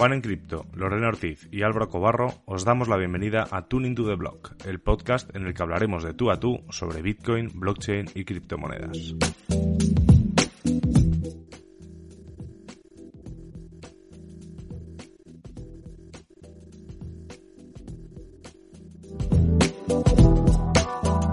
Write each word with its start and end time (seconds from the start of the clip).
Juan 0.00 0.14
en 0.14 0.22
Cripto, 0.22 0.64
Lorena 0.72 1.08
Ortiz 1.08 1.46
y 1.52 1.60
Álvaro 1.60 1.90
Cobarro 1.90 2.32
os 2.46 2.64
damos 2.64 2.88
la 2.88 2.96
bienvenida 2.96 3.46
a 3.50 3.68
Tuning 3.68 3.94
to 3.94 4.06
the 4.06 4.14
Block, 4.14 4.54
el 4.64 4.80
podcast 4.80 5.28
en 5.36 5.44
el 5.44 5.52
que 5.52 5.62
hablaremos 5.62 6.02
de 6.02 6.14
tú 6.14 6.30
a 6.30 6.40
tú 6.40 6.60
sobre 6.70 7.02
Bitcoin, 7.02 7.50
blockchain 7.52 8.06
y 8.14 8.24
criptomonedas. 8.24 8.96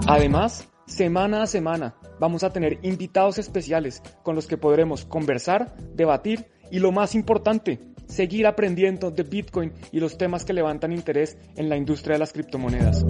Además, 0.06 0.68
semana 0.84 1.44
a 1.44 1.46
semana 1.46 1.94
vamos 2.20 2.44
a 2.44 2.52
tener 2.52 2.80
invitados 2.82 3.38
especiales 3.38 4.02
con 4.22 4.34
los 4.34 4.46
que 4.46 4.58
podremos 4.58 5.06
conversar, 5.06 5.74
debatir 5.94 6.44
y 6.70 6.80
lo 6.80 6.92
más 6.92 7.14
importante, 7.14 7.80
seguir 8.08 8.46
aprendiendo 8.46 9.10
de 9.10 9.22
Bitcoin 9.22 9.72
y 9.92 10.00
los 10.00 10.18
temas 10.18 10.44
que 10.44 10.52
levantan 10.52 10.92
interés 10.92 11.38
en 11.56 11.68
la 11.68 11.76
industria 11.76 12.14
de 12.14 12.18
las 12.18 12.32
criptomonedas. 12.32 13.04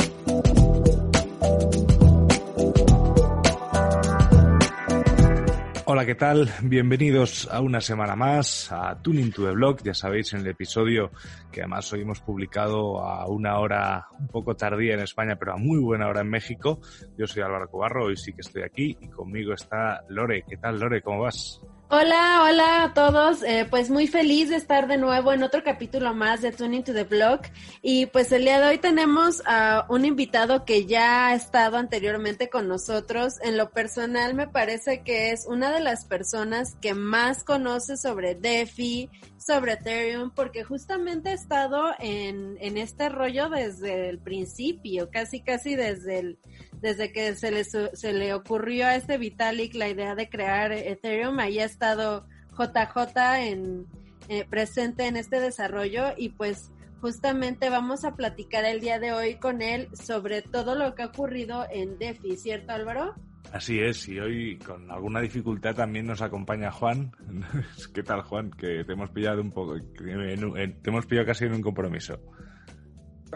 Hola, 5.90 6.04
¿qué 6.04 6.14
tal? 6.14 6.50
Bienvenidos 6.62 7.48
a 7.50 7.62
una 7.62 7.80
semana 7.80 8.14
más 8.14 8.70
a 8.70 9.00
Tuning 9.00 9.32
to 9.32 9.46
the 9.46 9.52
Blog. 9.52 9.82
Ya 9.82 9.94
sabéis, 9.94 10.34
en 10.34 10.40
el 10.40 10.48
episodio 10.48 11.10
que 11.50 11.62
además 11.62 11.90
hoy 11.94 12.02
hemos 12.02 12.20
publicado 12.20 13.02
a 13.02 13.26
una 13.26 13.58
hora 13.58 14.06
un 14.20 14.28
poco 14.28 14.54
tardía 14.54 14.92
en 14.92 15.00
España, 15.00 15.36
pero 15.36 15.54
a 15.54 15.56
muy 15.56 15.80
buena 15.80 16.06
hora 16.06 16.20
en 16.20 16.28
México. 16.28 16.80
Yo 17.16 17.26
soy 17.26 17.42
Álvaro 17.42 17.70
Cobarro, 17.70 18.04
hoy 18.04 18.18
sí 18.18 18.34
que 18.34 18.42
estoy 18.42 18.64
aquí 18.64 18.98
y 19.00 19.08
conmigo 19.08 19.54
está 19.54 20.02
Lore. 20.10 20.44
¿Qué 20.46 20.58
tal, 20.58 20.78
Lore? 20.78 21.00
¿Cómo 21.00 21.22
vas? 21.22 21.62
Hola, 21.90 22.42
hola 22.44 22.82
a 22.82 22.92
todos. 22.92 23.42
Eh, 23.42 23.66
pues 23.70 23.88
muy 23.88 24.06
feliz 24.06 24.50
de 24.50 24.56
estar 24.56 24.88
de 24.88 24.98
nuevo 24.98 25.32
en 25.32 25.42
otro 25.42 25.64
capítulo 25.64 26.12
más 26.12 26.42
de 26.42 26.52
Tuning 26.52 26.84
to 26.84 26.92
the 26.92 27.04
Blog. 27.04 27.40
Y 27.80 28.04
pues 28.04 28.30
el 28.30 28.42
día 28.42 28.60
de 28.60 28.66
hoy 28.66 28.76
tenemos 28.76 29.42
a 29.46 29.86
un 29.88 30.04
invitado 30.04 30.66
que 30.66 30.84
ya 30.84 31.28
ha 31.28 31.34
estado 31.34 31.78
anteriormente 31.78 32.50
con 32.50 32.68
nosotros. 32.68 33.36
En 33.40 33.56
lo 33.56 33.70
personal 33.70 34.34
me 34.34 34.46
parece 34.46 35.02
que 35.02 35.30
es 35.30 35.46
una 35.46 35.70
de 35.70 35.80
las 35.80 36.04
personas 36.04 36.76
que 36.78 36.92
más 36.92 37.42
conoce 37.42 37.96
sobre 37.96 38.34
DeFi, 38.34 39.08
sobre 39.38 39.74
Ethereum, 39.74 40.30
porque 40.34 40.64
justamente 40.64 41.30
ha 41.30 41.34
estado 41.34 41.92
en, 41.98 42.56
en 42.60 42.76
este 42.76 43.08
rollo 43.08 43.48
desde 43.48 44.08
el 44.08 44.18
principio, 44.18 45.10
casi 45.10 45.40
casi 45.40 45.76
desde 45.76 46.18
el 46.18 46.38
desde 46.80 47.12
que 47.12 47.34
se 47.34 47.50
le, 47.50 47.64
se 47.64 48.12
le 48.12 48.34
ocurrió 48.34 48.86
a 48.86 48.94
este 48.94 49.18
Vitalik 49.18 49.74
la 49.74 49.88
idea 49.88 50.14
de 50.14 50.28
crear 50.28 50.72
Ethereum, 50.72 51.38
ahí 51.40 51.58
ha 51.58 51.64
estado 51.64 52.26
JJ 52.56 53.18
en, 53.48 53.86
eh, 54.28 54.44
presente 54.48 55.06
en 55.06 55.16
este 55.16 55.40
desarrollo 55.40 56.12
y 56.16 56.30
pues 56.30 56.70
justamente 57.00 57.70
vamos 57.70 58.04
a 58.04 58.14
platicar 58.14 58.64
el 58.64 58.80
día 58.80 58.98
de 58.98 59.12
hoy 59.12 59.36
con 59.36 59.62
él 59.62 59.88
sobre 59.94 60.42
todo 60.42 60.74
lo 60.74 60.94
que 60.94 61.02
ha 61.02 61.06
ocurrido 61.06 61.66
en 61.70 61.98
DeFi, 61.98 62.36
¿cierto 62.36 62.72
Álvaro? 62.72 63.14
Así 63.52 63.78
es, 63.78 64.06
y 64.08 64.18
hoy 64.18 64.58
con 64.58 64.90
alguna 64.90 65.20
dificultad 65.20 65.74
también 65.74 66.06
nos 66.06 66.20
acompaña 66.20 66.70
Juan. 66.70 67.12
¿Qué 67.94 68.02
tal 68.02 68.22
Juan? 68.22 68.50
Que 68.50 68.84
te 68.84 68.92
hemos 68.92 69.10
pillado 69.10 69.40
un 69.40 69.50
poco, 69.50 69.74
te 69.76 70.90
hemos 70.90 71.06
pillado 71.06 71.26
casi 71.26 71.46
en 71.46 71.54
un 71.54 71.62
compromiso. 71.62 72.18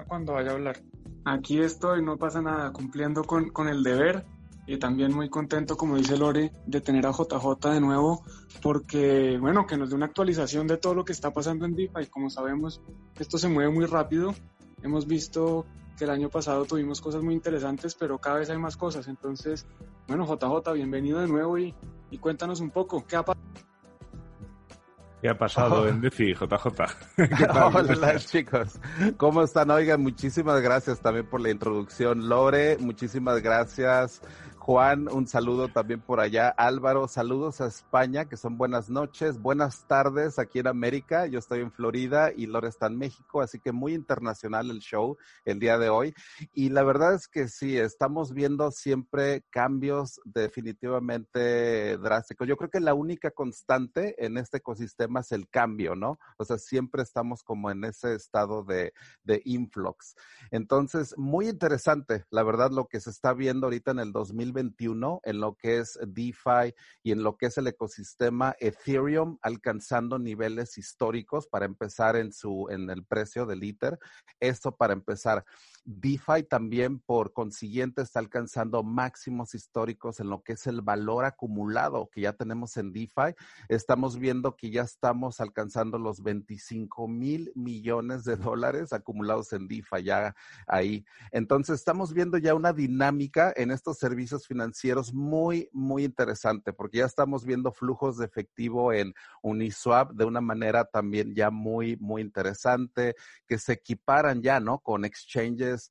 Cuando 0.07 0.35
vaya 0.35 0.51
a 0.51 0.55
hablar. 0.55 0.77
Aquí 1.25 1.61
estoy, 1.61 2.03
no 2.03 2.17
pasa 2.19 2.43
nada, 2.43 2.73
cumpliendo 2.73 3.25
con, 3.25 3.51
con 3.51 3.69
el 3.69 3.83
deber 3.83 4.25
y 4.67 4.79
también 4.79 5.15
muy 5.15 5.29
contento, 5.29 5.77
como 5.77 5.97
dice 5.97 6.17
Lore, 6.17 6.53
de 6.67 6.81
tener 6.81 7.07
a 7.07 7.13
JJ 7.13 7.71
de 7.71 7.81
nuevo, 7.81 8.25
porque, 8.63 9.37
bueno, 9.41 9.67
que 9.67 9.77
nos 9.77 9.91
dé 9.91 9.97
una 9.97 10.07
actualización 10.07 10.67
de 10.67 10.77
todo 10.77 10.95
lo 10.95 11.05
que 11.05 11.13
está 11.13 11.33
pasando 11.33 11.65
en 11.65 11.75
DeFi. 11.75 12.07
Como 12.11 12.31
sabemos, 12.31 12.81
esto 13.19 13.39
se 13.39 13.49
mueve 13.49 13.71
muy 13.73 13.87
rápido. 13.87 14.35
Hemos 14.83 15.07
visto 15.07 15.67
que 15.97 16.05
el 16.05 16.11
año 16.11 16.29
pasado 16.29 16.65
tuvimos 16.65 17.01
cosas 17.01 17.23
muy 17.23 17.35
interesantes, 17.35 17.95
pero 17.95 18.19
cada 18.19 18.39
vez 18.39 18.51
hay 18.51 18.59
más 18.59 18.77
cosas. 18.77 19.09
Entonces, 19.09 19.67
bueno, 20.09 20.27
JJ, 20.27 20.73
bienvenido 20.73 21.21
de 21.21 21.29
nuevo 21.29 21.59
y, 21.59 21.75
y 22.11 22.19
cuéntanos 22.19 22.61
un 22.61 22.71
poco, 22.71 23.05
¿qué 23.07 23.17
ha 23.17 23.23
pasado? 23.23 23.43
¿Qué 25.23 25.29
ha 25.29 25.39
pasado 25.39 25.87
en 25.87 26.01
DeFi, 26.01 26.35
JJ? 26.35 26.67
Hola 27.63 28.19
chicos, 28.19 28.81
¿cómo 29.17 29.45
están? 29.45 29.71
Oigan, 29.71 30.03
muchísimas 30.03 30.61
gracias 30.61 30.99
también 30.99 31.27
por 31.27 31.41
la 31.41 31.51
introducción. 31.51 32.29
Lore, 32.29 32.77
muchísimas 32.79 33.41
gracias. 33.41 34.21
Juan, 34.65 35.09
un 35.09 35.27
saludo 35.27 35.67
también 35.67 36.01
por 36.01 36.21
allá. 36.21 36.49
Álvaro, 36.51 37.09
saludos 37.09 37.61
a 37.61 37.67
España, 37.67 38.27
que 38.29 38.37
son 38.37 38.57
buenas 38.57 38.89
noches, 38.89 39.43
buenas 39.43 39.89
tardes 39.89 40.39
aquí 40.39 40.61
en 40.61 40.69
América. 40.69 41.27
Yo 41.27 41.41
estoy 41.41 41.63
en 41.63 41.73
Florida 41.73 42.31
y 42.31 42.47
Lore 42.47 42.69
está 42.69 42.87
en 42.87 42.97
México, 42.97 43.41
así 43.41 43.59
que 43.59 43.73
muy 43.73 43.93
internacional 43.93 44.71
el 44.71 44.79
show 44.79 45.17
el 45.45 45.59
día 45.59 45.79
de 45.79 45.89
hoy. 45.89 46.15
Y 46.55 46.69
la 46.69 46.85
verdad 46.85 47.13
es 47.13 47.27
que 47.27 47.49
sí, 47.49 47.77
estamos 47.77 48.35
viendo 48.35 48.71
siempre 48.71 49.43
cambios 49.51 50.21
definitivamente 50.25 51.99
drásticos. 51.99 52.47
Yo 52.47 52.57
creo 52.57 52.71
que 52.71 52.79
la 52.79 52.95
única 52.95 53.33
constante 53.33 54.15
en 54.25 54.39
este 54.39 54.59
ecosistema 54.59 55.23
es 55.23 55.33
el 55.33 55.49
cambio, 55.49 55.97
¿no? 55.97 56.21
O 56.37 56.45
sea, 56.45 56.59
siempre 56.59 57.03
estamos 57.03 57.43
como 57.43 57.69
en 57.73 57.83
ese 57.83 58.15
estado 58.15 58.63
de, 58.63 58.95
de 59.25 59.43
influx. 59.45 60.15
Entonces, 60.53 61.19
muy 61.19 61.49
interesante, 61.49 62.27
la 62.31 62.45
verdad, 62.45 62.71
lo 62.71 62.87
que 62.87 63.01
se 63.01 63.11
está 63.11 63.33
viendo 63.33 63.67
ahorita 63.67 63.91
en 63.91 63.99
el 63.99 64.13
2000 64.13 64.52
2021 64.53 65.21
en 65.25 65.41
lo 65.41 65.55
que 65.55 65.79
es 65.79 65.99
DeFi 66.07 66.75
y 67.03 67.13
en 67.13 67.23
lo 67.23 67.37
que 67.37 67.47
es 67.47 67.59
el 67.59 67.67
ecosistema 67.67 68.55
Ethereum 68.59 69.39
alcanzando 69.43 70.19
niveles 70.19 70.79
históricos 70.79 71.47
para 71.47 71.65
empezar 71.65 72.17
en 72.17 72.33
su 72.33 72.69
en 72.71 72.91
el 72.91 73.05
precio 73.05 73.47
del 73.47 73.65
ITER. 73.65 73.99
Esto 74.41 74.77
para 74.77 74.93
empezar. 74.93 75.45
DeFi 75.85 76.45
también, 76.49 77.01
por 77.01 77.33
consiguiente, 77.33 78.03
está 78.03 78.21
alcanzando 78.21 78.83
máximos 78.83 79.55
históricos 79.55 80.21
en 80.21 80.31
lo 80.31 80.43
que 80.43 80.53
es 80.53 80.67
el 80.67 80.81
valor 80.81 81.25
acumulado 81.25 82.09
que 82.11 82.21
ya 82.21 82.33
tenemos 82.35 82.77
en 82.77 82.93
DeFi. 82.93 83.35
Estamos 83.69 84.19
viendo 84.19 84.55
que 84.57 84.71
ya 84.71 84.83
estamos 84.83 85.41
alcanzando 85.41 85.99
los 85.99 86.23
25 86.23 87.09
mil 87.09 87.51
millones 87.57 88.25
de 88.25 88.37
dólares 88.37 88.93
acumulados 88.93 89.53
en 89.53 89.67
DeFi, 89.67 90.05
ya 90.05 90.37
ahí. 90.67 91.05
Entonces, 91.33 91.81
estamos 91.81 92.13
viendo 92.13 92.39
ya 92.39 92.55
una 92.55 92.73
dinámica 92.73 93.53
en 93.57 93.73
estos 93.73 93.99
servicios 93.99 94.47
financieros 94.47 95.13
muy, 95.13 95.69
muy 95.73 96.05
interesante, 96.05 96.73
porque 96.73 96.99
ya 96.99 97.07
estamos 97.07 97.45
viendo 97.45 97.73
flujos 97.73 98.19
de 98.19 98.27
efectivo 98.27 98.93
en 98.93 99.15
Uniswap 99.43 100.13
de 100.13 100.25
una 100.25 100.41
manera 100.41 100.85
también 100.85 101.35
ya 101.35 101.51
muy, 101.51 101.97
muy 101.97 102.23
interesante, 102.23 103.17
que 103.49 103.59
se 103.59 103.73
equiparan 103.73 104.43
ya, 104.43 104.61
¿no? 104.61 104.79
Con 104.79 105.05
exchanges 105.05 105.72
this. 105.73 105.91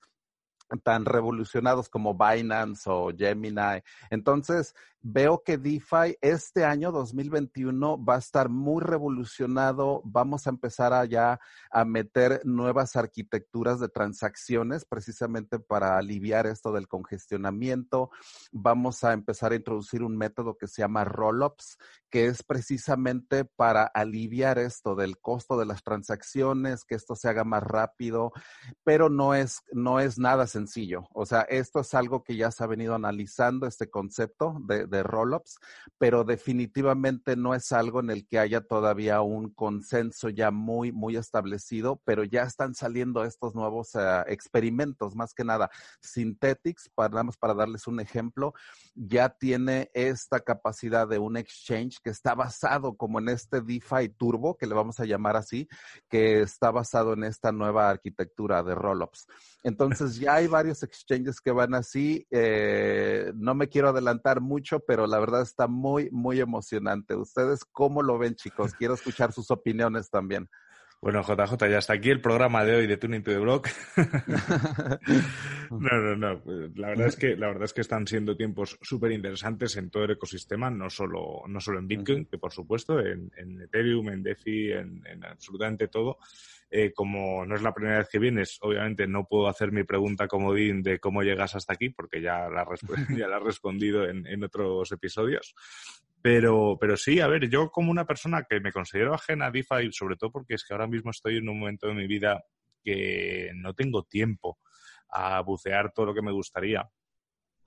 Tan 0.79 1.05
revolucionados 1.05 1.89
como 1.89 2.15
Binance 2.15 2.89
o 2.89 3.11
Gemini. 3.15 3.81
Entonces, 4.09 4.73
veo 5.03 5.41
que 5.43 5.57
DeFi 5.57 6.17
este 6.21 6.63
año 6.63 6.91
2021 6.91 8.03
va 8.03 8.15
a 8.15 8.19
estar 8.19 8.49
muy 8.49 8.81
revolucionado. 8.83 10.01
Vamos 10.05 10.45
a 10.45 10.51
empezar 10.51 10.93
allá 10.93 11.39
a 11.71 11.85
meter 11.85 12.41
nuevas 12.45 12.95
arquitecturas 12.95 13.79
de 13.79 13.89
transacciones 13.89 14.85
precisamente 14.85 15.59
para 15.59 15.97
aliviar 15.97 16.45
esto 16.45 16.71
del 16.71 16.87
congestionamiento. 16.87 18.11
Vamos 18.51 19.03
a 19.03 19.13
empezar 19.13 19.51
a 19.51 19.55
introducir 19.55 20.03
un 20.03 20.17
método 20.17 20.57
que 20.57 20.67
se 20.67 20.81
llama 20.81 21.03
rollups, 21.03 21.77
que 22.09 22.25
es 22.25 22.43
precisamente 22.43 23.45
para 23.45 23.83
aliviar 23.83 24.59
esto 24.59 24.95
del 24.95 25.17
costo 25.17 25.57
de 25.57 25.65
las 25.65 25.83
transacciones, 25.83 26.83
que 26.83 26.95
esto 26.95 27.15
se 27.15 27.29
haga 27.29 27.43
más 27.43 27.63
rápido, 27.63 28.31
pero 28.83 29.09
no 29.09 29.33
es, 29.33 29.61
no 29.71 29.99
es 29.99 30.19
nada 30.19 30.45
sencillo. 30.45 30.60
O 31.13 31.25
sea, 31.25 31.41
esto 31.41 31.79
es 31.81 31.93
algo 31.93 32.23
que 32.23 32.35
ya 32.35 32.51
se 32.51 32.63
ha 32.63 32.67
venido 32.67 32.95
analizando, 32.95 33.67
este 33.67 33.89
concepto 33.89 34.57
de, 34.61 34.87
de 34.87 35.03
rollups, 35.03 35.57
pero 35.97 36.23
definitivamente 36.23 37.35
no 37.35 37.53
es 37.53 37.71
algo 37.71 37.99
en 37.99 38.09
el 38.09 38.27
que 38.27 38.39
haya 38.39 38.61
todavía 38.61 39.21
un 39.21 39.49
consenso 39.49 40.29
ya 40.29 40.51
muy, 40.51 40.91
muy 40.91 41.17
establecido, 41.17 42.01
pero 42.05 42.23
ya 42.23 42.43
están 42.43 42.75
saliendo 42.75 43.23
estos 43.23 43.55
nuevos 43.55 43.95
uh, 43.95 44.23
experimentos, 44.27 45.15
más 45.15 45.33
que 45.33 45.43
nada. 45.43 45.69
Synthetics, 46.01 46.89
para, 46.93 47.23
para 47.39 47.53
darles 47.53 47.87
un 47.87 47.99
ejemplo, 47.99 48.53
ya 48.95 49.29
tiene 49.29 49.89
esta 49.93 50.39
capacidad 50.39 51.07
de 51.07 51.19
un 51.19 51.37
exchange 51.37 51.99
que 52.03 52.09
está 52.09 52.35
basado 52.35 52.95
como 52.95 53.19
en 53.19 53.29
este 53.29 53.61
DeFi 53.61 54.09
Turbo, 54.17 54.57
que 54.57 54.67
le 54.67 54.73
vamos 54.73 54.99
a 54.99 55.05
llamar 55.05 55.35
así, 55.35 55.67
que 56.09 56.41
está 56.41 56.71
basado 56.71 57.13
en 57.13 57.23
esta 57.23 57.51
nueva 57.51 57.89
arquitectura 57.89 58.63
de 58.63 58.75
rollups. 58.75 59.27
Entonces 59.63 60.17
ya 60.17 60.35
hay 60.35 60.47
varios 60.51 60.83
exchanges 60.83 61.41
que 61.41 61.51
van 61.51 61.73
así. 61.73 62.27
Eh, 62.29 63.31
no 63.35 63.55
me 63.55 63.67
quiero 63.67 63.89
adelantar 63.89 64.41
mucho, 64.41 64.79
pero 64.81 65.07
la 65.07 65.19
verdad 65.19 65.41
está 65.41 65.67
muy, 65.67 66.09
muy 66.11 66.39
emocionante. 66.39 67.15
¿Ustedes 67.15 67.65
cómo 67.65 68.03
lo 68.03 68.19
ven, 68.19 68.35
chicos? 68.35 68.73
Quiero 68.77 68.93
escuchar 68.93 69.31
sus 69.31 69.49
opiniones 69.49 70.11
también. 70.11 70.47
Bueno, 71.01 71.23
JJ, 71.23 71.57
ya 71.67 71.79
está 71.79 71.93
aquí 71.93 72.11
el 72.11 72.21
programa 72.21 72.63
de 72.63 72.75
hoy 72.75 72.85
de 72.85 72.95
Tuning 72.95 73.23
to 73.23 73.31
the 73.31 73.39
Block. 73.39 73.67
no, 75.71 75.99
no, 75.99 76.15
no. 76.15 76.43
La 76.75 76.89
verdad 76.89 77.07
es 77.07 77.15
que, 77.15 77.35
la 77.35 77.47
verdad 77.47 77.63
es 77.63 77.73
que 77.73 77.81
están 77.81 78.05
siendo 78.05 78.37
tiempos 78.37 78.77
súper 78.83 79.11
interesantes 79.11 79.77
en 79.77 79.89
todo 79.89 80.03
el 80.03 80.11
ecosistema, 80.11 80.69
no 80.69 80.91
solo, 80.91 81.41
no 81.47 81.59
solo 81.59 81.79
en 81.79 81.87
Bitcoin, 81.87 82.25
que 82.25 82.37
por 82.37 82.51
supuesto, 82.51 82.99
en, 82.99 83.31
Ethereum, 83.63 84.09
en 84.09 84.21
DeFi, 84.21 84.73
en, 84.73 85.01
en 85.07 85.25
absolutamente 85.25 85.87
todo. 85.87 86.19
Eh, 86.73 86.93
como 86.93 87.45
no 87.45 87.55
es 87.55 87.61
la 87.61 87.73
primera 87.73 87.97
vez 87.97 88.07
que 88.09 88.17
vienes, 88.17 88.57
obviamente 88.61 89.05
no 89.05 89.27
puedo 89.27 89.49
hacer 89.49 89.73
mi 89.73 89.83
pregunta 89.83 90.29
comodín 90.29 90.81
de 90.81 90.99
cómo 90.99 91.21
llegas 91.21 91.53
hasta 91.53 91.73
aquí, 91.73 91.89
porque 91.89 92.21
ya 92.21 92.49
la, 92.49 92.65
ya 93.17 93.27
la 93.27 93.37
he 93.37 93.39
respondido 93.41 94.07
en, 94.07 94.25
en 94.25 94.43
otros 94.43 94.89
episodios. 94.93 95.53
Pero, 96.21 96.77
pero 96.79 96.95
sí, 96.95 97.19
a 97.19 97.27
ver, 97.27 97.49
yo 97.49 97.71
como 97.71 97.91
una 97.91 98.05
persona 98.05 98.45
que 98.49 98.61
me 98.61 98.71
considero 98.71 99.13
ajena 99.13 99.47
a 99.47 99.51
DeFi, 99.51 99.91
sobre 99.91 100.15
todo 100.15 100.31
porque 100.31 100.53
es 100.53 100.63
que 100.63 100.73
ahora 100.73 100.87
mismo 100.87 101.11
estoy 101.11 101.37
en 101.37 101.49
un 101.49 101.59
momento 101.59 101.87
de 101.87 101.93
mi 101.93 102.07
vida 102.07 102.43
que 102.83 103.51
no 103.55 103.73
tengo 103.73 104.03
tiempo 104.03 104.59
a 105.09 105.41
bucear 105.41 105.91
todo 105.91 106.07
lo 106.07 106.13
que 106.13 106.21
me 106.21 106.31
gustaría 106.31 106.89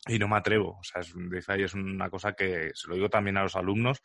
y 0.07 0.19
no 0.19 0.29
me 0.29 0.37
atrevo. 0.37 0.79
O 0.79 0.85
sea, 0.85 1.01
es, 1.01 1.13
DeFi 1.15 1.63
es 1.63 1.75
una 1.75 2.11
cosa 2.11 2.35
que 2.35 2.71
se 2.75 2.89
lo 2.89 2.95
digo 2.95 3.11
también 3.11 3.37
a 3.37 3.43
los 3.43 3.57
alumnos, 3.57 4.03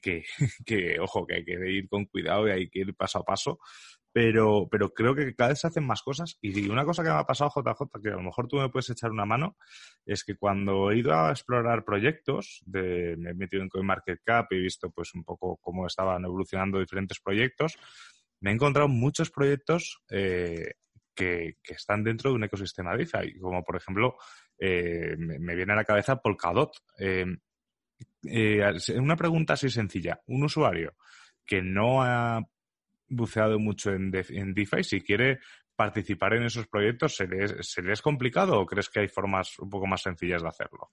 que, 0.00 0.24
que, 0.66 0.98
ojo, 0.98 1.26
que 1.26 1.36
hay 1.36 1.44
que 1.44 1.70
ir 1.70 1.88
con 1.88 2.06
cuidado 2.06 2.48
y 2.48 2.52
hay 2.52 2.70
que 2.70 2.80
ir 2.80 2.94
paso 2.94 3.18
a 3.18 3.24
paso, 3.24 3.58
pero, 4.12 4.68
pero 4.70 4.92
creo 4.92 5.14
que 5.14 5.34
cada 5.34 5.50
vez 5.50 5.60
se 5.60 5.66
hacen 5.66 5.86
más 5.86 6.02
cosas. 6.02 6.38
Y 6.40 6.68
una 6.68 6.84
cosa 6.84 7.02
que 7.02 7.10
me 7.10 7.16
ha 7.16 7.24
pasado, 7.24 7.50
JJ, 7.54 8.02
que 8.02 8.08
a 8.08 8.16
lo 8.16 8.22
mejor 8.22 8.48
tú 8.48 8.56
me 8.56 8.68
puedes 8.68 8.90
echar 8.90 9.10
una 9.10 9.24
mano, 9.24 9.56
es 10.04 10.24
que 10.24 10.36
cuando 10.36 10.90
he 10.90 10.98
ido 10.98 11.14
a 11.14 11.30
explorar 11.30 11.84
proyectos, 11.84 12.62
de, 12.66 13.16
me 13.18 13.30
he 13.30 13.34
metido 13.34 13.62
en 13.62 13.68
CoinMarketCap 13.68 14.52
y 14.52 14.56
he 14.56 14.60
visto 14.60 14.90
pues 14.90 15.14
un 15.14 15.24
poco 15.24 15.58
cómo 15.60 15.86
estaban 15.86 16.24
evolucionando 16.24 16.80
diferentes 16.80 17.20
proyectos, 17.20 17.78
me 18.40 18.50
he 18.50 18.54
encontrado 18.54 18.88
muchos 18.88 19.30
proyectos 19.30 20.02
eh, 20.10 20.72
que, 21.14 21.58
que, 21.62 21.74
están 21.74 22.02
dentro 22.02 22.30
de 22.30 22.36
un 22.36 22.44
ecosistema 22.44 22.96
DeFi, 22.96 23.38
como 23.38 23.62
por 23.62 23.76
ejemplo, 23.76 24.16
eh, 24.58 25.14
me, 25.18 25.54
viene 25.54 25.72
a 25.72 25.76
la 25.76 25.84
cabeza 25.84 26.20
Polkadot. 26.20 26.72
Eh, 26.98 27.26
una 28.96 29.16
pregunta 29.16 29.54
así 29.54 29.70
sencilla. 29.70 30.20
Un 30.26 30.44
usuario 30.44 30.94
que 31.44 31.62
no 31.62 32.02
ha 32.02 32.40
buceado 33.10 33.58
mucho 33.58 33.92
en, 33.92 34.10
en 34.14 34.54
DeFi, 34.54 34.82
si 34.82 35.00
quiere 35.02 35.40
participar 35.76 36.34
en 36.34 36.44
esos 36.44 36.66
proyectos, 36.66 37.16
¿se 37.16 37.26
le, 37.26 37.62
¿se 37.62 37.82
le 37.82 37.92
es 37.92 38.02
complicado 38.02 38.60
o 38.60 38.66
crees 38.66 38.88
que 38.88 39.00
hay 39.00 39.08
formas 39.08 39.58
un 39.58 39.68
poco 39.68 39.86
más 39.86 40.02
sencillas 40.02 40.42
de 40.42 40.48
hacerlo? 40.48 40.92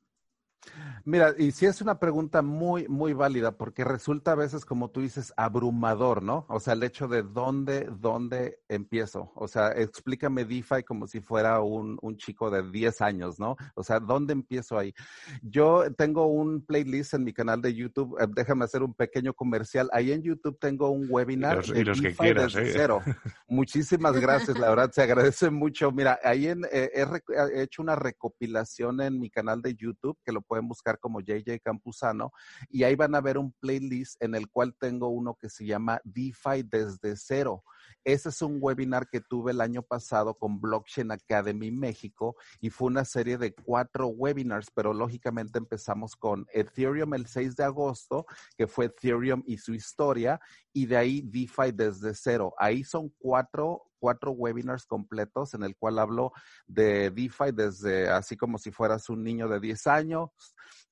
Mira, 1.05 1.33
y 1.37 1.51
sí 1.51 1.65
es 1.65 1.81
una 1.81 1.99
pregunta 1.99 2.41
muy, 2.41 2.87
muy 2.87 3.13
válida, 3.13 3.53
porque 3.53 3.83
resulta 3.83 4.33
a 4.33 4.35
veces, 4.35 4.65
como 4.65 4.89
tú 4.89 5.01
dices, 5.01 5.33
abrumador, 5.37 6.21
¿no? 6.21 6.45
O 6.49 6.59
sea, 6.59 6.73
el 6.73 6.83
hecho 6.83 7.07
de 7.07 7.23
dónde, 7.23 7.87
dónde 7.99 8.59
empiezo. 8.67 9.31
O 9.35 9.47
sea, 9.47 9.71
explícame 9.71 10.43
DeFi 10.43 10.83
como 10.83 11.07
si 11.07 11.21
fuera 11.21 11.61
un, 11.61 11.97
un 12.01 12.17
chico 12.17 12.49
de 12.49 12.69
10 12.69 13.01
años, 13.01 13.39
¿no? 13.39 13.55
O 13.75 13.83
sea, 13.83 13.99
¿dónde 13.99 14.33
empiezo 14.33 14.77
ahí? 14.77 14.93
Yo 15.41 15.85
tengo 15.95 16.27
un 16.27 16.65
playlist 16.65 17.13
en 17.13 17.23
mi 17.23 17.33
canal 17.33 17.61
de 17.61 17.73
YouTube, 17.73 18.17
eh, 18.19 18.27
déjame 18.35 18.65
hacer 18.65 18.83
un 18.83 18.93
pequeño 18.93 19.33
comercial. 19.33 19.89
Ahí 19.93 20.11
en 20.11 20.21
YouTube 20.23 20.57
tengo 20.59 20.89
un 20.89 21.07
webinar 21.09 21.63
y 21.73 21.83
los, 21.83 22.01
que 22.01 22.13
quieras, 22.13 22.55
¿eh? 22.55 22.71
cero. 22.73 23.01
Muchísimas 23.47 24.19
gracias, 24.19 24.57
la 24.59 24.69
verdad, 24.69 24.91
se 24.91 25.01
agradece 25.01 25.49
mucho. 25.49 25.91
Mira, 25.91 26.19
ahí 26.23 26.47
en, 26.47 26.65
eh, 26.71 26.91
he 26.93 27.61
hecho 27.61 27.81
una 27.81 27.95
recopilación 27.95 28.99
en 29.01 29.19
mi 29.19 29.29
canal 29.29 29.61
de 29.61 29.75
YouTube 29.75 30.17
que 30.25 30.31
lo 30.31 30.41
pueden 30.41 30.56
buscar 30.65 30.99
como 30.99 31.19
JJ 31.19 31.59
Campuzano 31.61 32.31
y 32.69 32.83
ahí 32.83 32.95
van 32.95 33.15
a 33.15 33.21
ver 33.21 33.37
un 33.37 33.51
playlist 33.59 34.21
en 34.23 34.35
el 34.35 34.49
cual 34.49 34.75
tengo 34.79 35.09
uno 35.09 35.35
que 35.35 35.49
se 35.49 35.65
llama 35.65 35.99
DeFi 36.03 36.63
desde 36.63 37.15
cero. 37.17 37.63
Ese 38.03 38.29
es 38.29 38.41
un 38.41 38.57
webinar 38.61 39.09
que 39.09 39.19
tuve 39.19 39.51
el 39.51 39.59
año 39.59 39.81
pasado 39.81 40.33
con 40.33 40.61
Blockchain 40.61 41.11
Academy 41.11 41.71
México 41.71 42.35
y 42.61 42.69
fue 42.69 42.87
una 42.87 43.03
serie 43.03 43.37
de 43.37 43.53
cuatro 43.53 44.07
webinars, 44.07 44.71
pero 44.73 44.93
lógicamente 44.93 45.57
empezamos 45.57 46.15
con 46.15 46.45
Ethereum 46.53 47.13
el 47.13 47.27
6 47.27 47.55
de 47.55 47.63
agosto, 47.63 48.25
que 48.57 48.67
fue 48.67 48.85
Ethereum 48.85 49.43
y 49.45 49.57
su 49.57 49.73
historia, 49.73 50.39
y 50.73 50.85
de 50.85 50.97
ahí 50.97 51.21
DeFi 51.21 51.71
desde 51.73 52.13
cero. 52.13 52.53
Ahí 52.57 52.83
son 52.83 53.09
cuatro 53.17 53.86
cuatro 53.99 54.31
webinars 54.31 54.85
completos 54.85 55.53
en 55.53 55.63
el 55.63 55.75
cual 55.75 55.99
hablo 55.99 56.31
de 56.65 57.11
DeFi 57.11 57.51
desde 57.53 58.09
así 58.09 58.37
como 58.37 58.57
si 58.57 58.71
fueras 58.71 59.09
un 59.09 59.23
niño 59.23 59.47
de 59.47 59.59
10 59.59 59.87
años, 59.87 60.29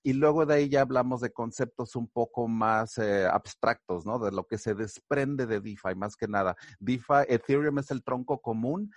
y 0.04 0.14
luego 0.14 0.46
de 0.46 0.54
ahí 0.54 0.70
ya 0.70 0.82
hablamos 0.82 1.22
de 1.22 1.34
conceptos 1.34 1.96
un 1.96 2.08
poco 2.08 2.48
más 2.48 2.98
eh, 3.00 3.26
abstractos, 3.26 4.06
¿no? 4.06 4.20
De 4.20 4.32
lo 4.32 4.46
que 4.46 4.60
se 4.60 4.76
desprende 4.76 5.48
de 5.48 5.60
DeFi, 5.60 5.96
más 5.96 6.16
que 6.16 6.28
nada. 6.28 6.56
DeFi, 6.80 7.26
Ethereum 7.28 7.80
es 7.80 7.90
el 7.90 8.04
tronco 8.04 8.40
común 8.40 8.92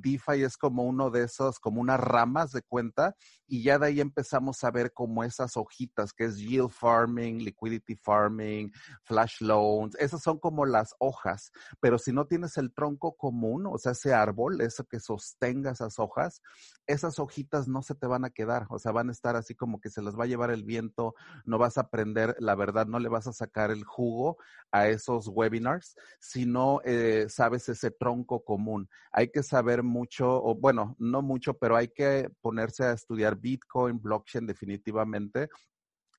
DeFi 0.00 0.42
es 0.42 0.56
como 0.56 0.84
uno 0.84 1.10
de 1.10 1.24
esos, 1.24 1.58
como 1.58 1.80
unas 1.80 2.00
ramas 2.00 2.52
de 2.52 2.62
cuenta, 2.62 3.14
y 3.46 3.62
ya 3.62 3.78
de 3.78 3.86
ahí 3.86 4.00
empezamos 4.00 4.62
a 4.64 4.70
ver 4.70 4.92
como 4.92 5.24
esas 5.24 5.56
hojitas, 5.56 6.12
que 6.12 6.24
es 6.24 6.38
yield 6.38 6.70
farming, 6.70 7.38
liquidity 7.38 7.96
farming, 7.96 8.72
flash 9.04 9.40
loans, 9.40 9.94
esas 9.96 10.22
son 10.22 10.38
como 10.38 10.66
las 10.66 10.94
hojas, 10.98 11.52
pero 11.80 11.98
si 11.98 12.12
no 12.12 12.26
tienes 12.26 12.56
el 12.56 12.72
tronco 12.72 13.16
común, 13.16 13.66
o 13.66 13.78
sea, 13.78 13.92
ese 13.92 14.12
árbol, 14.12 14.60
eso 14.60 14.84
que 14.84 15.00
sostenga 15.00 15.72
esas 15.72 15.98
hojas, 15.98 16.42
esas 16.86 17.18
hojitas 17.18 17.68
no 17.68 17.82
se 17.82 17.94
te 17.94 18.06
van 18.06 18.24
a 18.24 18.30
quedar, 18.30 18.66
o 18.70 18.78
sea, 18.78 18.92
van 18.92 19.08
a 19.08 19.12
estar 19.12 19.36
así 19.36 19.54
como 19.54 19.80
que 19.80 19.90
se 19.90 20.02
las 20.02 20.18
va 20.18 20.24
a 20.24 20.28
llevar 20.28 20.50
el 20.50 20.64
viento, 20.64 21.14
no 21.44 21.58
vas 21.58 21.78
a 21.78 21.82
aprender, 21.82 22.36
la 22.38 22.54
verdad, 22.54 22.86
no 22.86 22.98
le 22.98 23.08
vas 23.08 23.26
a 23.26 23.32
sacar 23.32 23.70
el 23.70 23.84
jugo 23.84 24.38
a 24.70 24.88
esos 24.88 25.28
webinars 25.28 25.94
si 26.18 26.46
no 26.46 26.80
eh, 26.84 27.26
sabes 27.28 27.68
ese 27.68 27.90
tronco 27.90 28.44
común. 28.44 28.88
Hay 29.12 29.28
que 29.28 29.42
saber 29.42 29.83
mucho, 29.84 30.42
o 30.42 30.54
bueno, 30.54 30.96
no 30.98 31.22
mucho, 31.22 31.54
pero 31.54 31.76
hay 31.76 31.88
que 31.88 32.30
ponerse 32.40 32.84
a 32.84 32.92
estudiar 32.92 33.36
Bitcoin, 33.36 34.00
blockchain 34.00 34.46
definitivamente 34.46 35.48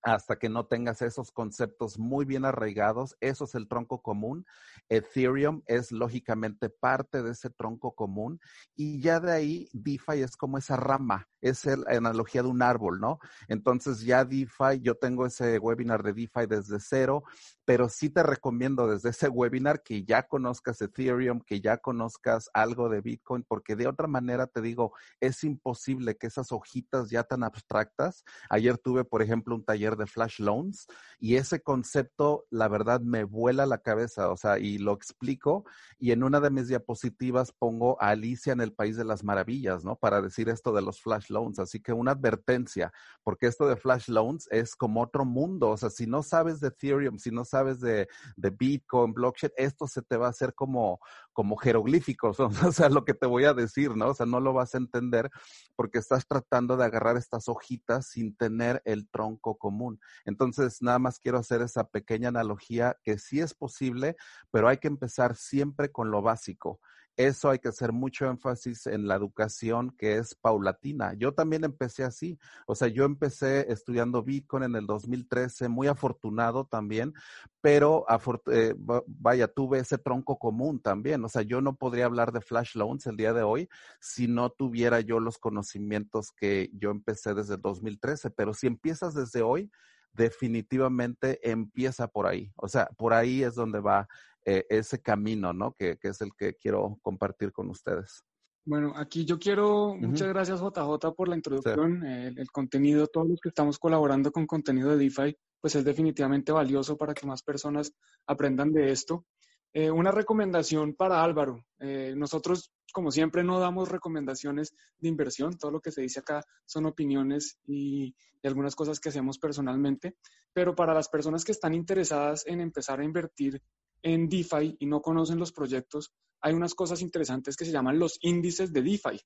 hasta 0.06 0.38
que 0.38 0.50
no 0.50 0.68
tengas 0.68 1.02
esos 1.02 1.32
conceptos 1.32 1.98
muy 1.98 2.26
bien 2.26 2.46
arraigados. 2.46 3.18
Eso 3.20 3.46
es 3.46 3.56
el 3.56 3.68
tronco 3.68 4.04
común. 4.04 4.46
Ethereum 4.88 5.64
es 5.66 5.92
lógicamente 5.92 6.70
parte 6.70 7.24
de 7.24 7.32
ese 7.32 7.50
tronco 7.50 7.96
común. 7.96 8.40
Y 8.76 9.02
ya 9.02 9.20
de 9.20 9.32
ahí, 9.32 9.70
DeFi 9.74 10.22
es 10.22 10.38
como 10.38 10.60
esa 10.60 10.78
rama, 10.78 11.28
es 11.50 11.66
la 11.66 11.96
analogía 11.96 12.42
de 12.42 12.50
un 12.50 12.62
árbol, 12.62 13.00
¿no? 13.00 13.20
Entonces 13.48 14.02
ya 14.02 14.26
DeFi, 14.26 14.82
yo 14.82 14.96
tengo 14.96 15.26
ese 15.26 15.60
webinar 15.60 16.04
de 16.04 16.14
DeFi 16.14 16.48
desde 16.48 16.80
cero 16.80 17.24
pero 17.66 17.90
sí 17.90 18.10
te 18.10 18.24
recomiendo 18.24 18.88
desde 18.88 19.10
ese 19.10 19.28
webinar 19.30 19.82
que 19.84 20.04
ya 20.06 20.28
conozcas 20.28 20.82
Ethereum, 20.82 21.42
que 21.42 21.60
ya 21.60 21.78
conozcas 21.78 22.50
algo 22.54 22.90
de 22.90 23.02
Bitcoin, 23.02 23.44
porque 23.44 23.76
de 23.76 23.88
otra 23.88 24.08
manera 24.08 24.48
te 24.48 24.62
digo, 24.62 24.94
es 25.20 25.44
imposible 25.44 26.16
que 26.16 26.28
esas 26.28 26.52
hojitas 26.52 27.10
ya 27.10 27.24
tan 27.24 27.44
abstractas, 27.44 28.24
ayer 28.50 28.78
tuve, 28.78 29.04
por 29.04 29.22
ejemplo, 29.22 29.56
un 29.56 29.66
taller 29.66 29.98
de 29.98 30.06
flash 30.06 30.40
loans 30.40 30.88
y 31.20 31.36
ese 31.36 31.62
concepto, 31.62 32.46
la 32.52 32.68
verdad, 32.68 33.02
me 33.02 33.24
vuela 33.24 33.66
la 33.66 33.80
cabeza, 33.80 34.30
o 34.30 34.38
sea, 34.38 34.60
y 34.60 34.78
lo 34.78 34.94
explico 34.94 35.66
y 35.98 36.12
en 36.12 36.24
una 36.24 36.40
de 36.40 36.52
mis 36.52 36.68
diapositivas 36.68 37.52
pongo 37.52 38.02
a 38.02 38.10
Alicia 38.10 38.54
en 38.54 38.62
el 38.62 38.74
País 38.74 38.96
de 38.96 39.06
las 39.06 39.24
Maravillas, 39.24 39.84
¿no? 39.84 39.96
Para 39.96 40.22
decir 40.22 40.50
esto 40.50 40.72
de 40.72 40.82
los 40.82 41.02
flash 41.02 41.30
así 41.58 41.80
que 41.80 41.94
una 41.94 42.12
advertencia, 42.12 42.92
porque 43.24 43.48
esto 43.48 43.68
de 43.68 43.76
flash 43.76 44.10
loans 44.10 44.48
es 44.52 44.76
como 44.76 45.02
otro 45.02 45.26
mundo, 45.26 45.70
o 45.70 45.78
sea, 45.78 45.90
si 45.90 46.08
no 46.08 46.24
sabes 46.24 46.60
de 46.60 46.70
Ethereum, 46.70 47.18
si 47.18 47.32
no 47.32 47.46
sabes 47.46 47.80
de, 47.80 48.08
de 48.36 48.50
Bitcoin, 48.50 49.14
blockchain, 49.14 49.52
esto 49.58 49.88
se 49.88 50.02
te 50.02 50.18
va 50.18 50.28
a 50.28 50.30
hacer 50.30 50.54
como, 50.54 51.00
como 51.34 51.58
jeroglíficos, 51.58 52.40
o 52.40 52.72
sea, 52.72 52.90
lo 52.90 53.06
que 53.06 53.14
te 53.14 53.26
voy 53.28 53.46
a 53.46 53.54
decir, 53.54 53.96
¿no? 53.96 54.10
O 54.10 54.14
sea, 54.14 54.26
no 54.26 54.40
lo 54.40 54.54
vas 54.54 54.76
a 54.76 54.78
entender 54.78 55.30
porque 55.76 56.00
estás 56.00 56.26
tratando 56.28 56.78
de 56.78 56.86
agarrar 56.86 57.18
estas 57.18 57.48
hojitas 57.48 58.08
sin 58.08 58.36
tener 58.36 58.82
el 58.86 59.10
tronco 59.10 59.58
común. 59.58 60.00
Entonces, 60.26 60.82
nada 60.82 61.00
más 61.00 61.20
quiero 61.20 61.38
hacer 61.38 61.62
esa 61.62 61.88
pequeña 61.88 62.30
analogía 62.30 62.98
que 63.04 63.18
sí 63.18 63.40
es 63.40 63.54
posible, 63.54 64.16
pero 64.52 64.68
hay 64.68 64.78
que 64.78 64.88
empezar 64.88 65.36
siempre 65.36 65.92
con 65.92 66.12
lo 66.12 66.22
básico 66.22 66.80
eso 67.18 67.50
hay 67.50 67.60
que 67.60 67.70
hacer 67.70 67.94
mucho 67.94 68.26
énfasis 68.26 68.88
en 68.88 69.08
la 69.08 69.16
educación 69.16 69.92
que 69.92 70.18
es 70.18 70.36
paulatina. 70.36 71.14
Yo 71.14 71.34
también 71.34 71.64
empecé 71.64 72.04
así, 72.04 72.38
o 72.68 72.76
sea, 72.76 72.88
yo 72.88 73.06
empecé 73.06 73.72
estudiando 73.72 74.24
Bitcoin 74.24 74.64
en 74.64 74.76
el 74.76 74.86
2013, 74.86 75.70
muy 75.70 75.88
afortunado 75.88 76.66
también, 76.66 77.14
pero 77.62 78.06
eh, 78.52 78.76
vaya, 79.08 79.48
tuve 79.48 79.80
ese 79.80 79.98
tronco 79.98 80.38
común 80.38 80.82
también, 80.82 81.24
o 81.24 81.30
sea, 81.30 81.42
yo 81.42 81.62
no 81.62 81.76
podría 81.76 82.06
hablar 82.06 82.32
de 82.32 82.42
flash 82.42 82.76
loans 82.76 83.08
el 83.08 83.18
día 83.18 83.34
de 83.34 83.44
hoy 83.44 83.70
si 84.00 84.28
no 84.28 84.50
tuviera 84.50 85.00
yo 85.00 85.20
los 85.20 85.38
conocimientos 85.38 86.32
que 86.32 86.70
yo 86.74 86.92
empecé 86.92 87.34
desde 87.34 87.56
el 87.56 87.62
2013, 87.62 88.30
pero 88.32 88.54
si 88.54 88.68
empiezas 88.68 89.14
desde 89.14 89.42
hoy, 89.42 89.72
definitivamente 90.14 91.40
empieza 91.50 92.08
por 92.08 92.28
ahí, 92.28 92.52
o 92.56 92.68
sea, 92.68 92.88
por 92.98 93.14
ahí 93.14 93.44
es 93.44 93.56
donde 93.56 93.80
va 93.80 94.08
eh, 94.46 94.66
ese 94.70 95.02
camino, 95.02 95.54
¿no? 95.54 95.74
Que, 95.74 95.98
es 96.02 96.22
el 96.22 96.30
que 96.38 96.56
quiero 96.56 97.00
compartir 97.02 97.52
con 97.52 97.70
ustedes. 97.70 98.24
Bueno, 98.64 98.94
aquí 98.96 99.26
yo 99.26 99.38
quiero, 99.38 99.96
muchas 99.96 100.28
gracias 100.28 100.60
JJ 100.60 101.14
por 101.16 101.28
la 101.28 101.36
introducción, 101.36 102.04
el, 102.04 102.52
contenido, 102.52 103.06
todos 103.08 103.28
los 103.28 103.40
que 103.40 103.50
estamos 103.50 103.78
colaborando 103.78 104.32
con 104.32 104.48
contenido 104.48 104.90
de 104.90 104.98
DeFi, 104.98 105.38
pues 105.62 105.76
es 105.76 105.84
definitivamente 105.84 106.52
valioso 106.52 106.98
para 106.98 107.14
que 107.14 107.28
más 107.28 107.44
personas 107.44 107.92
aprendan 108.26 108.72
de 108.72 108.92
esto. 108.92 109.26
Eh, 109.74 109.92
una 109.92 110.10
recomendación 110.10 110.96
para 110.96 111.24
Álvaro. 111.24 111.66
Eh, 111.80 112.14
nosotros, 112.16 112.72
como 112.94 113.12
siempre, 113.12 113.44
no 113.44 113.60
damos 113.60 113.90
recomendaciones 113.90 114.74
de 115.00 115.10
inversión. 115.10 115.58
Todo 115.58 115.72
lo 115.72 115.82
que 115.82 115.92
se 115.92 116.02
dice 116.02 116.22
acá 116.22 116.44
son 116.66 116.86
opiniones 116.86 117.60
y, 117.66 118.16
y 118.42 118.48
algunas 118.48 118.74
cosas 118.74 119.02
que 119.02 119.10
hacemos 119.10 119.38
personalmente. 119.38 120.16
Pero 120.54 120.76
para 120.76 120.94
las 120.94 121.10
personas 121.10 121.44
que 121.44 121.52
están 121.52 121.74
interesadas 121.74 122.48
en 122.48 122.62
empezar 122.62 123.02
a 123.02 123.04
invertir 123.04 123.62
en 124.02 124.30
DeFi 124.30 124.78
y 124.80 124.86
no 124.86 125.02
conocen 125.02 125.40
los 125.40 125.52
proyectos, 125.52 126.14
hay 126.42 126.54
unas 126.54 126.76
cosas 126.76 127.02
interesantes 127.02 127.56
que 127.56 127.66
se 127.66 127.72
llaman 127.72 128.00
los 128.00 128.18
índices 128.22 128.72
de 128.72 128.82
DeFi. 128.82 129.20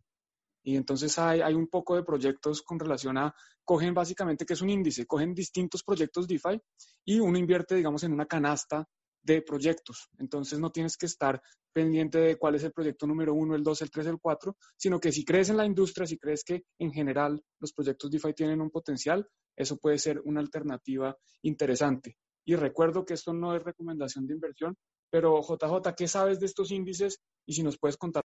Y 0.64 0.76
entonces 0.76 1.18
hay, 1.18 1.42
hay, 1.42 1.54
un 1.54 1.68
poco 1.68 1.96
de 1.96 2.04
proyectos 2.04 2.62
con 2.62 2.80
relación 2.80 3.18
a, 3.18 3.34
cogen 3.64 3.94
básicamente 3.94 4.46
que 4.46 4.54
es 4.54 4.62
un 4.62 4.70
índice, 4.70 5.06
cogen 5.06 5.34
distintos 5.34 5.84
proyectos 5.84 6.28
DeFi 6.28 6.60
y 7.06 7.20
uno 7.20 7.38
invierte, 7.38 7.76
digamos, 7.76 8.04
en 8.04 8.14
una 8.14 8.26
canasta 8.26 8.88
de 9.22 9.42
proyectos. 9.42 10.10
Entonces 10.18 10.60
no 10.60 10.72
tienes 10.72 10.98
que 10.98 11.06
estar 11.06 11.42
pendiente 11.74 12.20
de 12.20 12.36
cuál 12.38 12.56
es 12.56 12.64
el 12.64 12.72
proyecto 12.72 13.06
número 13.06 13.34
uno, 13.34 13.56
el 13.56 13.64
dos, 13.64 13.82
el 13.82 13.92
tres, 13.92 14.08
el 14.08 14.20
cuatro, 14.20 14.58
sino 14.76 15.00
que 15.00 15.12
si 15.12 15.24
crees 15.24 15.50
en 15.50 15.58
la 15.58 15.66
industria, 15.66 16.08
si 16.08 16.18
crees 16.18 16.44
que 16.44 16.64
en 16.80 16.92
general 16.92 17.42
los 17.60 17.74
proyectos 17.74 18.10
DeFi 18.10 18.34
tienen 18.34 18.62
un 18.62 18.72
potencial, 18.72 19.28
eso 19.56 19.78
puede 19.78 19.98
ser 19.98 20.22
una 20.24 20.40
alternativa 20.40 21.16
interesante. 21.42 22.18
Y 22.50 22.56
recuerdo 22.56 23.06
que 23.06 23.14
esto 23.14 23.32
no 23.32 23.56
es 23.56 23.62
recomendación 23.62 24.26
de 24.26 24.34
inversión, 24.34 24.76
pero 25.12 25.40
JJ, 25.40 25.94
¿qué 25.96 26.08
sabes 26.08 26.40
de 26.40 26.48
estos 26.48 26.72
índices? 26.72 27.20
Y 27.46 27.54
si 27.54 27.62
nos 27.62 27.78
puedes 27.78 27.96
contar 27.96 28.24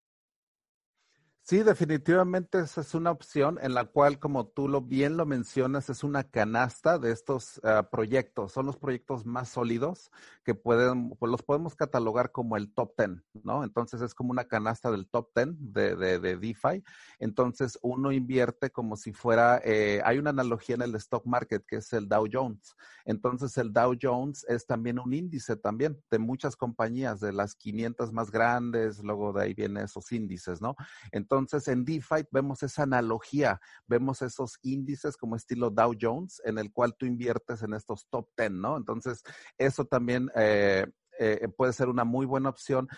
Sí, 1.47 1.63
definitivamente 1.63 2.59
esa 2.59 2.81
es 2.81 2.95
una 2.95 3.11
opción 3.11 3.59
en 3.61 3.75
la 3.75 3.85
cual, 3.85 4.19
como 4.19 4.47
tú 4.47 4.67
lo 4.67 4.81
bien 4.81 5.19
lo 5.19 5.27
mencionas, 5.27 5.91
es 5.91 6.03
una 6.03 6.25
canasta 6.25 6.99
de 6.99 7.13
estos 7.13 7.59
uh, 7.59 7.85
proyectos. 7.91 8.53
Son 8.53 8.65
los 8.65 8.79
proyectos 8.79 9.27
más 9.27 9.51
sólidos 9.51 10.11
que 10.43 10.55
pueden, 10.55 11.11
pues 11.11 11.31
los 11.31 11.43
podemos 11.43 11.75
catalogar 11.75 12.33
como 12.33 12.57
el 12.57 12.73
top 12.73 12.95
10, 12.97 13.21
¿no? 13.43 13.63
Entonces 13.63 14.01
es 14.01 14.15
como 14.15 14.31
una 14.31 14.45
canasta 14.45 14.91
del 14.91 15.07
top 15.07 15.33
10 15.37 15.49
de, 15.59 15.97
de, 15.97 16.19
de 16.19 16.37
DeFi. 16.39 16.83
Entonces 17.19 17.79
uno 17.83 18.11
invierte 18.11 18.71
como 18.71 18.97
si 18.97 19.13
fuera, 19.13 19.61
eh, 19.63 20.01
hay 20.03 20.17
una 20.17 20.31
analogía 20.31 20.77
en 20.77 20.83
el 20.83 20.95
stock 20.95 21.27
market 21.27 21.63
que 21.67 21.77
es 21.77 21.93
el 21.93 22.09
Dow 22.09 22.27
Jones. 22.33 22.75
Entonces 23.05 23.59
el 23.59 23.71
Dow 23.71 23.95
Jones 24.01 24.47
es 24.49 24.65
también 24.67 24.99
un 24.99 25.13
índice 25.13 25.57
también 25.57 26.03
de 26.11 26.19
muchas 26.19 26.57
compañías, 26.57 27.21
de 27.21 27.35
las 27.35 27.55
500 27.55 28.15
más 28.15 28.31
grandes, 28.31 29.05
luego 29.05 29.35
de 29.35 29.43
ahí 29.43 29.53
vienen 29.53 29.85
esos 29.85 30.11
índices, 30.11 30.63
¿no? 30.63 30.75
Entonces, 31.13 31.34
entonces, 31.39 31.69
en 31.69 31.85
DeFi 31.85 32.27
vemos 32.31 32.63
esa 32.63 32.83
analogía, 32.85 33.61
vemos 33.87 34.23
esos 34.23 34.59
índices 34.63 35.17
como 35.17 35.37
estilo 35.37 35.71
Dow 35.71 35.95
Jones, 36.01 36.41
en 36.45 36.59
el 36.59 36.73
cual 36.73 36.95
tú 36.97 37.07
inviertes 37.07 37.63
en 37.63 37.75
estos 37.75 38.07
top 38.09 38.29
10, 38.37 38.53
¿no? 38.53 38.77
Entonces, 38.77 39.23
eso 39.59 39.85
también 39.85 40.31
eh, 40.37 40.87
eh, 41.19 41.49
puede 41.57 41.73
ser 41.73 41.89
una 41.89 42.05
muy 42.05 42.27
buena 42.27 42.49
opción. 42.49 42.89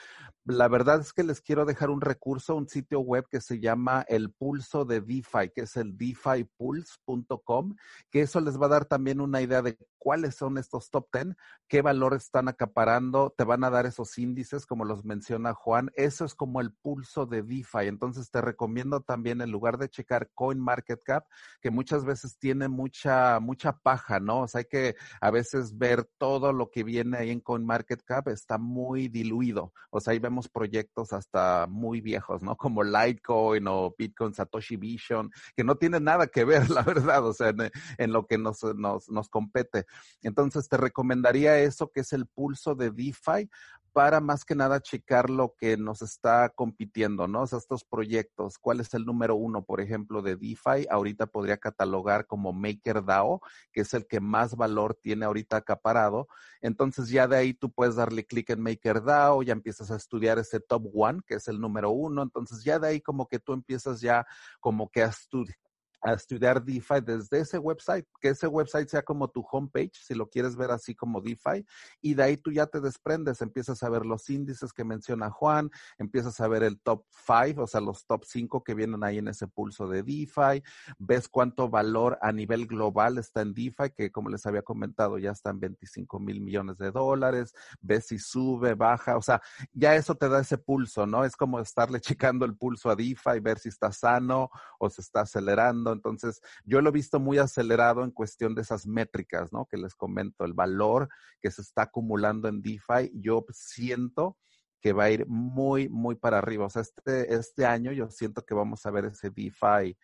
La 0.44 0.68
verdad 0.68 1.00
es 1.00 1.12
que 1.12 1.24
les 1.24 1.40
quiero 1.40 1.64
dejar 1.64 1.90
un 1.90 2.00
recurso, 2.00 2.54
un 2.54 2.68
sitio 2.68 3.00
web 3.00 3.26
que 3.28 3.40
se 3.40 3.58
llama 3.58 4.04
El 4.08 4.30
Pulso 4.30 4.84
de 4.84 5.00
DeFi, 5.00 5.50
que 5.52 5.62
es 5.62 5.76
el 5.76 5.96
defipulse.com, 5.96 7.74
que 8.10 8.20
eso 8.20 8.40
les 8.40 8.60
va 8.60 8.66
a 8.66 8.70
dar 8.70 8.84
también 8.84 9.20
una 9.20 9.42
idea 9.42 9.60
de 9.60 9.76
cuáles 9.98 10.36
son 10.36 10.56
estos 10.56 10.88
top 10.90 11.08
10, 11.12 11.34
qué 11.66 11.82
valores 11.82 12.22
están 12.22 12.46
acaparando, 12.46 13.34
te 13.36 13.42
van 13.42 13.64
a 13.64 13.70
dar 13.70 13.86
esos 13.86 14.16
índices, 14.18 14.64
como 14.64 14.84
los 14.84 15.04
menciona 15.04 15.52
Juan. 15.52 15.90
Eso 15.96 16.24
es 16.24 16.36
como 16.36 16.60
el 16.60 16.72
pulso 16.72 17.26
de 17.26 17.42
DeFi. 17.42 17.88
Entonces 17.88 18.30
te 18.30 18.40
recomiendo 18.40 19.00
también, 19.00 19.40
en 19.40 19.50
lugar 19.50 19.78
de 19.78 19.88
checar 19.88 20.30
CoinMarketCap, 20.32 21.26
que 21.60 21.72
muchas 21.72 22.04
veces 22.04 22.38
tiene 22.38 22.68
mucha, 22.68 23.40
mucha 23.40 23.72
paja, 23.78 24.20
¿no? 24.20 24.42
O 24.42 24.48
sea, 24.48 24.60
hay 24.60 24.66
que 24.66 24.94
a 25.20 25.32
veces 25.32 25.76
ver 25.76 26.08
todo 26.18 26.52
lo 26.52 26.70
que 26.70 26.84
viene 26.84 27.18
ahí 27.18 27.30
en 27.30 27.40
CoinMarketCap, 27.40 28.05
está 28.26 28.58
muy 28.58 29.08
diluido. 29.08 29.72
O 29.90 30.00
sea, 30.00 30.12
ahí 30.12 30.18
vemos 30.18 30.48
proyectos 30.48 31.12
hasta 31.12 31.66
muy 31.68 32.00
viejos, 32.00 32.42
¿no? 32.42 32.56
Como 32.56 32.82
Litecoin 32.82 33.66
o 33.68 33.94
Bitcoin 33.96 34.34
Satoshi 34.34 34.76
Vision, 34.76 35.30
que 35.54 35.64
no 35.64 35.76
tienen 35.76 36.04
nada 36.04 36.26
que 36.26 36.44
ver, 36.44 36.68
la 36.70 36.82
verdad, 36.82 37.26
o 37.26 37.32
sea, 37.32 37.48
en, 37.48 37.70
en 37.98 38.12
lo 38.12 38.26
que 38.26 38.38
nos, 38.38 38.62
nos, 38.62 39.08
nos 39.08 39.28
compete. 39.28 39.86
Entonces, 40.22 40.68
te 40.68 40.76
recomendaría 40.76 41.58
eso, 41.58 41.90
que 41.90 42.00
es 42.00 42.12
el 42.12 42.26
pulso 42.26 42.74
de 42.74 42.90
DeFi, 42.90 43.48
para 43.96 44.20
más 44.20 44.44
que 44.44 44.54
nada 44.54 44.78
checar 44.82 45.30
lo 45.30 45.54
que 45.56 45.78
nos 45.78 46.02
está 46.02 46.50
compitiendo, 46.50 47.26
¿no? 47.28 47.40
O 47.40 47.46
sea, 47.46 47.58
estos 47.58 47.82
proyectos, 47.82 48.58
cuál 48.58 48.80
es 48.80 48.92
el 48.92 49.06
número 49.06 49.36
uno, 49.36 49.64
por 49.64 49.80
ejemplo, 49.80 50.20
de 50.20 50.36
DeFi, 50.36 50.86
ahorita 50.90 51.24
podría 51.24 51.56
catalogar 51.56 52.26
como 52.26 52.52
MakerDAO, 52.52 53.40
que 53.72 53.80
es 53.80 53.94
el 53.94 54.06
que 54.06 54.20
más 54.20 54.54
valor 54.54 54.98
tiene 55.00 55.24
ahorita 55.24 55.56
acaparado. 55.56 56.28
Entonces 56.60 57.08
ya 57.08 57.26
de 57.26 57.38
ahí 57.38 57.54
tú 57.54 57.72
puedes 57.72 57.95
darle 57.96 58.24
clic 58.24 58.50
en 58.50 58.60
MakerDAO, 58.60 59.42
ya 59.42 59.52
empiezas 59.52 59.90
a 59.90 59.96
estudiar 59.96 60.38
ese 60.38 60.60
top 60.60 60.86
one, 60.94 61.20
que 61.26 61.34
es 61.34 61.48
el 61.48 61.60
número 61.60 61.90
uno. 61.90 62.22
Entonces 62.22 62.62
ya 62.62 62.78
de 62.78 62.88
ahí 62.88 63.00
como 63.00 63.26
que 63.26 63.38
tú 63.38 63.52
empiezas 63.52 64.00
ya 64.00 64.26
como 64.60 64.90
que 64.90 65.02
a 65.02 65.06
estudiar 65.06 65.56
a 66.00 66.12
estudiar 66.12 66.62
DeFi 66.64 67.00
desde 67.04 67.40
ese 67.40 67.58
website, 67.58 68.06
que 68.20 68.28
ese 68.28 68.46
website 68.46 68.88
sea 68.88 69.02
como 69.02 69.28
tu 69.28 69.44
homepage, 69.50 69.92
si 69.94 70.14
lo 70.14 70.28
quieres 70.28 70.56
ver 70.56 70.70
así 70.70 70.94
como 70.94 71.20
DeFi, 71.20 71.66
y 72.00 72.14
de 72.14 72.22
ahí 72.22 72.36
tú 72.36 72.52
ya 72.52 72.66
te 72.66 72.80
desprendes, 72.80 73.42
empiezas 73.42 73.82
a 73.82 73.88
ver 73.88 74.06
los 74.06 74.28
índices 74.30 74.72
que 74.72 74.84
menciona 74.84 75.30
Juan, 75.30 75.70
empiezas 75.98 76.40
a 76.40 76.48
ver 76.48 76.62
el 76.62 76.80
top 76.80 77.04
5, 77.26 77.62
o 77.62 77.66
sea, 77.66 77.80
los 77.80 78.06
top 78.06 78.24
5 78.24 78.62
que 78.62 78.74
vienen 78.74 79.02
ahí 79.04 79.18
en 79.18 79.28
ese 79.28 79.46
pulso 79.46 79.88
de 79.88 80.02
DeFi, 80.02 80.62
ves 80.98 81.28
cuánto 81.28 81.68
valor 81.68 82.18
a 82.22 82.32
nivel 82.32 82.66
global 82.66 83.18
está 83.18 83.42
en 83.42 83.54
DeFi, 83.54 83.90
que 83.94 84.10
como 84.10 84.28
les 84.28 84.46
había 84.46 84.62
comentado, 84.62 85.18
ya 85.18 85.30
está 85.30 85.50
en 85.50 85.60
25 85.60 86.20
mil 86.20 86.40
millones 86.40 86.78
de 86.78 86.90
dólares, 86.90 87.54
ves 87.80 88.06
si 88.06 88.18
sube, 88.18 88.74
baja, 88.74 89.16
o 89.16 89.22
sea, 89.22 89.40
ya 89.72 89.94
eso 89.94 90.14
te 90.14 90.28
da 90.28 90.40
ese 90.40 90.58
pulso, 90.58 91.06
¿no? 91.06 91.24
Es 91.24 91.36
como 91.36 91.60
estarle 91.60 92.00
checando 92.00 92.44
el 92.44 92.56
pulso 92.56 92.90
a 92.90 92.96
DeFi, 92.96 93.40
ver 93.40 93.58
si 93.58 93.68
está 93.68 93.92
sano 93.92 94.50
o 94.78 94.90
se 94.90 95.00
está 95.00 95.22
acelerando 95.22 95.85
entonces, 95.92 96.40
yo 96.64 96.80
lo 96.80 96.90
he 96.90 96.92
visto 96.92 97.20
muy 97.20 97.38
acelerado 97.38 98.04
en 98.04 98.10
cuestión 98.10 98.54
de 98.54 98.62
esas 98.62 98.86
métricas, 98.86 99.52
¿no? 99.52 99.66
Que 99.66 99.76
les 99.76 99.94
comento, 99.94 100.44
el 100.44 100.52
valor 100.52 101.08
que 101.40 101.50
se 101.50 101.62
está 101.62 101.82
acumulando 101.82 102.48
en 102.48 102.62
DeFi, 102.62 103.12
yo 103.14 103.44
siento 103.50 104.36
que 104.80 104.92
va 104.92 105.04
a 105.04 105.10
ir 105.10 105.26
muy, 105.26 105.88
muy 105.88 106.14
para 106.14 106.38
arriba. 106.38 106.66
O 106.66 106.70
sea, 106.70 106.82
este, 106.82 107.34
este 107.34 107.66
año 107.66 107.92
yo 107.92 108.10
siento 108.10 108.42
que 108.42 108.54
vamos 108.54 108.84
a 108.86 108.90
ver 108.90 109.06
ese 109.06 109.30
DeFi 109.30 109.96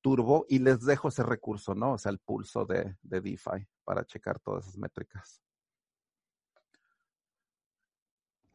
turbo 0.00 0.46
y 0.48 0.60
les 0.60 0.84
dejo 0.84 1.08
ese 1.08 1.22
recurso, 1.22 1.74
¿no? 1.74 1.94
O 1.94 1.98
sea, 1.98 2.12
el 2.12 2.18
pulso 2.18 2.64
de, 2.64 2.96
de 3.02 3.20
DeFi 3.20 3.66
para 3.84 4.04
checar 4.04 4.38
todas 4.40 4.66
esas 4.66 4.78
métricas. 4.78 5.42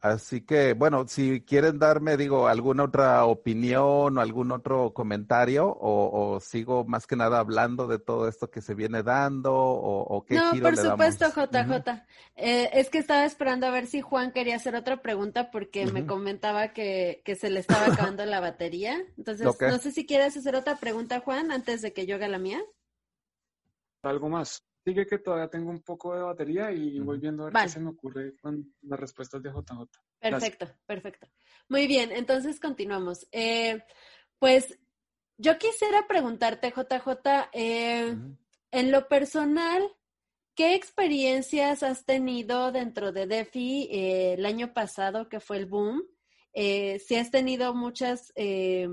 Así 0.04 0.42
que, 0.42 0.74
bueno, 0.74 1.08
si 1.08 1.40
quieren 1.46 1.78
darme, 1.78 2.18
digo, 2.18 2.46
alguna 2.46 2.84
otra 2.84 3.24
opinión 3.24 4.18
o 4.18 4.20
algún 4.20 4.52
otro 4.52 4.92
comentario, 4.92 5.66
o, 5.66 6.34
o 6.34 6.40
sigo 6.40 6.84
más 6.84 7.06
que 7.06 7.16
nada 7.16 7.38
hablando 7.38 7.86
de 7.86 7.98
todo 7.98 8.28
esto 8.28 8.50
que 8.50 8.60
se 8.60 8.74
viene 8.74 9.02
dando, 9.02 9.54
o, 9.54 10.02
o 10.02 10.22
qué 10.26 10.34
no, 10.34 10.50
giro 10.50 10.64
por 10.64 10.76
le 10.76 10.90
supuesto, 10.90 11.30
damos. 11.50 11.78
JJ. 11.78 12.04
Eh, 12.36 12.68
es 12.74 12.90
que 12.90 12.98
estaba 12.98 13.24
esperando 13.24 13.66
a 13.66 13.70
ver 13.70 13.86
si 13.86 14.02
Juan 14.02 14.32
quería 14.32 14.56
hacer 14.56 14.76
otra 14.76 15.00
pregunta 15.00 15.50
porque 15.50 15.86
me 15.86 16.04
comentaba 16.04 16.74
que, 16.74 17.22
que 17.24 17.34
se 17.34 17.48
le 17.48 17.60
estaba 17.60 17.86
acabando 17.86 18.26
la 18.26 18.40
batería. 18.40 19.02
Entonces, 19.16 19.46
no 19.58 19.78
sé 19.78 19.90
si 19.90 20.04
quieres 20.04 20.36
hacer 20.36 20.54
otra 20.54 20.76
pregunta, 20.76 21.20
Juan, 21.20 21.50
antes 21.50 21.80
de 21.80 21.94
que 21.94 22.04
yo 22.04 22.16
haga 22.16 22.28
la 22.28 22.38
mía. 22.38 22.60
algo 24.02 24.28
más. 24.28 24.62
Sigue 24.84 25.06
que 25.06 25.18
todavía 25.18 25.48
tengo 25.48 25.70
un 25.70 25.80
poco 25.80 26.14
de 26.14 26.22
batería 26.22 26.70
y 26.70 27.00
voy 27.00 27.18
viendo 27.18 27.42
a 27.42 27.46
ver 27.46 27.54
Vale. 27.54 27.66
qué 27.66 27.72
se 27.72 27.80
me 27.80 27.90
ocurre 27.90 28.36
con 28.36 28.74
las 28.82 29.00
respuestas 29.00 29.42
de 29.42 29.50
JJ. 29.50 29.64
Gracias. 29.70 29.96
Perfecto, 30.20 30.66
perfecto. 30.84 31.26
Muy 31.68 31.86
bien, 31.86 32.12
entonces 32.12 32.60
continuamos. 32.60 33.26
Eh, 33.32 33.82
pues 34.38 34.78
yo 35.38 35.56
quisiera 35.58 36.06
preguntarte, 36.06 36.70
JJ, 36.70 37.48
eh, 37.54 38.14
en 38.70 38.90
lo 38.90 39.08
personal, 39.08 39.82
¿qué 40.54 40.74
experiencias 40.74 41.82
has 41.82 42.04
tenido 42.04 42.70
dentro 42.70 43.10
de 43.10 43.26
DeFi 43.26 43.88
eh, 43.90 44.34
el 44.34 44.44
año 44.44 44.74
pasado, 44.74 45.28
que 45.28 45.40
fue 45.40 45.56
el 45.56 45.66
boom? 45.66 46.02
Eh, 46.52 46.98
si 47.00 47.16
has 47.16 47.30
tenido 47.30 47.74
muchas 47.74 48.32
eh, 48.36 48.88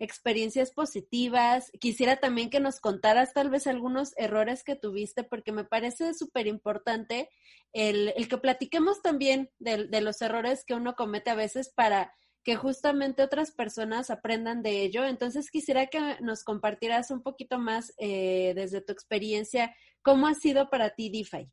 experiencias 0.00 0.72
positivas, 0.72 1.70
quisiera 1.78 2.16
también 2.16 2.50
que 2.50 2.58
nos 2.58 2.80
contaras 2.80 3.32
tal 3.32 3.50
vez 3.50 3.66
algunos 3.66 4.12
errores 4.16 4.64
que 4.64 4.74
tuviste, 4.74 5.22
porque 5.22 5.52
me 5.52 5.64
parece 5.64 6.14
súper 6.14 6.46
importante 6.48 7.28
el, 7.72 8.12
que 8.28 8.38
platiquemos 8.38 9.02
también 9.02 9.50
de, 9.58 9.86
de 9.86 10.00
los 10.00 10.20
errores 10.22 10.64
que 10.64 10.74
uno 10.74 10.94
comete 10.96 11.30
a 11.30 11.34
veces 11.34 11.70
para 11.74 12.12
que 12.42 12.56
justamente 12.56 13.22
otras 13.22 13.52
personas 13.52 14.10
aprendan 14.10 14.62
de 14.62 14.82
ello. 14.82 15.04
Entonces 15.04 15.50
quisiera 15.50 15.86
que 15.86 16.16
nos 16.20 16.44
compartieras 16.44 17.10
un 17.10 17.22
poquito 17.22 17.58
más 17.58 17.92
eh, 17.98 18.54
desde 18.54 18.80
tu 18.80 18.92
experiencia, 18.92 19.74
cómo 20.02 20.26
ha 20.26 20.34
sido 20.34 20.70
para 20.70 20.90
ti 20.90 21.10
DeFi. 21.10 21.50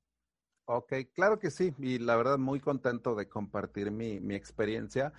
Ok, 0.70 0.94
claro 1.14 1.40
que 1.40 1.50
sí, 1.50 1.74
y 1.80 1.98
la 1.98 2.18
verdad 2.18 2.38
muy 2.38 2.60
contento 2.60 3.16
de 3.16 3.30
compartir 3.30 3.90
mi, 3.90 4.20
mi 4.20 4.36
experiencia. 4.36 5.14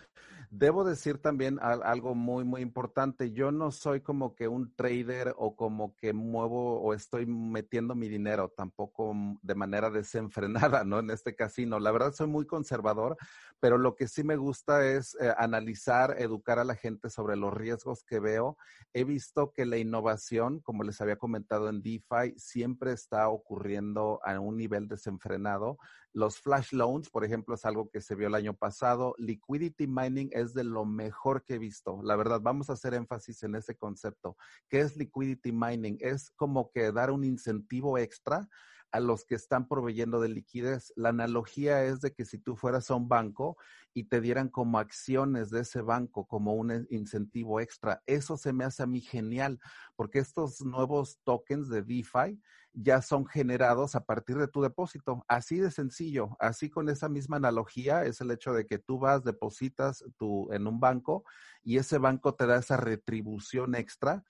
Debo 0.51 0.83
decir 0.83 1.19
también 1.19 1.59
algo 1.61 2.15
muy, 2.15 2.43
muy 2.43 2.63
importante. 2.63 3.33
Yo 3.33 3.53
no 3.53 3.71
soy 3.71 4.01
como 4.01 4.35
que 4.35 4.49
un 4.49 4.75
trader 4.75 5.35
o 5.37 5.55
como 5.55 5.95
que 5.95 6.15
muevo 6.15 6.81
o 6.81 6.95
estoy 6.95 7.27
metiendo 7.27 7.95
mi 7.95 8.09
dinero 8.09 8.49
tampoco 8.57 9.15
de 9.43 9.55
manera 9.55 9.91
desenfrenada, 9.91 10.85
¿no? 10.85 11.01
En 11.01 11.11
este 11.11 11.37
casino. 11.37 11.79
La 11.79 11.91
verdad 11.91 12.13
soy 12.13 12.29
muy 12.29 12.47
conservador, 12.47 13.19
pero 13.61 13.77
lo 13.77 13.95
que 13.95 14.09
sí 14.09 14.25
me 14.25 14.37
gusta 14.37 14.87
es 14.87 15.17
eh, 15.21 15.35
analizar, 15.37 16.17
educar 16.19 16.59
a 16.59 16.65
la 16.65 16.77
gente 16.77 17.11
sobre 17.11 17.37
los 17.37 17.53
riesgos 17.53 18.03
que 18.03 18.19
veo. 18.19 18.57
He 18.95 19.05
visto 19.05 19.53
que 19.53 19.67
la 19.67 19.77
innovación, 19.77 20.61
como 20.61 20.83
les 20.83 21.01
había 21.03 21.17
comentado 21.17 21.69
en 21.69 21.83
DeFi, 21.83 22.39
siempre 22.39 22.93
está 22.93 23.29
ocurriendo 23.29 24.21
a 24.25 24.41
un 24.41 24.57
nivel 24.57 24.89
desenfrenado. 24.89 25.79
Los 26.13 26.39
flash 26.41 26.73
loans, 26.73 27.11
por 27.11 27.25
ejemplo, 27.25 27.55
es 27.55 27.65
algo 27.65 27.91
que 27.91 28.01
se 28.01 28.15
vio 28.15 28.29
el 28.29 28.35
año 28.35 28.55
pasado. 28.55 29.15
Liquidity 29.19 29.87
mining 29.87 30.31
es 30.33 30.55
de 30.55 30.65
lo 30.65 30.85
mejor 30.85 31.45
que 31.45 31.55
he 31.55 31.59
visto. 31.59 32.01
La 32.03 32.17
verdad, 32.17 32.41
vamos 32.43 32.71
a 32.71 32.75
hacer 32.75 32.95
énfasis 32.95 33.43
en 33.43 33.55
ese 33.55 33.77
concepto. 33.77 34.37
¿Qué 34.69 34.81
es 34.81 34.97
liquidity 34.97 35.53
mining? 35.53 35.99
Es 36.01 36.31
como 36.31 36.71
que 36.71 36.93
dar 36.93 37.11
un 37.11 37.25
incentivo 37.25 37.99
extra 37.99 38.49
a 38.93 39.01
los 39.01 39.25
que 39.25 39.35
están 39.35 39.69
proveyendo 39.69 40.21
de 40.21 40.29
liquidez. 40.29 40.93
La 40.97 41.11
analogía 41.11 41.85
es 41.85 42.01
de 42.01 42.13
que 42.13 42.25
si 42.25 42.39
tú 42.39 42.57
fueras 42.57 42.91
a 42.91 42.95
un 42.95 43.09
banco 43.09 43.57
y 43.95 44.05
te 44.05 44.21
dieran 44.21 44.49
como 44.49 44.79
acciones 44.79 45.51
de 45.51 45.61
ese 45.61 45.83
banco, 45.83 46.27
como 46.27 46.55
un 46.55 46.87
incentivo 46.91 47.61
extra, 47.61 48.03
eso 48.07 48.37
se 48.37 48.53
me 48.53 48.65
hace 48.65 48.83
a 48.83 48.87
mí 48.87 49.01
genial, 49.01 49.59
porque 49.97 50.19
estos 50.19 50.61
nuevos 50.63 51.19
tokens 51.25 51.69
de 51.69 51.83
DeFi 51.83 52.41
ya 52.73 53.03
son 53.03 53.27
generados 53.27 53.95
a 53.95 54.05
partir 54.05 54.37
de 54.37 54.47
tu 54.47 54.63
depósito. 54.63 55.25
Así 55.27 55.59
de 55.59 55.71
sencillo, 55.71 56.37
así 56.39 56.71
con 56.71 56.89
esa 56.89 57.09
misma 57.09 57.37
analogía 57.37 58.05
es 58.05 58.21
el 58.21 58.31
hecho 58.31 58.53
de 58.53 58.67
que 58.67 58.79
tú 58.79 58.99
vas, 58.99 59.25
depositas 59.25 60.05
tu, 60.17 60.53
en 60.53 60.67
un 60.67 60.79
banco 60.79 61.25
y 61.63 61.79
ese 61.79 61.99
banco 61.99 62.35
te 62.35 62.47
da 62.47 62.59
esa 62.59 62.77
retribución 62.77 63.75
extra. 63.75 64.25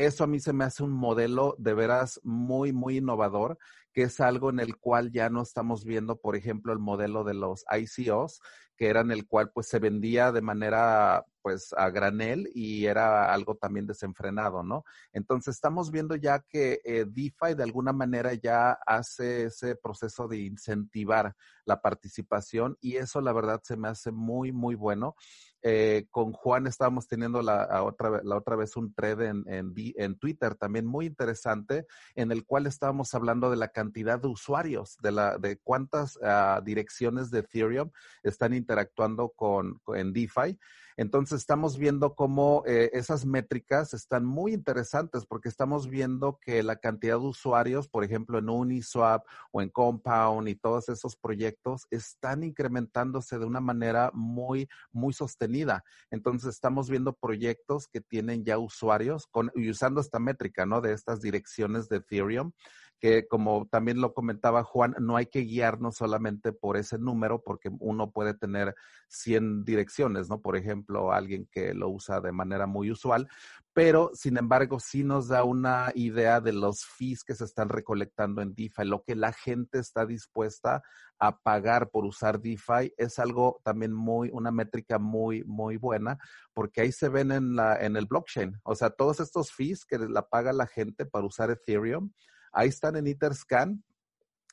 Eso 0.00 0.24
a 0.24 0.26
mí 0.26 0.40
se 0.40 0.54
me 0.54 0.64
hace 0.64 0.82
un 0.82 0.92
modelo 0.92 1.54
de 1.58 1.74
veras 1.74 2.20
muy, 2.24 2.72
muy 2.72 2.96
innovador, 2.96 3.58
que 3.92 4.04
es 4.04 4.18
algo 4.20 4.48
en 4.48 4.58
el 4.58 4.78
cual 4.78 5.12
ya 5.12 5.28
no 5.28 5.42
estamos 5.42 5.84
viendo, 5.84 6.16
por 6.16 6.36
ejemplo, 6.36 6.72
el 6.72 6.78
modelo 6.78 7.22
de 7.22 7.34
los 7.34 7.66
ICOs, 7.70 8.40
que 8.78 8.88
eran 8.88 9.10
el 9.10 9.26
cual 9.26 9.50
pues 9.52 9.68
se 9.68 9.78
vendía 9.78 10.32
de 10.32 10.40
manera 10.40 11.26
pues 11.42 11.74
a 11.76 11.90
granel 11.90 12.48
y 12.54 12.86
era 12.86 13.30
algo 13.30 13.56
también 13.56 13.86
desenfrenado, 13.86 14.62
¿no? 14.62 14.84
Entonces 15.12 15.54
estamos 15.56 15.90
viendo 15.90 16.16
ya 16.16 16.38
que 16.38 16.80
eh, 16.82 17.04
DeFi 17.06 17.54
de 17.54 17.62
alguna 17.62 17.92
manera 17.92 18.32
ya 18.32 18.78
hace 18.86 19.44
ese 19.44 19.76
proceso 19.76 20.28
de 20.28 20.38
incentivar 20.38 21.34
la 21.66 21.82
participación 21.82 22.78
y 22.80 22.96
eso 22.96 23.20
la 23.20 23.34
verdad 23.34 23.60
se 23.62 23.76
me 23.76 23.88
hace 23.88 24.12
muy, 24.12 24.50
muy 24.50 24.76
bueno. 24.76 25.14
Eh, 25.62 26.06
con 26.10 26.32
Juan 26.32 26.66
estábamos 26.66 27.06
teniendo 27.06 27.42
la, 27.42 27.82
otra, 27.82 28.22
la 28.24 28.36
otra 28.36 28.56
vez 28.56 28.76
un 28.76 28.94
thread 28.94 29.20
en, 29.20 29.44
en, 29.46 29.74
en, 29.76 30.18
Twitter 30.18 30.54
también 30.54 30.86
muy 30.86 31.04
interesante 31.04 31.86
en 32.14 32.32
el 32.32 32.46
cual 32.46 32.66
estábamos 32.66 33.14
hablando 33.14 33.50
de 33.50 33.56
la 33.56 33.68
cantidad 33.68 34.18
de 34.18 34.28
usuarios, 34.28 34.96
de, 35.02 35.12
la, 35.12 35.36
de 35.36 35.58
cuántas 35.58 36.16
uh, 36.16 36.62
direcciones 36.64 37.30
de 37.30 37.40
Ethereum 37.40 37.90
están 38.22 38.54
interactuando 38.54 39.30
con, 39.30 39.80
en 39.94 40.12
DeFi. 40.12 40.58
Entonces 41.00 41.38
estamos 41.38 41.78
viendo 41.78 42.14
cómo 42.14 42.62
eh, 42.66 42.90
esas 42.92 43.24
métricas 43.24 43.94
están 43.94 44.26
muy 44.26 44.52
interesantes 44.52 45.24
porque 45.24 45.48
estamos 45.48 45.88
viendo 45.88 46.38
que 46.42 46.62
la 46.62 46.76
cantidad 46.76 47.18
de 47.18 47.24
usuarios, 47.24 47.88
por 47.88 48.04
ejemplo, 48.04 48.38
en 48.38 48.50
Uniswap 48.50 49.24
o 49.50 49.62
en 49.62 49.70
Compound 49.70 50.46
y 50.46 50.56
todos 50.56 50.90
esos 50.90 51.16
proyectos 51.16 51.86
están 51.90 52.42
incrementándose 52.42 53.38
de 53.38 53.46
una 53.46 53.60
manera 53.60 54.10
muy, 54.12 54.68
muy 54.92 55.14
sostenida. 55.14 55.84
Entonces 56.10 56.50
estamos 56.50 56.90
viendo 56.90 57.14
proyectos 57.14 57.88
que 57.88 58.02
tienen 58.02 58.44
ya 58.44 58.58
usuarios 58.58 59.26
y 59.54 59.70
usando 59.70 60.02
esta 60.02 60.18
métrica, 60.18 60.66
¿no? 60.66 60.82
De 60.82 60.92
estas 60.92 61.22
direcciones 61.22 61.88
de 61.88 61.96
Ethereum 61.96 62.52
que 63.00 63.26
como 63.26 63.66
también 63.70 64.00
lo 64.00 64.12
comentaba 64.12 64.62
Juan, 64.62 64.94
no 65.00 65.16
hay 65.16 65.26
que 65.26 65.40
guiarnos 65.40 65.96
solamente 65.96 66.52
por 66.52 66.76
ese 66.76 66.98
número 66.98 67.42
porque 67.42 67.70
uno 67.80 68.12
puede 68.12 68.34
tener 68.34 68.74
100 69.08 69.64
direcciones, 69.64 70.28
¿no? 70.28 70.40
Por 70.40 70.56
ejemplo, 70.56 71.12
alguien 71.12 71.48
que 71.50 71.74
lo 71.74 71.88
usa 71.88 72.20
de 72.20 72.30
manera 72.30 72.66
muy 72.66 72.90
usual, 72.90 73.28
pero 73.72 74.10
sin 74.14 74.36
embargo 74.36 74.78
sí 74.78 75.02
nos 75.02 75.28
da 75.28 75.44
una 75.44 75.90
idea 75.94 76.40
de 76.40 76.52
los 76.52 76.84
fees 76.84 77.24
que 77.24 77.34
se 77.34 77.44
están 77.44 77.70
recolectando 77.70 78.42
en 78.42 78.54
DeFi, 78.54 78.84
lo 78.84 79.02
que 79.02 79.14
la 79.16 79.32
gente 79.32 79.78
está 79.78 80.04
dispuesta 80.04 80.82
a 81.18 81.38
pagar 81.38 81.90
por 81.90 82.04
usar 82.04 82.40
DeFi 82.40 82.94
es 82.96 83.18
algo 83.18 83.60
también 83.62 83.92
muy, 83.92 84.30
una 84.32 84.50
métrica 84.50 84.98
muy, 84.98 85.44
muy 85.44 85.76
buena, 85.76 86.18
porque 86.54 86.80
ahí 86.80 86.92
se 86.92 87.08
ven 87.08 87.30
en, 87.30 87.56
la, 87.56 87.76
en 87.76 87.96
el 87.96 88.06
blockchain. 88.06 88.58
O 88.64 88.74
sea, 88.74 88.90
todos 88.90 89.20
estos 89.20 89.52
fees 89.52 89.84
que 89.84 89.98
la 89.98 90.28
paga 90.28 90.52
la 90.52 90.66
gente 90.66 91.06
para 91.06 91.26
usar 91.26 91.50
Ethereum, 91.50 92.10
Ahí 92.52 92.68
están 92.68 92.96
en 92.96 93.06
Etherscan 93.06 93.82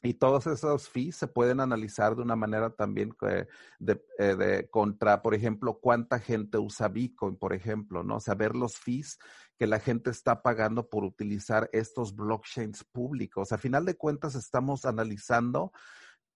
y 0.03 0.13
todos 0.13 0.45
esos 0.45 0.89
fees 0.89 1.15
se 1.15 1.27
pueden 1.27 1.59
analizar 1.59 2.15
de 2.15 2.21
una 2.21 2.35
manera 2.35 2.69
también 2.69 3.15
eh, 3.27 3.47
de, 3.79 4.69
contra, 4.69 5.21
por 5.21 5.33
ejemplo, 5.33 5.79
cuánta 5.81 6.19
gente 6.19 6.59
usa 6.59 6.87
Bitcoin, 6.87 7.35
por 7.35 7.53
ejemplo, 7.53 8.03
¿no? 8.03 8.17
O 8.17 8.19
sea, 8.19 8.35
ver 8.35 8.55
los 8.55 8.77
fees 8.77 9.17
que 9.57 9.65
la 9.65 9.79
gente 9.79 10.11
está 10.11 10.43
pagando 10.43 10.87
por 10.87 11.03
utilizar 11.03 11.67
estos 11.73 12.15
blockchains 12.15 12.83
públicos. 12.83 13.51
A 13.51 13.57
final 13.57 13.85
de 13.85 13.97
cuentas, 13.97 14.35
estamos 14.35 14.85
analizando 14.85 15.71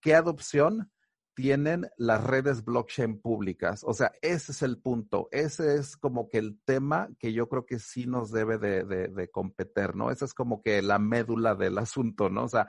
qué 0.01 0.15
adopción 0.15 0.91
tienen 1.33 1.89
las 1.97 2.23
redes 2.23 2.63
blockchain 2.63 3.21
públicas. 3.21 3.83
O 3.85 3.93
sea, 3.93 4.11
ese 4.21 4.51
es 4.51 4.61
el 4.61 4.77
punto. 4.79 5.27
Ese 5.31 5.75
es 5.75 5.97
como 5.97 6.29
que 6.29 6.37
el 6.37 6.59
tema 6.65 7.09
que 7.19 7.33
yo 7.33 7.47
creo 7.47 7.65
que 7.65 7.79
sí 7.79 8.05
nos 8.05 8.31
debe 8.31 8.57
de, 8.57 8.83
de, 8.83 9.29
competir, 9.29 9.95
¿no? 9.95 10.11
Esa 10.11 10.25
es 10.25 10.33
como 10.33 10.61
que 10.61 10.81
la 10.81 10.99
médula 10.99 11.55
del 11.55 11.77
asunto, 11.77 12.29
¿no? 12.29 12.43
O 12.43 12.49
sea, 12.49 12.67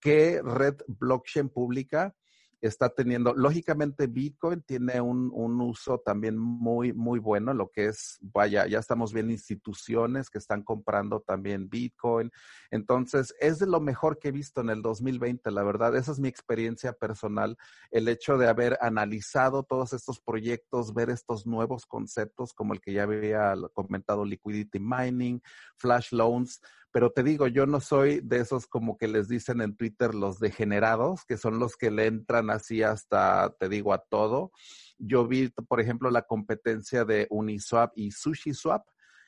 ¿qué 0.00 0.40
red 0.42 0.76
blockchain 0.86 1.48
pública 1.48 2.14
está 2.60 2.88
teniendo, 2.88 3.34
lógicamente 3.34 4.06
Bitcoin 4.06 4.62
tiene 4.62 5.00
un, 5.00 5.30
un, 5.32 5.60
uso 5.60 5.98
también 5.98 6.38
muy, 6.38 6.92
muy 6.92 7.18
bueno, 7.18 7.52
lo 7.54 7.70
que 7.70 7.86
es, 7.86 8.18
vaya, 8.20 8.66
ya 8.66 8.78
estamos 8.78 9.12
viendo 9.12 9.32
instituciones 9.32 10.30
que 10.30 10.38
están 10.38 10.62
comprando 10.62 11.20
también 11.20 11.68
Bitcoin. 11.68 12.30
Entonces, 12.70 13.34
es 13.40 13.58
de 13.58 13.66
lo 13.66 13.80
mejor 13.80 14.18
que 14.18 14.28
he 14.28 14.32
visto 14.32 14.60
en 14.60 14.70
el 14.70 14.82
2020, 14.82 15.50
la 15.50 15.62
verdad. 15.62 15.96
Esa 15.96 16.12
es 16.12 16.18
mi 16.18 16.28
experiencia 16.28 16.92
personal, 16.92 17.56
el 17.90 18.08
hecho 18.08 18.38
de 18.38 18.48
haber 18.48 18.78
analizado 18.80 19.62
todos 19.62 19.92
estos 19.92 20.20
proyectos, 20.20 20.94
ver 20.94 21.10
estos 21.10 21.46
nuevos 21.46 21.86
conceptos 21.86 22.52
como 22.52 22.74
el 22.74 22.80
que 22.80 22.92
ya 22.92 23.04
había 23.04 23.54
comentado, 23.72 24.24
liquidity 24.24 24.78
mining, 24.80 25.40
flash 25.76 26.12
loans, 26.12 26.60
pero 26.96 27.10
te 27.10 27.22
digo, 27.22 27.46
yo 27.46 27.66
no 27.66 27.78
soy 27.80 28.20
de 28.20 28.38
esos 28.38 28.66
como 28.66 28.96
que 28.96 29.06
les 29.06 29.28
dicen 29.28 29.60
en 29.60 29.76
Twitter 29.76 30.14
los 30.14 30.38
degenerados, 30.40 31.26
que 31.26 31.36
son 31.36 31.58
los 31.58 31.76
que 31.76 31.90
le 31.90 32.06
entran 32.06 32.48
así 32.48 32.82
hasta, 32.82 33.54
te 33.60 33.68
digo, 33.68 33.92
a 33.92 33.98
todo. 33.98 34.50
Yo 34.96 35.26
vi, 35.26 35.50
por 35.68 35.78
ejemplo, 35.82 36.10
la 36.10 36.22
competencia 36.22 37.04
de 37.04 37.26
Uniswap 37.28 37.92
y 37.96 38.12
SushiSwap. 38.12 38.86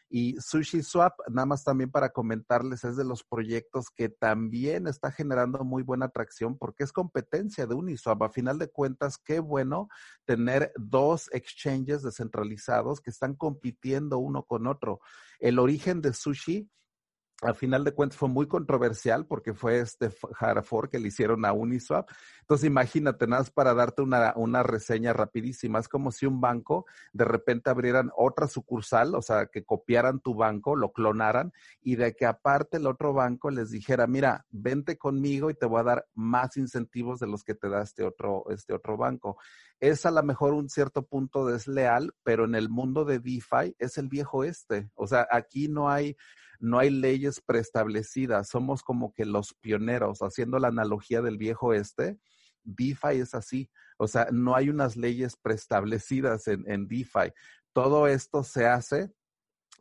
Y 0.09 0.41
SushiSwap, 0.41 1.13
nada 1.29 1.45
más 1.45 1.63
también 1.63 1.91
para 1.91 2.09
comentarles, 2.09 2.85
es 2.85 2.97
de 2.97 3.05
los 3.05 3.23
proyectos 3.23 3.91
que 3.95 4.09
también 4.09 4.87
está 4.87 5.13
generando 5.13 5.63
muy 5.63 5.83
buena 5.83 6.07
atracción 6.07 6.57
porque 6.57 6.85
es 6.85 6.93
competencia 6.93 7.67
de 7.67 7.75
Uniswap. 7.75 8.23
A 8.23 8.31
final 8.31 8.59
de 8.59 8.71
cuentas, 8.71 9.19
qué 9.19 9.41
bueno 9.41 9.91
tener 10.25 10.73
dos 10.77 11.29
exchanges 11.35 12.03
descentralizados 12.03 13.03
que 13.03 13.11
están 13.11 13.35
compitiendo 13.35 14.17
uno 14.17 14.45
con 14.45 14.67
otro. 14.67 15.01
El 15.39 15.59
origen 15.59 16.01
de 16.01 16.15
Sushi 16.15 16.71
al 17.43 17.55
final 17.55 17.85
de 17.85 17.95
cuentas 17.95 18.19
fue 18.19 18.29
muy 18.29 18.49
controversial 18.49 19.25
porque 19.27 19.55
fue 19.55 19.79
este 19.79 20.11
Harafor 20.41 20.91
que 20.91 20.99
le 20.99 21.09
hicieron 21.09 21.45
a 21.45 21.53
Uniswap. 21.53 22.11
Entonces 22.41 22.67
imagínate, 22.67 23.27
nada 23.27 23.43
más 23.43 23.51
para 23.51 23.75
darte 23.75 24.03
una, 24.03 24.33
una 24.35 24.65
reseña 24.65 25.13
rapidísima, 25.13 25.79
es 25.79 25.89
como 25.89 26.11
si 26.11 26.27
un 26.27 26.41
banco 26.41 26.87
de 27.13 27.25
repente 27.25 27.71
abrieran 27.71 28.11
otra 28.17 28.49
sucursal, 28.49 29.15
o 29.15 29.23
sea, 29.23 29.47
que 29.47 29.65
copiaran 29.65 30.19
tu 30.21 30.35
banco, 30.35 30.75
lo 30.75 30.93
clonaran 30.93 31.53
y 31.81 31.95
de 31.95 32.17
que 32.17 32.27
aparte 32.27 32.79
el 32.79 32.87
otro 32.87 33.13
banco 33.13 33.51
les 33.51 33.71
dijera, 33.71 34.09
mira, 34.09 34.45
vente 34.51 34.99
conmigo 34.99 35.51
y 35.51 35.55
te 35.55 35.67
voy 35.67 35.81
a 35.81 35.85
dar 35.85 36.07
más 36.15 36.57
incentivos 36.57 37.21
de 37.21 37.29
los 37.29 37.45
que 37.45 37.55
te 37.55 37.69
da 37.69 37.83
este 37.83 38.05
otro, 38.05 38.47
este 38.51 38.75
otro 38.75 38.97
banco. 38.97 39.39
Es 39.79 40.07
a 40.07 40.11
lo 40.11 40.25
mejor 40.25 40.55
un 40.55 40.69
cierto 40.69 41.07
punto 41.07 41.47
desleal, 41.47 42.13
pero 42.25 42.47
en 42.47 42.57
el 42.57 42.69
mundo 42.69 43.05
de 43.05 43.21
DeFi 43.21 43.77
es 43.79 43.97
el 43.97 44.09
viejo 44.09 44.43
este. 44.43 44.91
O 44.97 45.07
sea, 45.07 45.29
aquí 45.31 45.69
no 45.69 45.89
hay 45.89 46.17
no 46.59 46.79
hay 46.79 46.91
leyes 46.91 47.41
preestablecidas, 47.41 48.49
somos 48.49 48.83
como 48.83 49.13
que 49.13 49.25
los 49.25 49.55
pioneros, 49.55 50.21
haciendo 50.21 50.59
la 50.59 50.69
analogía 50.69 51.23
del 51.23 51.39
viejo 51.39 51.73
este, 51.73 52.19
DeFi 52.65 53.21
es 53.21 53.35
así, 53.35 53.71
o 53.99 54.07
sea, 54.07 54.29
no 54.31 54.55
hay 54.55 54.69
unas 54.71 54.97
leyes 54.97 55.37
preestablecidas 55.37 56.47
en, 56.47 56.87
DeFi. 56.87 57.33
Todo 57.73 58.07
esto 58.07 58.45
se 58.45 58.67
hace 58.67 59.13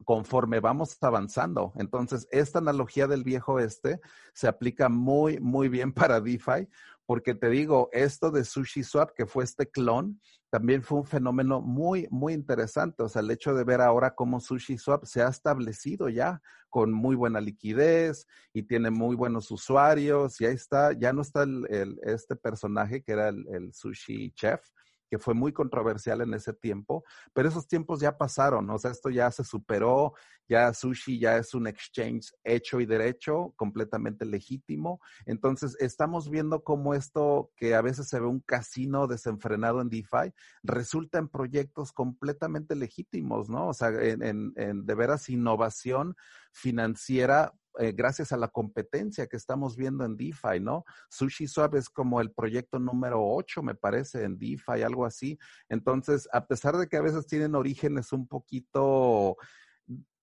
conforme 0.06 0.60
vamos 0.60 0.98
avanzando. 1.02 1.74
Entonces, 1.76 2.28
esta 2.32 2.60
analogía 2.60 3.08
del 3.08 3.24
viejo 3.24 3.60
este 3.60 4.00
se 4.34 4.48
aplica 4.48 4.90
muy, 4.90 5.40
muy 5.40 5.70
bien 5.70 5.92
para 5.94 6.22
DeFi 6.22 6.68
porque 7.08 7.34
te 7.34 7.50
digo, 7.50 7.90
esto 7.94 8.32
de 8.32 8.44
SushiSwap, 8.44 9.14
que 9.16 9.26
fue 9.26 9.46
este 9.46 9.68
clon, 9.68 10.20
también 10.50 10.84
fue 10.84 11.00
un 11.00 11.06
fenómeno 11.06 11.62
muy, 11.62 12.08
muy 12.12 12.34
interesante. 12.34 13.02
O 13.02 13.10
sea, 13.10 13.22
el 13.22 13.32
hecho 13.32 13.56
de 13.56 13.64
ver 13.64 13.80
ahora 13.80 14.14
cómo 14.14 14.42
SushiSwap 14.42 15.06
se 15.06 15.22
ha 15.22 15.30
establecido 15.30 16.10
ya 16.10 16.42
con 16.70 16.92
muy 16.92 17.16
buena 17.16 17.40
liquidez 17.40 18.28
y 18.54 18.64
tiene 18.64 18.92
muy 18.92 19.16
buenos 19.16 19.50
usuarios, 19.52 20.40
y 20.42 20.46
ahí 20.46 20.54
está, 20.54 20.92
ya 20.92 21.14
no 21.14 21.22
está 21.22 21.44
el, 21.44 21.98
este 22.04 22.36
personaje 22.36 23.02
que 23.02 23.14
era 23.14 23.30
el 23.30 23.74
sushi 23.74 24.32
chef, 24.32 24.62
que 25.10 25.20
fue 25.20 25.34
muy 25.34 25.54
controversial 25.54 26.22
en 26.22 26.34
ese 26.34 26.54
tiempo, 26.54 27.04
pero 27.34 27.50
esos 27.50 27.68
tiempos 27.68 28.00
ya 28.00 28.18
pasaron, 28.18 28.70
o 28.70 28.78
sea, 28.78 28.92
esto 28.92 29.10
ya 29.10 29.32
se 29.32 29.44
superó, 29.44 30.14
ya 30.50 30.74
sushi 30.74 31.20
ya 31.20 31.38
es 31.38 31.54
un 31.54 31.68
exchange 31.68 32.34
hecho 32.44 32.80
y 32.80 32.86
derecho, 32.86 33.54
completamente 33.56 34.26
legítimo. 34.26 35.02
Entonces, 35.26 35.76
estamos 35.80 36.30
viendo 36.30 36.64
cómo 36.64 36.94
esto, 36.94 37.52
que 37.58 37.76
a 37.76 37.82
veces 37.82 38.08
se 38.08 38.20
ve 38.20 38.28
un 38.28 38.40
casino 38.40 39.08
desenfrenado 39.08 39.82
en 39.82 39.90
DeFi, 39.90 40.34
resulta 40.64 41.18
en 41.18 41.28
proyectos 41.28 41.92
completamente 41.92 42.76
legítimos, 42.76 43.50
¿no? 43.50 43.68
O 43.68 43.74
sea, 43.74 43.90
en, 43.90 44.54
en 44.56 44.86
de 44.86 44.96
veras 44.96 45.30
innovación 45.30 46.16
financiera 46.52 47.54
eh, 47.80 47.92
gracias 47.92 48.32
a 48.32 48.38
la 48.38 48.48
competencia 48.48 49.28
que 49.28 49.38
estamos 49.38 49.76
viendo 49.76 50.06
en 50.06 50.18
DeFi, 50.18 50.60
¿no? 50.60 50.84
SushiSwap 51.10 51.76
es 51.76 51.90
como 51.90 52.22
el 52.22 52.32
proyecto 52.32 52.80
número 52.80 53.20
8, 53.24 53.62
me 53.64 53.76
parece, 53.76 54.24
en 54.24 54.38
DeFi, 54.38 54.82
algo 54.84 55.06
así. 55.06 55.38
Entonces, 55.70 56.28
a 56.32 56.46
pesar 56.46 56.78
de 56.78 56.88
que 56.88 56.98
a 56.98 57.02
veces 57.02 57.28
tienen 57.28 57.56
orígenes 57.56 58.12
un 58.12 58.28
poquito 58.28 59.38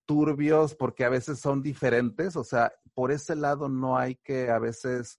turbios 0.07 0.75
porque 0.75 1.05
a 1.05 1.09
veces 1.09 1.39
son 1.39 1.63
diferentes, 1.63 2.37
o 2.37 2.45
sea, 2.45 2.73
por 2.93 3.11
ese 3.11 3.35
lado 3.35 3.69
no 3.69 3.97
hay 3.97 4.17
que 4.17 4.51
a 4.51 4.59
veces... 4.59 5.19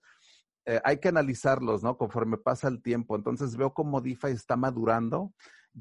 Eh, 0.68 0.82
hay 0.84 0.98
que 0.98 1.10
analizarlos, 1.10 1.84
¿no? 1.84 1.96
Conforme 1.96 2.38
pasa 2.38 2.68
el 2.68 2.82
tiempo. 2.82 3.16
Entonces 3.16 3.56
veo 3.56 3.72
como 3.72 4.02
DeFi 4.02 4.30
está 4.30 4.56
madurando 4.56 5.32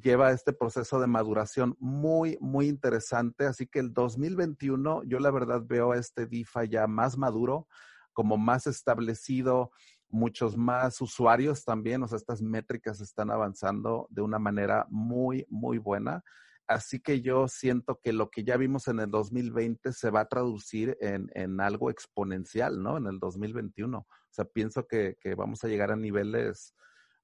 lleva 0.00 0.32
este 0.32 0.52
proceso 0.52 1.00
de 1.00 1.06
maduración 1.06 1.76
muy, 1.78 2.36
muy 2.40 2.68
interesante. 2.68 3.46
Así 3.46 3.66
que 3.66 3.78
el 3.78 3.92
2021, 3.92 5.04
yo 5.04 5.18
la 5.18 5.30
verdad 5.30 5.62
veo 5.64 5.92
a 5.92 5.98
este 5.98 6.26
DeFi 6.26 6.68
ya 6.68 6.86
más 6.86 7.16
maduro, 7.16 7.68
como 8.12 8.36
más 8.36 8.66
establecido, 8.66 9.70
muchos 10.08 10.56
más 10.56 11.00
usuarios 11.00 11.64
también, 11.64 12.02
o 12.02 12.08
sea, 12.08 12.16
estas 12.16 12.40
métricas 12.40 13.00
están 13.00 13.30
avanzando 13.30 14.06
de 14.10 14.22
una 14.22 14.38
manera 14.38 14.86
muy, 14.88 15.46
muy 15.48 15.78
buena. 15.78 16.22
Así 16.66 17.00
que 17.00 17.20
yo 17.20 17.46
siento 17.46 18.00
que 18.02 18.12
lo 18.12 18.30
que 18.30 18.42
ya 18.42 18.56
vimos 18.56 18.88
en 18.88 19.00
el 19.00 19.10
2020 19.10 19.92
se 19.92 20.10
va 20.10 20.20
a 20.20 20.28
traducir 20.28 20.96
en, 21.00 21.30
en 21.34 21.60
algo 21.60 21.90
exponencial, 21.90 22.82
¿no? 22.82 22.96
En 22.96 23.06
el 23.06 23.18
2021. 23.18 23.98
O 23.98 24.06
sea, 24.30 24.46
pienso 24.46 24.86
que, 24.86 25.16
que 25.20 25.34
vamos 25.34 25.62
a 25.62 25.68
llegar 25.68 25.90
a 25.92 25.96
niveles 25.96 26.74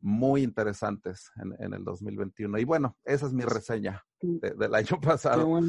muy 0.00 0.42
interesantes 0.42 1.30
en, 1.58 1.74
el 1.74 1.84
2021. 1.84 2.58
Y 2.58 2.64
bueno, 2.64 2.96
esa 3.04 3.26
es 3.26 3.32
mi 3.32 3.44
reseña 3.44 4.02
del 4.20 4.74
año 4.74 5.00
pasado. 5.02 5.60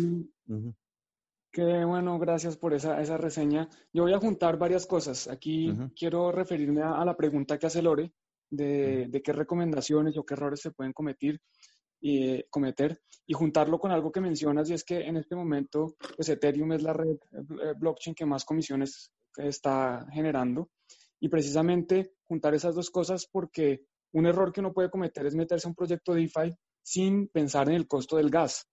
Qué 1.51 1.83
bueno. 1.85 2.17
gracias 2.17 2.57
por 2.57 2.73
esa, 2.73 3.01
esa 3.01 3.17
reseña. 3.17 3.67
Yo 3.93 4.03
voy 4.03 4.13
a 4.13 4.19
juntar 4.19 4.57
varias 4.57 4.87
cosas. 4.87 5.27
Aquí 5.27 5.73
quiero 5.97 6.31
referirme 6.31 6.81
a, 6.81 7.03
la 7.03 7.15
pregunta 7.15 7.57
que 7.57 7.67
hace 7.67 7.81
Lore 7.81 8.13
de, 8.49 9.07
de, 9.09 9.21
qué 9.21 9.33
recomendaciones 9.33 10.17
o 10.17 10.25
qué 10.25 10.33
errores 10.33 10.61
se 10.61 10.71
pueden 10.71 10.93
cometer 10.93 11.39
y, 12.01 12.43
cometer 12.49 12.99
y 13.27 13.33
juntarlo 13.33 13.79
con 13.79 13.91
algo 13.91 14.11
que 14.11 14.19
mencionas 14.19 14.69
y 14.69 14.73
es 14.73 14.83
que 14.83 15.01
en 15.01 15.17
este 15.17 15.35
momento 15.35 15.95
pues 16.15 16.27
Ethereum 16.27 16.73
es 16.73 16.81
la 16.81 16.93
red 16.93 17.17
eh, 17.31 17.73
blockchain 17.77 18.15
que 18.15 18.25
más 18.25 18.43
comisiones 18.43 19.11
está 19.37 20.05
generando 20.11 20.69
y 21.19 21.29
precisamente 21.29 22.15
juntar 22.23 22.55
esas 22.55 22.75
dos 22.75 22.89
cosas 22.89 23.27
porque 23.31 23.85
un 24.13 24.25
error 24.25 24.51
que 24.51 24.59
uno 24.59 24.73
puede 24.73 24.89
cometer 24.89 25.25
es 25.25 25.35
meterse 25.35 25.67
a 25.67 25.69
un 25.69 25.75
proyecto 25.75 26.13
DeFi 26.13 26.53
sin 26.83 27.27
pensar 27.27 27.69
en 27.69 27.75
el 27.75 27.87
costo 27.87 28.17
del 28.17 28.29
gas. 28.29 28.67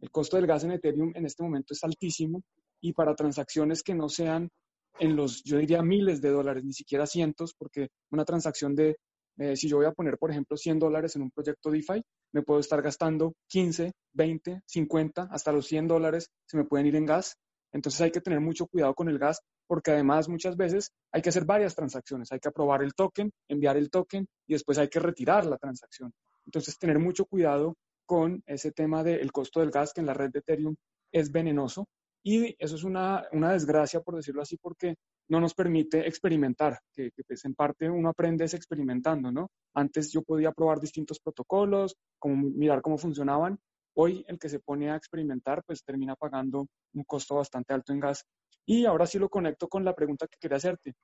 El 0.00 0.10
costo 0.10 0.36
del 0.36 0.46
gas 0.46 0.64
en 0.64 0.72
Ethereum 0.72 1.12
en 1.14 1.26
este 1.26 1.42
momento 1.42 1.72
es 1.72 1.82
altísimo 1.82 2.42
y 2.80 2.92
para 2.92 3.14
transacciones 3.14 3.82
que 3.82 3.94
no 3.94 4.08
sean 4.08 4.50
en 4.98 5.16
los, 5.16 5.42
yo 5.42 5.58
diría 5.58 5.82
miles 5.82 6.20
de 6.20 6.30
dólares, 6.30 6.64
ni 6.64 6.72
siquiera 6.72 7.06
cientos, 7.06 7.54
porque 7.58 7.88
una 8.10 8.24
transacción 8.24 8.74
de, 8.74 8.96
eh, 9.38 9.56
si 9.56 9.68
yo 9.68 9.78
voy 9.78 9.86
a 9.86 9.92
poner, 9.92 10.18
por 10.18 10.30
ejemplo, 10.30 10.56
100 10.56 10.78
dólares 10.78 11.16
en 11.16 11.22
un 11.22 11.30
proyecto 11.30 11.70
DeFi, 11.70 12.02
me 12.32 12.42
puedo 12.42 12.60
estar 12.60 12.82
gastando 12.82 13.34
15, 13.48 13.92
20, 14.12 14.60
50, 14.66 15.28
hasta 15.30 15.52
los 15.52 15.66
100 15.66 15.88
dólares 15.88 16.30
se 16.44 16.56
me 16.56 16.64
pueden 16.64 16.86
ir 16.86 16.96
en 16.96 17.06
gas. 17.06 17.36
Entonces 17.72 18.00
hay 18.02 18.10
que 18.12 18.20
tener 18.20 18.40
mucho 18.40 18.66
cuidado 18.66 18.94
con 18.94 19.08
el 19.08 19.18
gas 19.18 19.40
porque 19.66 19.92
además 19.92 20.28
muchas 20.28 20.56
veces 20.56 20.90
hay 21.12 21.22
que 21.22 21.28
hacer 21.28 21.44
varias 21.44 21.74
transacciones, 21.74 22.30
hay 22.32 22.40
que 22.40 22.48
aprobar 22.48 22.82
el 22.82 22.94
token, 22.94 23.30
enviar 23.48 23.76
el 23.76 23.90
token 23.90 24.26
y 24.46 24.52
después 24.52 24.78
hay 24.78 24.88
que 24.88 25.00
retirar 25.00 25.46
la 25.46 25.58
transacción. 25.58 26.12
Entonces, 26.46 26.78
tener 26.78 26.98
mucho 26.98 27.24
cuidado 27.24 27.74
con 28.06 28.42
ese 28.46 28.70
tema 28.72 29.02
del 29.02 29.32
costo 29.32 29.60
del 29.60 29.70
gas 29.70 29.92
que 29.92 30.00
en 30.00 30.06
la 30.06 30.14
red 30.14 30.30
de 30.30 30.40
Ethereum 30.40 30.76
es 31.10 31.30
venenoso 31.30 31.86
y 32.26 32.56
eso 32.58 32.76
es 32.76 32.84
una, 32.84 33.28
desgracia, 33.32 34.00
por 34.00 34.16
decirlo 34.16 34.42
así, 34.42 34.56
porque 34.56 34.96
no 35.28 35.40
nos 35.40 35.54
permite 35.54 36.06
experimentar, 36.06 36.78
que, 36.92 37.10
que 37.10 37.22
pues 37.22 37.44
en 37.44 37.54
parte 37.54 37.88
uno 37.88 38.08
aprende 38.08 38.44
es 38.44 38.54
experimentando, 38.54 39.30
¿no? 39.30 39.50
Antes 39.74 40.10
yo 40.10 40.22
podía 40.22 40.52
probar 40.52 40.80
distintos 40.80 41.20
protocolos, 41.20 41.96
como 42.18 42.50
mirar 42.50 42.80
cómo 42.80 42.96
funcionaban. 42.96 43.58
Hoy 43.96 44.24
el 44.26 44.38
que 44.38 44.48
se 44.48 44.58
pone 44.58 44.90
a 44.90 44.96
experimentar 44.96 45.62
pues 45.64 45.84
termina 45.84 46.16
pagando 46.16 46.66
un 46.94 47.04
costo 47.04 47.36
bastante 47.36 47.74
alto 47.74 47.92
en 47.92 48.00
gas 48.00 48.24
y 48.66 48.86
ahora 48.86 49.06
sí 49.06 49.18
lo 49.18 49.28
conecto 49.28 49.68
con 49.68 49.84
la 49.84 49.94
pregunta 49.94 50.26
que 50.26 50.38
quería 50.40 50.56
hacerte. 50.56 50.94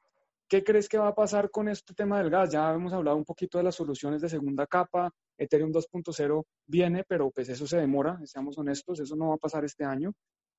¿Qué 0.48 0.64
crees 0.64 0.88
que 0.88 0.98
va 0.98 1.08
a 1.08 1.14
pasar 1.14 1.48
con 1.50 1.68
este 1.68 1.94
tema 1.94 2.18
del 2.18 2.28
gas? 2.28 2.50
Ya 2.50 2.72
hemos 2.72 2.92
hablado 2.92 3.16
un 3.16 3.24
poquito 3.24 3.58
de 3.58 3.64
las 3.64 3.76
soluciones 3.76 4.20
de 4.20 4.28
segunda 4.28 4.66
capa, 4.66 5.08
Ethereum 5.38 5.70
2.0 5.70 6.44
viene, 6.66 7.04
pero 7.06 7.30
pues 7.30 7.48
eso 7.48 7.68
se 7.68 7.78
demora, 7.78 8.18
seamos 8.24 8.58
honestos, 8.58 8.98
eso 8.98 9.14
no 9.14 9.28
va 9.28 9.34
a 9.36 9.38
pasar 9.38 9.64
este 9.64 9.84
año. 9.84 10.12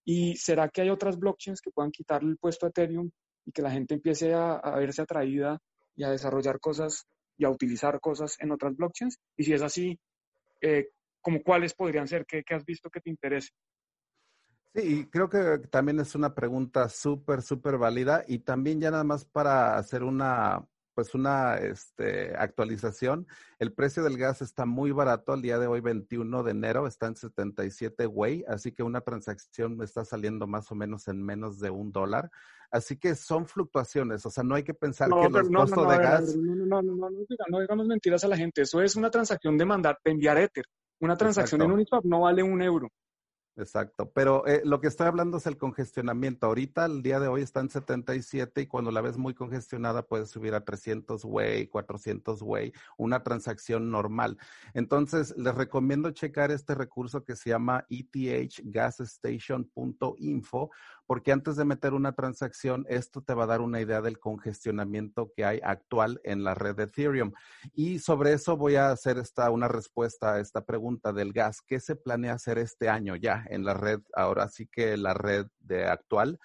¿Y 0.06 0.38
será 0.38 0.70
que 0.70 0.82
hay 0.82 0.90
otras 0.90 1.20
blockchains 1.20 1.62
que 1.62 1.72
puedan 1.72 1.92
quitarle 1.92 2.30
el 2.30 2.38
puesto 2.38 2.66
a 2.66 2.70
Ethereum 2.70 3.12
y 3.46 3.52
que 3.52 3.62
la 3.62 3.70
gente 3.70 3.96
empiece 3.96 4.34
a, 4.34 4.62
verse 4.78 5.02
atraída 5.02 5.60
y 5.96 6.06
a 6.06 6.10
desarrollar 6.10 6.62
cosas 6.62 7.06
y 7.38 7.44
a 7.44 7.50
utilizar 7.50 8.00
cosas 8.00 8.38
en 8.40 8.52
otras 8.54 8.76
blockchains? 8.78 9.20
Y 9.36 9.44
si 9.44 9.52
es 9.52 9.62
así, 9.62 10.00
eh, 10.62 10.88
¿como 11.20 11.44
cuáles 11.44 11.74
podrían 11.74 12.08
ser? 12.08 12.26
¿Qué, 12.26 12.44
¿Qué 12.44 12.56
has 12.56 12.64
visto 12.64 12.90
que 12.90 13.02
te 13.02 13.10
interese? 13.10 13.50
Sí, 14.74 15.08
creo 15.12 15.30
que 15.30 15.60
también 15.70 16.00
es 16.00 16.16
una 16.16 16.34
pregunta 16.34 16.88
súper, 16.88 17.42
súper 17.42 17.78
válida 17.78 18.24
y 18.28 18.40
también 18.40 18.80
ya 18.80 18.90
nada 18.90 19.04
más 19.04 19.26
para 19.26 19.76
hacer 19.76 20.02
una, 20.04 20.66
pues 20.94 21.14
una 21.14 21.58
este, 21.58 22.36
actualización, 22.38 23.28
el 23.60 23.74
precio 23.74 24.02
del 24.02 24.18
gas 24.18 24.42
está 24.42 24.66
muy 24.66 24.92
barato 24.92 25.34
al 25.34 25.42
día 25.42 25.60
de 25.60 25.68
hoy, 25.68 25.82
21 25.82 26.44
de 26.44 26.52
enero, 26.52 26.88
está 26.88 27.08
en 27.08 27.18
77 27.18 28.08
Way, 28.08 28.46
así 28.48 28.72
que 28.72 28.84
una 28.84 29.02
transacción 29.02 29.82
está 29.82 30.06
saliendo 30.06 30.48
más 30.48 30.72
o 30.72 30.76
menos 30.76 31.08
en 31.10 31.22
menos 31.22 31.60
de 31.60 31.70
un 31.70 31.92
dólar. 31.92 32.30
Así 32.70 32.98
que 32.98 33.16
son 33.16 33.48
fluctuaciones, 33.48 34.26
o 34.26 34.30
sea, 34.30 34.46
no 34.46 34.56
hay 34.56 34.64
que 34.64 34.74
pensar 34.74 35.10
que 35.10 35.30
los 35.30 35.50
costos 35.50 35.90
de 35.90 35.98
gas... 35.98 36.36
No, 36.38 36.66
no, 36.66 36.82
no, 36.82 37.10
no, 37.10 37.10
no, 37.50 37.60
digamos 37.60 37.88
mentiras 37.88 38.24
a 38.24 38.30
la 38.30 38.38
gente, 38.38 38.62
eso 38.62 38.82
es 38.82 38.96
una 38.96 39.10
transacción 39.10 39.58
de 39.58 39.66
mandar, 39.66 40.00
de 40.04 40.12
enviar 40.12 40.38
Ether. 40.38 40.64
Una 41.02 41.18
transacción 41.18 41.62
en 41.64 41.72
Uniswap 41.72 42.06
no 42.06 42.22
vale 42.22 42.44
un 42.44 42.62
euro. 42.62 42.88
Exacto, 43.58 44.10
pero 44.14 44.48
eh, 44.48 44.62
lo 44.64 44.80
que 44.80 44.88
estoy 44.88 45.08
hablando 45.08 45.36
es 45.38 45.46
el 45.46 45.58
congestionamiento. 45.58 46.48
Ahorita, 46.48 46.86
el 46.86 47.04
día 47.04 47.20
de 47.20 47.28
hoy 47.28 47.42
está 47.42 47.60
en 47.60 47.70
77 47.70 48.62
y 48.62 48.68
cuando 48.68 48.92
la 48.92 49.02
ves 49.02 49.18
muy 49.18 49.34
congestionada 49.34 50.08
puedes 50.08 50.30
subir 50.30 50.54
a 50.54 50.64
300 50.64 51.26
way, 51.26 51.68
400 51.68 52.42
way, 52.44 52.72
una 52.98 53.24
transacción 53.24 53.92
normal. 53.92 54.38
Entonces, 54.74 55.36
les 55.38 55.54
recomiendo 55.54 56.12
checar 56.12 56.50
este 56.50 56.76
recurso 56.76 57.26
que 57.26 57.36
se 57.36 57.50
llama 57.50 57.86
ethgasstation.info 57.90 60.72
porque 61.12 61.34
antes 61.34 61.58
de 61.58 61.66
meter 61.66 61.94
una 61.94 62.14
transacción, 62.14 62.86
esto 62.88 63.22
te 63.22 63.34
va 63.34 63.44
a 63.44 63.48
dar 63.48 63.60
una 63.60 63.82
idea 63.82 64.00
del 64.00 64.18
congestionamiento 64.18 65.34
que 65.36 65.44
hay 65.44 65.60
actual 65.62 66.22
en 66.24 66.46
la 66.46 66.56
red 66.56 66.74
de 66.74 66.84
Ethereum. 66.84 67.34
Y 67.74 68.00
sobre 68.00 68.32
eso 68.32 68.56
voy 68.56 68.78
a 68.78 68.92
hacer 68.92 69.18
esta, 69.18 69.52
una 69.52 69.68
respuesta 69.68 70.36
a 70.36 70.40
esta 70.40 70.64
pregunta 70.64 71.12
del 71.12 71.34
gas. 71.34 71.62
¿Qué 71.68 71.82
se 71.82 71.98
planea 71.98 72.36
hacer 72.36 72.60
este 72.60 72.88
año 72.88 73.18
ya 73.18 73.44
en 73.50 73.66
la 73.66 73.74
red? 73.74 74.00
Ahora 74.14 74.48
sí 74.48 74.68
que 74.68 74.96
la 74.96 75.14
red 75.14 75.48
de 75.60 75.84
actual. 75.84 76.40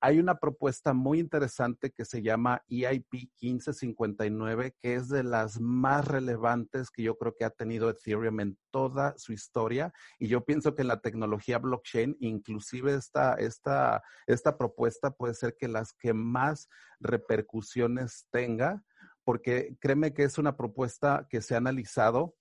Hay 0.00 0.18
una 0.18 0.38
propuesta 0.38 0.92
muy 0.92 1.18
interesante 1.18 1.90
que 1.90 2.04
se 2.04 2.22
llama 2.22 2.62
EIP 2.68 3.12
1559, 3.12 4.74
que 4.80 4.94
es 4.94 5.08
de 5.08 5.24
las 5.24 5.60
más 5.60 6.06
relevantes 6.06 6.90
que 6.90 7.02
yo 7.02 7.16
creo 7.16 7.34
que 7.36 7.44
ha 7.44 7.50
tenido 7.50 7.90
Ethereum 7.90 8.40
en 8.40 8.58
toda 8.70 9.14
su 9.16 9.32
historia. 9.32 9.92
Y 10.18 10.28
yo 10.28 10.44
pienso 10.44 10.74
que 10.74 10.82
en 10.82 10.88
la 10.88 11.00
tecnología 11.00 11.58
blockchain, 11.58 12.16
inclusive 12.20 12.94
esta, 12.94 13.34
esta, 13.34 14.02
esta 14.26 14.56
propuesta 14.58 15.10
puede 15.10 15.34
ser 15.34 15.56
que 15.58 15.68
las 15.68 15.92
que 15.92 16.12
más 16.14 16.68
repercusiones 17.00 18.26
tenga, 18.30 18.82
porque 19.24 19.76
créeme 19.80 20.14
que 20.14 20.24
es 20.24 20.38
una 20.38 20.56
propuesta 20.56 21.26
que 21.28 21.42
se 21.42 21.54
ha 21.54 21.58
analizado 21.58 22.34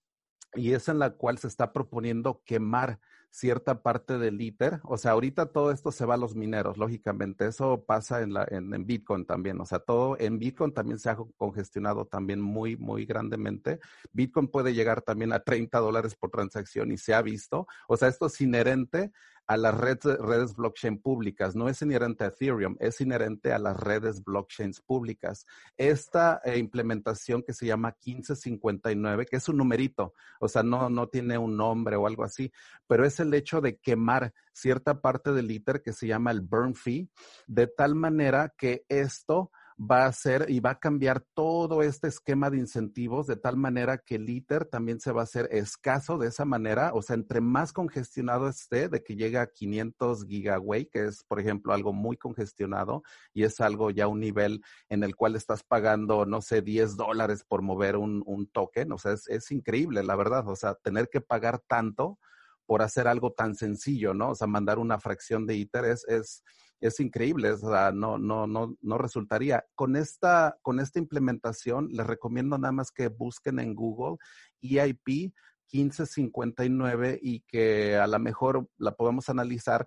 y 0.53 0.73
es 0.73 0.88
en 0.88 0.99
la 0.99 1.12
cual 1.12 1.38
se 1.38 1.47
está 1.47 1.73
proponiendo 1.73 2.41
quemar 2.45 2.99
cierta 3.36 3.82
parte 3.82 4.17
del 4.17 4.39
ITER. 4.39 4.80
O 4.84 4.98
sea, 4.98 5.12
ahorita 5.12 5.48
todo 5.48 5.71
esto 5.71 5.91
se 5.91 6.06
va 6.06 6.13
a 6.13 6.17
los 6.17 6.36
mineros, 6.36 6.78
lógicamente. 6.78 7.45
Eso 7.45 7.84
pasa 7.86 8.21
en, 8.21 8.34
la, 8.34 8.48
en, 8.50 8.86
Bitcoin 8.86 9.26
también. 9.26 9.60
O 9.60 9.65
sea, 9.65 9.80
todo 9.80 10.15
en 10.19 10.39
Bitcoin 10.39 10.74
también 10.74 11.00
se 11.00 11.10
ha 11.10 11.17
congestionado 11.36 12.06
también 12.06 12.39
muy, 12.39 12.78
muy 12.78 13.06
grandemente. 13.06 13.80
Bitcoin 14.13 14.48
puede 14.48 14.74
llegar 14.74 15.02
también 15.02 15.34
a 15.34 15.41
30 15.41 15.78
dólares 15.80 16.15
por 16.15 16.32
transacción 16.32 16.93
y 16.93 16.98
se 16.98 17.13
ha 17.13 17.21
visto. 17.21 17.67
O 17.89 17.98
sea, 17.98 18.08
esto 18.08 18.28
es 18.28 18.39
inherente 18.39 19.12
a 19.47 19.58
las 19.58 19.75
redes, 19.75 20.17
redes 20.19 20.55
blockchain 20.55 20.99
públicas. 20.99 21.55
No 21.55 21.69
es 21.69 21.81
inherente 21.81 22.23
a 22.23 22.27
Ethereum, 22.27 22.75
es 22.79 22.99
inherente 23.01 23.53
a 23.53 23.60
las 23.60 23.77
redes 23.77 24.23
blockchains 24.23 24.81
públicas. 24.81 25.45
Esta 25.77 26.41
eh, 26.43 26.58
implementación 26.58 27.43
que 27.43 27.53
se 27.53 27.65
llama 27.65 27.95
1559, 28.05 29.25
que 29.25 29.38
es 29.38 29.49
un 29.49 29.58
numerito, 29.58 30.13
o 30.39 30.47
sea, 30.47 30.63
no, 30.63 30.89
no 30.89 31.08
tiene 31.08 31.38
un 31.38 31.58
nombre 31.58 31.95
o 31.95 32.08
algo 32.08 32.23
así, 32.23 32.51
pero 32.88 33.05
es 33.05 33.19
el 33.19 33.34
hecho 33.34 33.62
de 33.62 33.77
quemar 33.77 34.34
cierta 34.53 35.01
parte 35.01 35.31
del 35.34 35.51
ITER 35.51 35.81
que 35.81 35.93
se 35.93 36.08
llama 36.08 36.31
el 36.31 36.41
burn 36.41 36.75
fee, 36.75 37.10
de 37.47 37.67
tal 37.67 37.95
manera 37.95 38.53
que 38.58 38.86
esto 38.89 39.51
va 39.77 40.05
a 40.05 40.11
ser 40.13 40.45
y 40.49 40.61
va 40.61 40.71
a 40.71 40.79
cambiar 40.79 41.21
todo 41.33 41.81
este 41.83 42.07
esquema 42.07 42.49
de 42.49 42.57
incentivos 42.57 43.27
de 43.27 43.35
tal 43.35 43.57
manera 43.57 43.97
que 43.97 44.15
el 44.15 44.29
ITER 44.29 44.65
también 44.65 45.01
se 45.01 45.11
va 45.11 45.21
a 45.21 45.25
hacer 45.25 45.49
escaso 45.51 46.17
de 46.17 46.27
esa 46.27 46.45
manera, 46.45 46.91
o 46.93 47.01
sea, 47.01 47.15
entre 47.15 47.41
más 47.41 47.73
congestionado 47.73 48.47
esté, 48.47 48.88
de 48.88 49.03
que 49.03 49.15
llegue 49.15 49.38
a 49.38 49.47
500 49.47 50.25
gigaway, 50.27 50.85
que 50.85 51.05
es, 51.05 51.23
por 51.25 51.39
ejemplo, 51.39 51.73
algo 51.73 51.91
muy 51.91 52.15
congestionado 52.15 53.03
y 53.33 53.43
es 53.43 53.59
algo 53.59 53.91
ya 53.91 54.07
un 54.07 54.21
nivel 54.21 54.61
en 54.88 55.03
el 55.03 55.15
cual 55.15 55.35
estás 55.35 55.63
pagando, 55.63 56.25
no 56.25 56.41
sé, 56.41 56.61
10 56.61 56.95
dólares 56.95 57.43
por 57.43 57.61
mover 57.61 57.97
un, 57.97 58.23
un 58.25 58.47
token, 58.47 58.93
o 58.93 58.97
sea, 58.97 59.11
es, 59.11 59.27
es 59.27 59.51
increíble, 59.51 60.03
la 60.03 60.15
verdad, 60.15 60.47
o 60.47 60.55
sea, 60.55 60.75
tener 60.75 61.09
que 61.09 61.19
pagar 61.19 61.59
tanto 61.67 62.17
por 62.65 62.81
hacer 62.81 63.07
algo 63.07 63.33
tan 63.33 63.55
sencillo, 63.55 64.13
¿no? 64.13 64.31
O 64.31 64.35
sea, 64.35 64.47
mandar 64.47 64.79
una 64.79 64.99
fracción 64.99 65.45
de 65.45 65.55
ITER 65.55 65.85
es, 65.85 66.05
es 66.07 66.43
es 66.81 66.99
increíble, 66.99 67.51
o 67.51 67.57
sea, 67.57 67.91
no, 67.91 68.17
no, 68.17 68.47
no, 68.47 68.75
no 68.81 68.97
resultaría. 68.97 69.65
Con 69.75 69.95
esta, 69.95 70.57
con 70.61 70.79
esta 70.79 70.99
implementación, 70.99 71.88
les 71.91 72.05
recomiendo 72.05 72.57
nada 72.57 72.71
más 72.71 72.91
que 72.91 73.07
busquen 73.07 73.59
en 73.59 73.73
Google 73.73 74.17
EIP 74.61 75.33
1559 75.71 77.19
y 77.21 77.41
que 77.41 77.95
a 77.95 78.07
lo 78.07 78.19
mejor 78.19 78.67
la 78.77 78.95
podemos 78.95 79.29
analizar, 79.29 79.85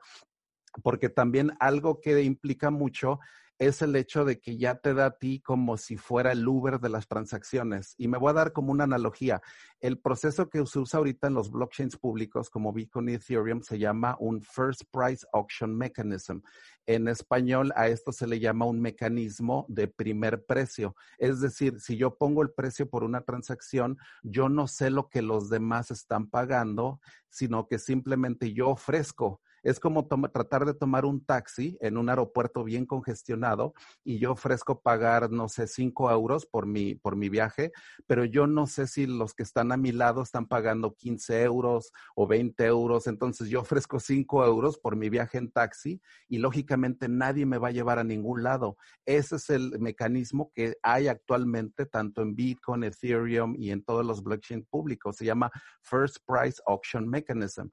porque 0.82 1.08
también 1.08 1.52
algo 1.60 2.00
que 2.00 2.22
implica 2.22 2.70
mucho 2.70 3.18
es 3.58 3.82
el 3.82 3.96
hecho 3.96 4.24
de 4.24 4.38
que 4.40 4.56
ya 4.56 4.76
te 4.76 4.94
da 4.94 5.06
a 5.06 5.18
ti 5.18 5.40
como 5.40 5.76
si 5.76 5.96
fuera 5.96 6.32
el 6.32 6.46
Uber 6.46 6.78
de 6.78 6.88
las 6.88 7.08
transacciones. 7.08 7.94
Y 7.98 8.08
me 8.08 8.18
voy 8.18 8.30
a 8.30 8.34
dar 8.34 8.52
como 8.52 8.70
una 8.70 8.84
analogía. 8.84 9.42
El 9.80 9.98
proceso 9.98 10.48
que 10.48 10.64
se 10.66 10.78
usa 10.78 10.98
ahorita 10.98 11.26
en 11.26 11.34
los 11.34 11.50
blockchains 11.50 11.96
públicos 11.96 12.50
como 12.50 12.72
Bitcoin 12.72 13.08
y 13.08 13.14
Ethereum 13.14 13.62
se 13.62 13.78
llama 13.78 14.16
un 14.20 14.42
First 14.42 14.82
Price 14.92 15.26
Auction 15.32 15.76
Mechanism. 15.76 16.38
En 16.86 17.08
español 17.08 17.72
a 17.76 17.88
esto 17.88 18.12
se 18.12 18.26
le 18.26 18.40
llama 18.40 18.64
un 18.64 18.80
mecanismo 18.80 19.66
de 19.68 19.88
primer 19.88 20.44
precio. 20.46 20.94
Es 21.18 21.40
decir, 21.40 21.80
si 21.80 21.96
yo 21.96 22.16
pongo 22.16 22.42
el 22.42 22.50
precio 22.50 22.88
por 22.88 23.04
una 23.04 23.22
transacción, 23.22 23.98
yo 24.22 24.48
no 24.48 24.68
sé 24.68 24.90
lo 24.90 25.08
que 25.08 25.20
los 25.20 25.50
demás 25.50 25.90
están 25.90 26.28
pagando, 26.28 27.00
sino 27.28 27.66
que 27.66 27.78
simplemente 27.78 28.52
yo 28.52 28.70
ofrezco 28.70 29.40
es 29.62 29.80
como 29.80 30.06
tratar 30.06 30.64
de 30.64 30.74
tomar 30.74 31.04
un 31.04 31.24
taxi 31.24 31.76
en 31.80 31.96
un 31.96 32.08
aeropuerto 32.08 32.64
bien 32.64 32.86
congestionado 32.86 33.74
y 34.04 34.18
yo 34.18 34.32
ofrezco 34.32 34.80
pagar, 34.80 35.30
no 35.30 35.48
sé, 35.48 35.66
cinco 35.66 36.10
euros 36.10 36.46
por 36.46 36.66
mi, 36.66 36.94
por 36.94 37.16
mi 37.16 37.28
viaje, 37.28 37.72
pero 38.06 38.24
yo 38.24 38.46
no 38.46 38.66
sé 38.66 38.86
si 38.86 39.06
los 39.06 39.34
que 39.34 39.42
están 39.42 39.72
a 39.72 39.76
mi 39.76 39.92
lado 39.92 40.22
están 40.22 40.46
pagando 40.46 40.94
15 40.94 41.42
euros 41.42 41.92
o 42.14 42.26
20 42.26 42.64
euros. 42.64 43.06
Entonces 43.06 43.48
yo 43.48 43.60
ofrezco 43.60 44.00
cinco 44.00 44.44
euros 44.44 44.78
por 44.78 44.96
mi 44.96 45.08
viaje 45.08 45.38
en 45.38 45.50
taxi 45.50 46.00
y 46.28 46.38
lógicamente 46.38 47.08
nadie 47.08 47.46
me 47.46 47.58
va 47.58 47.68
a 47.68 47.72
llevar 47.72 47.98
a 47.98 48.04
ningún 48.04 48.42
lado. 48.42 48.76
Ese 49.04 49.36
es 49.36 49.50
el 49.50 49.78
mecanismo 49.78 50.50
que 50.54 50.76
hay 50.82 51.08
actualmente 51.08 51.86
tanto 51.86 52.22
en 52.22 52.34
Bitcoin, 52.34 52.84
Ethereum 52.84 53.54
y 53.58 53.70
en 53.70 53.82
todos 53.82 54.04
los 54.04 54.22
blockchain 54.22 54.64
públicos. 54.64 55.16
Se 55.16 55.24
llama 55.24 55.50
First 55.82 56.18
Price 56.26 56.60
Auction 56.66 57.08
Mechanism. 57.08 57.68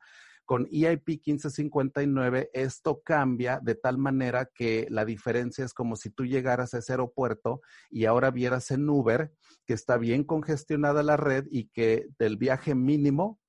Con 0.46 0.68
EIP 0.72 1.08
1559 1.08 2.52
esto 2.54 3.02
cambia 3.04 3.60
de 3.62 3.76
tal 3.76 3.98
manera 3.98 4.46
que 4.46 4.88
la 4.92 5.04
diferencia 5.04 5.66
es 5.66 5.74
como 5.74 5.96
si 5.96 6.12
tú 6.12 6.26
llegaras 6.26 6.74
a 6.74 6.78
ese 6.78 6.94
aeropuerto 6.94 7.62
y 7.90 8.06
ahora 8.06 8.30
vieras 8.30 8.70
en 8.70 8.88
Uber 8.88 9.34
que 9.66 9.74
está 9.74 9.98
bien 9.98 10.24
congestionada 10.24 11.02
la 11.02 11.18
red 11.18 11.46
y 11.50 11.70
que 11.70 12.08
del 12.20 12.38
viaje 12.38 12.76
mínimo 12.76 13.40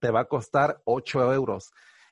te 0.00 0.10
va 0.10 0.20
a 0.20 0.28
costar 0.28 0.82
8 0.84 1.32
euros. 1.32 1.70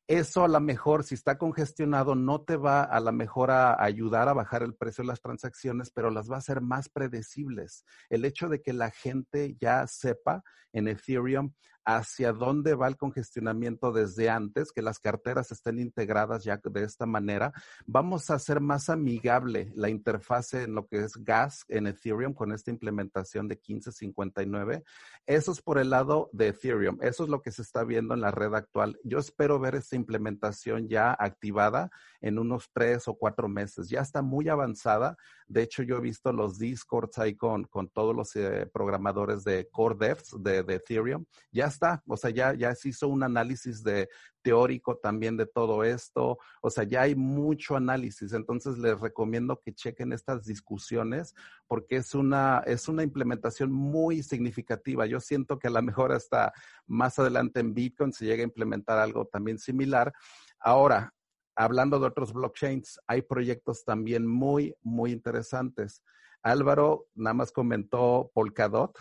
Eso 0.08 0.44
a 0.44 0.48
lo 0.48 0.60
mejor, 0.60 1.04
si 1.04 1.14
está 1.14 1.38
congestionado, 1.38 2.14
no 2.14 2.42
te 2.42 2.56
va 2.56 2.82
a 2.82 3.00
lo 3.00 3.12
mejor 3.12 3.50
a 3.50 3.82
ayudar 3.82 4.28
a 4.28 4.32
bajar 4.32 4.62
el 4.62 4.74
precio 4.74 5.02
de 5.02 5.08
las 5.08 5.20
transacciones, 5.20 5.90
pero 5.90 6.10
las 6.10 6.30
va 6.30 6.36
a 6.36 6.38
hacer 6.38 6.60
más 6.60 6.88
predecibles. 6.88 7.84
El 8.10 8.24
hecho 8.24 8.48
de 8.48 8.60
que 8.60 8.72
la 8.72 8.90
gente 8.90 9.56
ya 9.60 9.86
sepa 9.86 10.42
en 10.72 10.88
Ethereum 10.88 11.52
hacia 11.84 12.32
dónde 12.32 12.74
va 12.74 12.88
el 12.88 12.96
congestionamiento 12.96 13.92
desde 13.92 14.30
antes, 14.30 14.72
que 14.72 14.82
las 14.82 14.98
carteras 14.98 15.50
estén 15.52 15.78
integradas 15.78 16.44
ya 16.44 16.60
de 16.62 16.84
esta 16.84 17.06
manera. 17.06 17.52
Vamos 17.86 18.30
a 18.30 18.34
hacer 18.34 18.60
más 18.60 18.88
amigable 18.88 19.72
la 19.74 19.88
interfase 19.88 20.62
en 20.62 20.74
lo 20.74 20.86
que 20.86 21.00
es 21.00 21.16
gas 21.16 21.64
en 21.68 21.86
Ethereum 21.86 22.34
con 22.34 22.52
esta 22.52 22.70
implementación 22.70 23.48
de 23.48 23.56
1559. 23.56 24.84
Eso 25.26 25.52
es 25.52 25.60
por 25.60 25.78
el 25.78 25.90
lado 25.90 26.30
de 26.32 26.48
Ethereum. 26.48 26.98
Eso 27.00 27.24
es 27.24 27.28
lo 27.28 27.42
que 27.42 27.52
se 27.52 27.62
está 27.62 27.84
viendo 27.84 28.14
en 28.14 28.20
la 28.20 28.30
red 28.30 28.54
actual. 28.54 28.98
Yo 29.04 29.18
espero 29.18 29.58
ver 29.58 29.74
esta 29.74 29.96
implementación 29.96 30.88
ya 30.88 31.12
activada 31.18 31.90
en 32.20 32.38
unos 32.38 32.70
tres 32.72 33.08
o 33.08 33.14
cuatro 33.14 33.48
meses. 33.48 33.88
Ya 33.88 34.00
está 34.00 34.22
muy 34.22 34.48
avanzada. 34.48 35.16
De 35.46 35.62
hecho, 35.62 35.82
yo 35.82 35.96
he 35.96 36.00
visto 36.00 36.32
los 36.32 36.58
Discords 36.58 37.18
ahí 37.18 37.34
con, 37.36 37.64
con 37.64 37.88
todos 37.88 38.14
los 38.14 38.34
eh, 38.36 38.68
programadores 38.72 39.44
de 39.44 39.68
Core 39.70 39.96
Devs 39.98 40.36
de, 40.38 40.62
de 40.62 40.74
Ethereum. 40.74 41.24
Ya 41.50 41.66
está, 41.72 42.02
o 42.06 42.16
sea, 42.16 42.30
ya, 42.30 42.54
ya 42.54 42.74
se 42.74 42.90
hizo 42.90 43.08
un 43.08 43.22
análisis 43.22 43.82
de 43.82 44.08
teórico 44.42 44.96
también 44.96 45.36
de 45.36 45.46
todo 45.46 45.84
esto, 45.84 46.38
o 46.60 46.70
sea, 46.70 46.84
ya 46.84 47.02
hay 47.02 47.14
mucho 47.14 47.76
análisis, 47.76 48.32
entonces 48.32 48.78
les 48.78 49.00
recomiendo 49.00 49.60
que 49.60 49.72
chequen 49.72 50.12
estas 50.12 50.44
discusiones 50.44 51.34
porque 51.66 51.96
es 51.96 52.14
una, 52.14 52.62
es 52.66 52.88
una 52.88 53.02
implementación 53.02 53.72
muy 53.72 54.22
significativa. 54.22 55.06
Yo 55.06 55.20
siento 55.20 55.58
que 55.58 55.68
a 55.68 55.70
lo 55.70 55.82
mejor 55.82 56.12
hasta 56.12 56.52
más 56.86 57.18
adelante 57.18 57.60
en 57.60 57.74
Bitcoin 57.74 58.12
se 58.12 58.26
llega 58.26 58.42
a 58.42 58.44
implementar 58.44 58.98
algo 58.98 59.26
también 59.26 59.58
similar. 59.58 60.12
Ahora, 60.58 61.14
hablando 61.56 61.98
de 61.98 62.06
otros 62.06 62.32
blockchains, 62.32 63.00
hay 63.06 63.22
proyectos 63.22 63.84
también 63.84 64.26
muy, 64.26 64.74
muy 64.82 65.12
interesantes. 65.12 66.02
Álvaro 66.42 67.06
nada 67.14 67.34
más 67.34 67.52
comentó 67.52 68.30
Polkadot, 68.34 68.98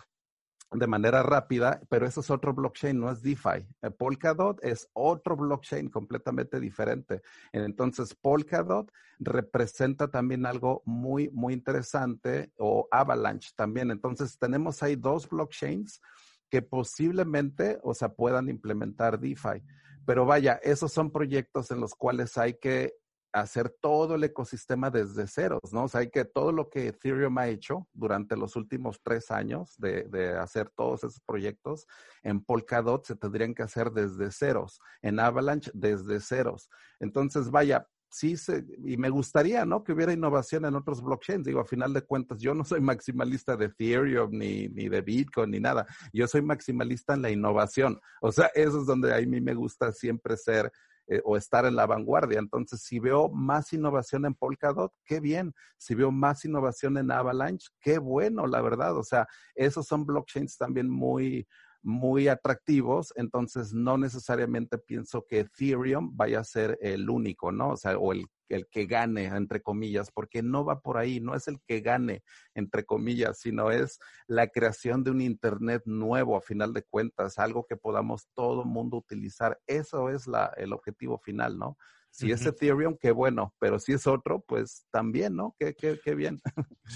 de 0.72 0.86
manera 0.86 1.22
rápida, 1.22 1.80
pero 1.88 2.06
eso 2.06 2.20
es 2.20 2.30
otro 2.30 2.54
blockchain, 2.54 2.98
no 2.98 3.10
es 3.10 3.22
DeFi. 3.22 3.66
Eh, 3.82 3.90
Polkadot 3.90 4.58
es 4.64 4.88
otro 4.92 5.36
blockchain 5.36 5.88
completamente 5.88 6.58
diferente. 6.60 7.22
Entonces, 7.52 8.14
Polkadot 8.14 8.90
representa 9.18 10.10
también 10.10 10.46
algo 10.46 10.82
muy, 10.84 11.28
muy 11.30 11.54
interesante, 11.54 12.52
o 12.56 12.88
Avalanche 12.90 13.50
también. 13.54 13.90
Entonces, 13.90 14.38
tenemos 14.38 14.82
ahí 14.82 14.96
dos 14.96 15.28
blockchains 15.28 16.00
que 16.48 16.62
posiblemente, 16.62 17.78
o 17.82 17.94
sea, 17.94 18.10
puedan 18.10 18.48
implementar 18.48 19.18
DeFi. 19.18 19.62
Pero 20.04 20.26
vaya, 20.26 20.60
esos 20.62 20.92
son 20.92 21.10
proyectos 21.10 21.70
en 21.70 21.80
los 21.80 21.94
cuales 21.94 22.36
hay 22.36 22.54
que 22.54 22.94
hacer 23.32 23.70
todo 23.80 24.14
el 24.16 24.24
ecosistema 24.24 24.90
desde 24.90 25.26
ceros, 25.26 25.72
¿no? 25.72 25.84
O 25.84 25.88
sea, 25.88 26.00
hay 26.00 26.10
que 26.10 26.24
todo 26.24 26.52
lo 26.52 26.68
que 26.68 26.88
Ethereum 26.88 27.38
ha 27.38 27.48
hecho 27.48 27.88
durante 27.92 28.36
los 28.36 28.56
últimos 28.56 29.00
tres 29.02 29.30
años 29.30 29.74
de, 29.78 30.04
de, 30.04 30.36
hacer 30.36 30.70
todos 30.70 31.04
esos 31.04 31.20
proyectos, 31.20 31.86
en 32.22 32.44
Polkadot 32.44 33.04
se 33.04 33.16
tendrían 33.16 33.54
que 33.54 33.62
hacer 33.62 33.90
desde 33.90 34.30
ceros, 34.30 34.80
en 35.00 35.18
Avalanche 35.18 35.70
desde 35.74 36.20
ceros. 36.20 36.68
Entonces, 37.00 37.50
vaya, 37.50 37.88
sí, 38.12 38.36
se, 38.36 38.64
y 38.84 38.96
me 38.98 39.08
gustaría, 39.08 39.64
¿no? 39.64 39.82
Que 39.82 39.92
hubiera 39.92 40.12
innovación 40.12 40.64
en 40.66 40.76
otros 40.76 41.02
blockchains. 41.02 41.46
Digo, 41.46 41.60
a 41.60 41.64
final 41.64 41.92
de 41.94 42.02
cuentas, 42.02 42.40
yo 42.40 42.54
no 42.54 42.64
soy 42.64 42.80
maximalista 42.80 43.56
de 43.56 43.66
Ethereum, 43.66 44.30
ni, 44.30 44.68
ni 44.68 44.88
de 44.88 45.00
Bitcoin, 45.00 45.50
ni 45.50 45.60
nada. 45.60 45.86
Yo 46.12 46.28
soy 46.28 46.42
maximalista 46.42 47.14
en 47.14 47.22
la 47.22 47.30
innovación. 47.30 47.98
O 48.20 48.30
sea, 48.30 48.50
eso 48.54 48.80
es 48.80 48.86
donde 48.86 49.14
a 49.14 49.20
mí 49.26 49.40
me 49.40 49.54
gusta 49.54 49.92
siempre 49.92 50.36
ser 50.36 50.70
eh, 51.08 51.20
o 51.24 51.36
estar 51.36 51.66
en 51.66 51.76
la 51.76 51.86
vanguardia. 51.86 52.38
Entonces, 52.38 52.82
si 52.82 52.98
veo 52.98 53.28
más 53.28 53.72
innovación 53.72 54.24
en 54.26 54.34
Polkadot, 54.34 54.92
qué 55.04 55.20
bien. 55.20 55.52
Si 55.76 55.94
veo 55.94 56.10
más 56.10 56.44
innovación 56.44 56.98
en 56.98 57.10
Avalanche, 57.10 57.68
qué 57.80 57.98
bueno, 57.98 58.46
la 58.46 58.60
verdad. 58.60 58.96
O 58.96 59.02
sea, 59.02 59.26
esos 59.54 59.86
son 59.86 60.06
blockchains 60.06 60.56
también 60.56 60.88
muy, 60.88 61.46
muy 61.82 62.28
atractivos, 62.28 63.12
entonces 63.16 63.72
no 63.72 63.98
necesariamente 63.98 64.78
pienso 64.78 65.26
que 65.26 65.40
Ethereum 65.40 66.16
vaya 66.16 66.40
a 66.40 66.44
ser 66.44 66.78
el 66.80 67.10
único, 67.10 67.50
¿no? 67.50 67.70
O 67.70 67.76
sea, 67.76 67.98
o 67.98 68.12
el, 68.12 68.26
el 68.54 68.68
que 68.68 68.86
gane, 68.86 69.26
entre 69.26 69.62
comillas, 69.62 70.10
porque 70.10 70.42
no 70.42 70.64
va 70.64 70.80
por 70.80 70.98
ahí, 70.98 71.20
no 71.20 71.34
es 71.34 71.48
el 71.48 71.60
que 71.66 71.80
gane, 71.80 72.22
entre 72.54 72.84
comillas, 72.84 73.38
sino 73.40 73.70
es 73.70 73.98
la 74.26 74.48
creación 74.48 75.04
de 75.04 75.10
un 75.10 75.20
Internet 75.20 75.82
nuevo, 75.86 76.36
a 76.36 76.40
final 76.40 76.72
de 76.72 76.82
cuentas, 76.82 77.38
algo 77.38 77.66
que 77.66 77.76
podamos 77.76 78.28
todo 78.34 78.64
mundo 78.64 78.96
utilizar. 78.96 79.60
Eso 79.66 80.10
es 80.10 80.26
la, 80.26 80.52
el 80.56 80.72
objetivo 80.72 81.18
final, 81.18 81.58
¿no? 81.58 81.76
Si 82.12 82.30
es 82.30 82.44
Ethereum, 82.44 82.98
qué 83.00 83.10
bueno, 83.10 83.54
pero 83.58 83.78
si 83.78 83.94
es 83.94 84.06
otro, 84.06 84.44
pues 84.46 84.86
también, 84.90 85.34
¿no? 85.34 85.56
Qué, 85.58 85.74
qué, 85.74 85.98
qué 86.04 86.14
bien. 86.14 86.42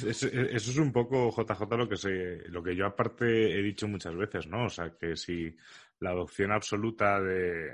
Eso, 0.06 0.28
es 0.28 0.76
un 0.76 0.92
poco, 0.92 1.30
JJ, 1.30 1.74
lo 1.74 1.88
que, 1.88 1.96
se, 1.96 2.48
lo 2.50 2.62
que 2.62 2.76
yo 2.76 2.84
aparte 2.84 3.58
he 3.58 3.62
dicho 3.62 3.88
muchas 3.88 4.14
veces, 4.14 4.46
¿no? 4.46 4.66
O 4.66 4.68
sea, 4.68 4.94
que 4.94 5.16
si 5.16 5.56
la 6.00 6.10
adopción 6.10 6.52
absoluta 6.52 7.18
de, 7.18 7.72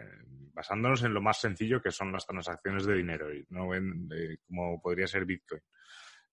basándonos 0.53 1.03
en 1.05 1.15
lo 1.15 1.21
más 1.21 1.41
sencillo 1.41 1.81
que 1.81 1.91
son 1.91 2.13
las 2.13 2.27
transacciones 2.27 2.87
de 2.87 2.95
dinero, 2.95 3.27
no 3.51 3.69
ven, 3.69 4.09
como 4.47 4.81
podría 4.81 5.07
ser 5.07 5.25
Bitcoin. 5.25 5.63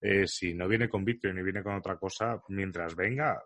Eh, 0.00 0.26
si 0.26 0.54
no 0.54 0.66
viene 0.66 0.88
con 0.88 1.04
Bitcoin 1.04 1.38
y 1.38 1.42
viene 1.42 1.62
con 1.62 1.74
otra 1.74 1.96
cosa, 1.96 2.40
mientras 2.48 2.94
venga 2.96 3.42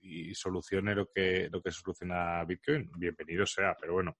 y 0.00 0.34
solucione 0.34 0.94
lo 0.94 1.08
que, 1.08 1.48
lo 1.50 1.62
que 1.62 1.70
soluciona 1.70 2.44
Bitcoin, 2.44 2.90
bienvenido 2.96 3.46
sea, 3.46 3.76
pero 3.80 3.94
bueno 3.94 4.16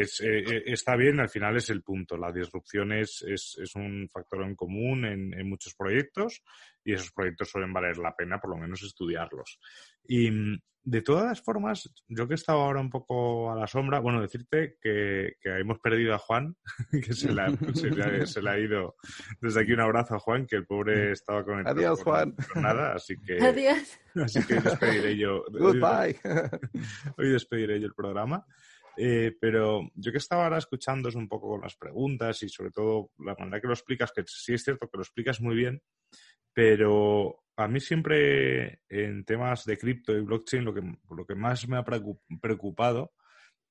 es, 0.00 0.20
eh, 0.20 0.38
eh, 0.38 0.62
está 0.66 0.96
bien, 0.96 1.20
al 1.20 1.28
final 1.28 1.56
es 1.56 1.70
el 1.70 1.82
punto. 1.82 2.16
La 2.16 2.32
disrupción 2.32 2.92
es, 2.92 3.22
es, 3.22 3.58
es 3.62 3.74
un 3.74 4.08
factor 4.08 4.42
en 4.42 4.54
común 4.54 5.04
en, 5.04 5.34
en, 5.38 5.48
muchos 5.48 5.74
proyectos 5.74 6.42
y 6.84 6.94
esos 6.94 7.12
proyectos 7.12 7.50
suelen 7.50 7.72
valer 7.72 7.98
la 7.98 8.14
pena 8.16 8.40
por 8.40 8.50
lo 8.50 8.56
menos 8.56 8.82
estudiarlos. 8.82 9.58
Y 10.04 10.30
mm, 10.30 10.60
de 10.84 11.02
todas 11.02 11.26
las 11.26 11.40
formas, 11.40 11.92
yo 12.08 12.26
que 12.26 12.34
he 12.34 12.36
estado 12.36 12.60
ahora 12.60 12.80
un 12.80 12.90
poco 12.90 13.52
a 13.52 13.54
la 13.54 13.66
sombra, 13.66 14.00
bueno, 14.00 14.20
decirte 14.20 14.78
que, 14.80 15.36
que 15.40 15.60
hemos 15.60 15.78
perdido 15.78 16.14
a 16.14 16.18
Juan, 16.18 16.56
que 16.90 17.02
se, 17.02 17.28
se, 17.28 17.32
le 17.32 17.42
ha, 17.42 18.26
se, 18.26 18.42
le 18.42 18.50
ha, 18.50 18.58
ido 18.58 18.96
desde 19.40 19.60
aquí 19.60 19.72
un 19.72 19.80
abrazo 19.80 20.16
a 20.16 20.18
Juan, 20.18 20.46
que 20.46 20.56
el 20.56 20.66
pobre 20.66 21.12
estaba 21.12 21.44
con 21.44 21.60
el 21.60 21.66
Adiós, 21.66 22.02
Juan. 22.02 22.34
Con 22.52 22.62
nada, 22.62 22.94
así 22.94 23.16
que... 23.20 23.38
Adiós. 23.40 24.00
Así 24.16 24.44
que 24.44 24.54
despediré 24.54 25.16
yo. 25.16 25.44
Goodbye. 25.52 26.18
Hoy 27.16 27.30
despediré 27.30 27.80
yo 27.80 27.86
el 27.86 27.94
programa. 27.94 28.44
Eh, 28.96 29.36
pero 29.40 29.90
yo 29.94 30.12
que 30.12 30.18
estaba 30.18 30.44
ahora 30.44 30.58
escuchando 30.58 31.08
es 31.08 31.14
un 31.14 31.28
poco 31.28 31.48
con 31.48 31.62
las 31.62 31.76
preguntas 31.76 32.42
y 32.42 32.48
sobre 32.48 32.70
todo 32.70 33.10
la 33.18 33.34
manera 33.38 33.60
que 33.60 33.66
lo 33.66 33.72
explicas, 33.72 34.12
que 34.12 34.22
sí 34.26 34.54
es 34.54 34.62
cierto 34.62 34.88
que 34.88 34.98
lo 34.98 35.02
explicas 35.02 35.40
muy 35.40 35.56
bien, 35.56 35.82
pero 36.52 37.44
a 37.56 37.68
mí 37.68 37.80
siempre 37.80 38.80
en 38.88 39.24
temas 39.24 39.64
de 39.64 39.78
cripto 39.78 40.12
y 40.12 40.20
blockchain 40.20 40.64
lo 40.64 40.74
que, 40.74 40.82
lo 41.10 41.26
que 41.26 41.34
más 41.34 41.66
me 41.68 41.78
ha 41.78 41.84
preocupado, 41.84 43.12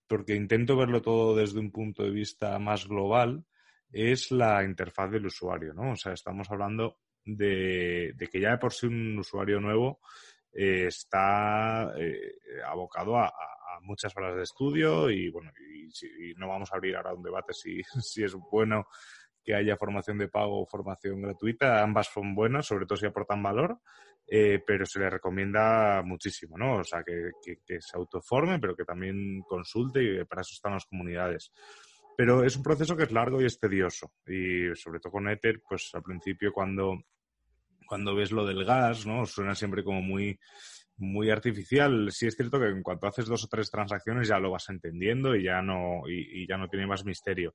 porque 0.07 0.35
intento 0.35 0.75
verlo 0.75 1.01
todo 1.01 1.35
desde 1.35 1.59
un 1.59 1.71
punto 1.71 2.03
de 2.03 2.11
vista 2.11 2.57
más 2.59 2.87
global, 2.87 3.45
es 3.91 4.31
la 4.31 4.63
interfaz 4.63 5.11
del 5.11 5.25
usuario, 5.25 5.73
¿no? 5.73 5.91
O 5.91 5.95
sea, 5.95 6.13
estamos 6.13 6.49
hablando 6.49 6.99
de, 7.25 8.15
que 8.31 8.39
ya 8.39 8.51
de 8.51 8.57
por 8.57 8.73
sí 8.73 8.87
un 8.87 9.19
usuario 9.19 9.59
nuevo 9.59 9.99
eh, 10.53 10.85
está 10.87 11.93
eh, 11.97 12.35
abocado 12.65 13.17
a, 13.17 13.31
muchas 13.81 14.15
horas 14.17 14.35
de 14.35 14.43
estudio 14.43 15.09
y 15.09 15.29
bueno, 15.29 15.51
y, 15.59 16.33
no 16.35 16.47
vamos 16.47 16.71
a 16.71 16.75
abrir 16.75 16.95
ahora 16.95 17.13
un 17.13 17.23
debate 17.23 17.53
si, 17.53 17.81
si 18.01 18.23
es 18.23 18.33
bueno 18.33 18.87
que 19.43 19.55
haya 19.55 19.77
formación 19.77 20.17
de 20.17 20.27
pago 20.27 20.61
o 20.61 20.65
formación 20.65 21.21
gratuita. 21.21 21.81
Ambas 21.81 22.07
son 22.07 22.35
buenas, 22.35 22.65
sobre 22.65 22.85
todo 22.85 22.97
si 22.97 23.05
aportan 23.05 23.41
valor, 23.41 23.79
eh, 24.27 24.63
pero 24.65 24.85
se 24.85 24.99
le 24.99 25.09
recomienda 25.09 26.01
muchísimo, 26.03 26.57
¿no? 26.57 26.77
O 26.77 26.83
sea, 26.83 27.03
que, 27.03 27.31
se 27.79 27.97
autoforme, 27.97 28.59
pero 28.59 28.75
que 28.75 28.85
también 28.85 29.41
consulte 29.47 30.03
y 30.03 30.23
para 30.25 30.41
eso 30.41 30.53
están 30.53 30.73
las 30.73 30.85
comunidades. 30.85 31.51
Pero 32.15 32.43
es 32.43 32.55
un 32.55 32.63
proceso 32.63 32.95
que 32.95 33.03
es 33.03 33.11
largo 33.11 33.41
y 33.41 33.45
es 33.45 33.59
tedioso. 33.59 34.13
Y 34.27 34.75
sobre 34.75 34.99
todo 34.99 35.13
con 35.13 35.29
Ether, 35.29 35.61
pues 35.67 35.89
al 35.93 36.03
principio 36.03 36.51
cuando, 36.53 37.03
cuando 37.87 38.15
ves 38.15 38.31
lo 38.31 38.45
del 38.45 38.63
gas, 38.63 39.05
¿no? 39.05 39.25
Suena 39.25 39.55
siempre 39.55 39.83
como 39.83 40.01
muy 40.01 40.39
muy 41.01 41.29
artificial. 41.29 42.09
Sí 42.11 42.27
es 42.27 42.35
cierto 42.35 42.59
que 42.59 42.67
en 42.67 42.83
cuanto 42.83 43.07
haces 43.07 43.25
dos 43.25 43.43
o 43.43 43.47
tres 43.47 43.69
transacciones 43.69 44.27
ya 44.27 44.39
lo 44.39 44.51
vas 44.51 44.69
entendiendo 44.69 45.35
y 45.35 45.43
ya 45.43 45.61
no, 45.61 46.07
y, 46.07 46.43
y 46.43 46.47
ya 46.47 46.57
no 46.57 46.69
tiene 46.69 46.87
más 46.87 47.03
misterio. 47.03 47.53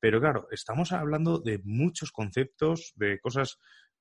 Pero 0.00 0.20
claro, 0.20 0.48
estamos 0.50 0.92
hablando 0.92 1.38
de 1.38 1.60
muchos 1.64 2.12
conceptos, 2.12 2.92
de 2.96 3.18
cosas 3.18 3.58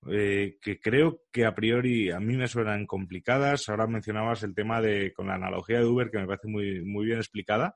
eh, 0.09 0.57
que 0.61 0.79
creo 0.79 1.23
que 1.31 1.45
a 1.45 1.55
priori 1.55 2.11
a 2.11 2.19
mí 2.19 2.37
me 2.37 2.47
suenan 2.47 2.85
complicadas. 2.85 3.67
Ahora 3.67 3.87
mencionabas 3.87 4.43
el 4.43 4.53
tema 4.53 4.79
de 4.79 5.11
con 5.13 5.27
la 5.27 5.35
analogía 5.35 5.79
de 5.79 5.85
Uber 5.85 6.11
que 6.11 6.19
me 6.19 6.27
parece 6.27 6.47
muy, 6.47 6.83
muy 6.83 7.05
bien 7.05 7.17
explicada. 7.17 7.75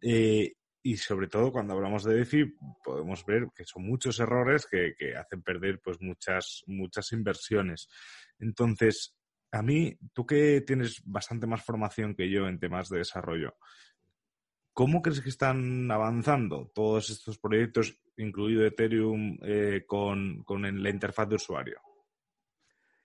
Eh, 0.00 0.54
y 0.84 0.96
sobre 0.96 1.28
todo 1.28 1.52
cuando 1.52 1.74
hablamos 1.74 2.02
de 2.02 2.14
DeFi 2.14 2.56
podemos 2.82 3.24
ver 3.24 3.48
que 3.54 3.64
son 3.64 3.86
muchos 3.86 4.18
errores 4.18 4.66
que, 4.66 4.94
que 4.98 5.14
hacen 5.14 5.42
perder 5.42 5.80
pues 5.80 6.00
muchas, 6.00 6.64
muchas 6.66 7.12
inversiones. 7.12 7.88
Entonces, 8.40 9.14
a 9.52 9.62
mí, 9.62 9.96
tú 10.14 10.26
que 10.26 10.62
tienes 10.62 11.02
bastante 11.04 11.46
más 11.46 11.62
formación 11.62 12.14
que 12.14 12.30
yo 12.30 12.48
en 12.48 12.58
temas 12.58 12.88
de 12.88 12.98
desarrollo, 12.98 13.54
¿cómo 14.72 15.02
crees 15.02 15.20
que 15.20 15.28
están 15.28 15.90
avanzando 15.90 16.70
todos 16.74 17.10
estos 17.10 17.38
proyectos, 17.38 17.98
incluido 18.16 18.66
Ethereum, 18.66 19.38
eh, 19.42 19.84
con, 19.86 20.42
con 20.44 20.62
la 20.82 20.90
interfaz 20.90 21.28
de 21.28 21.36
usuario? 21.36 21.80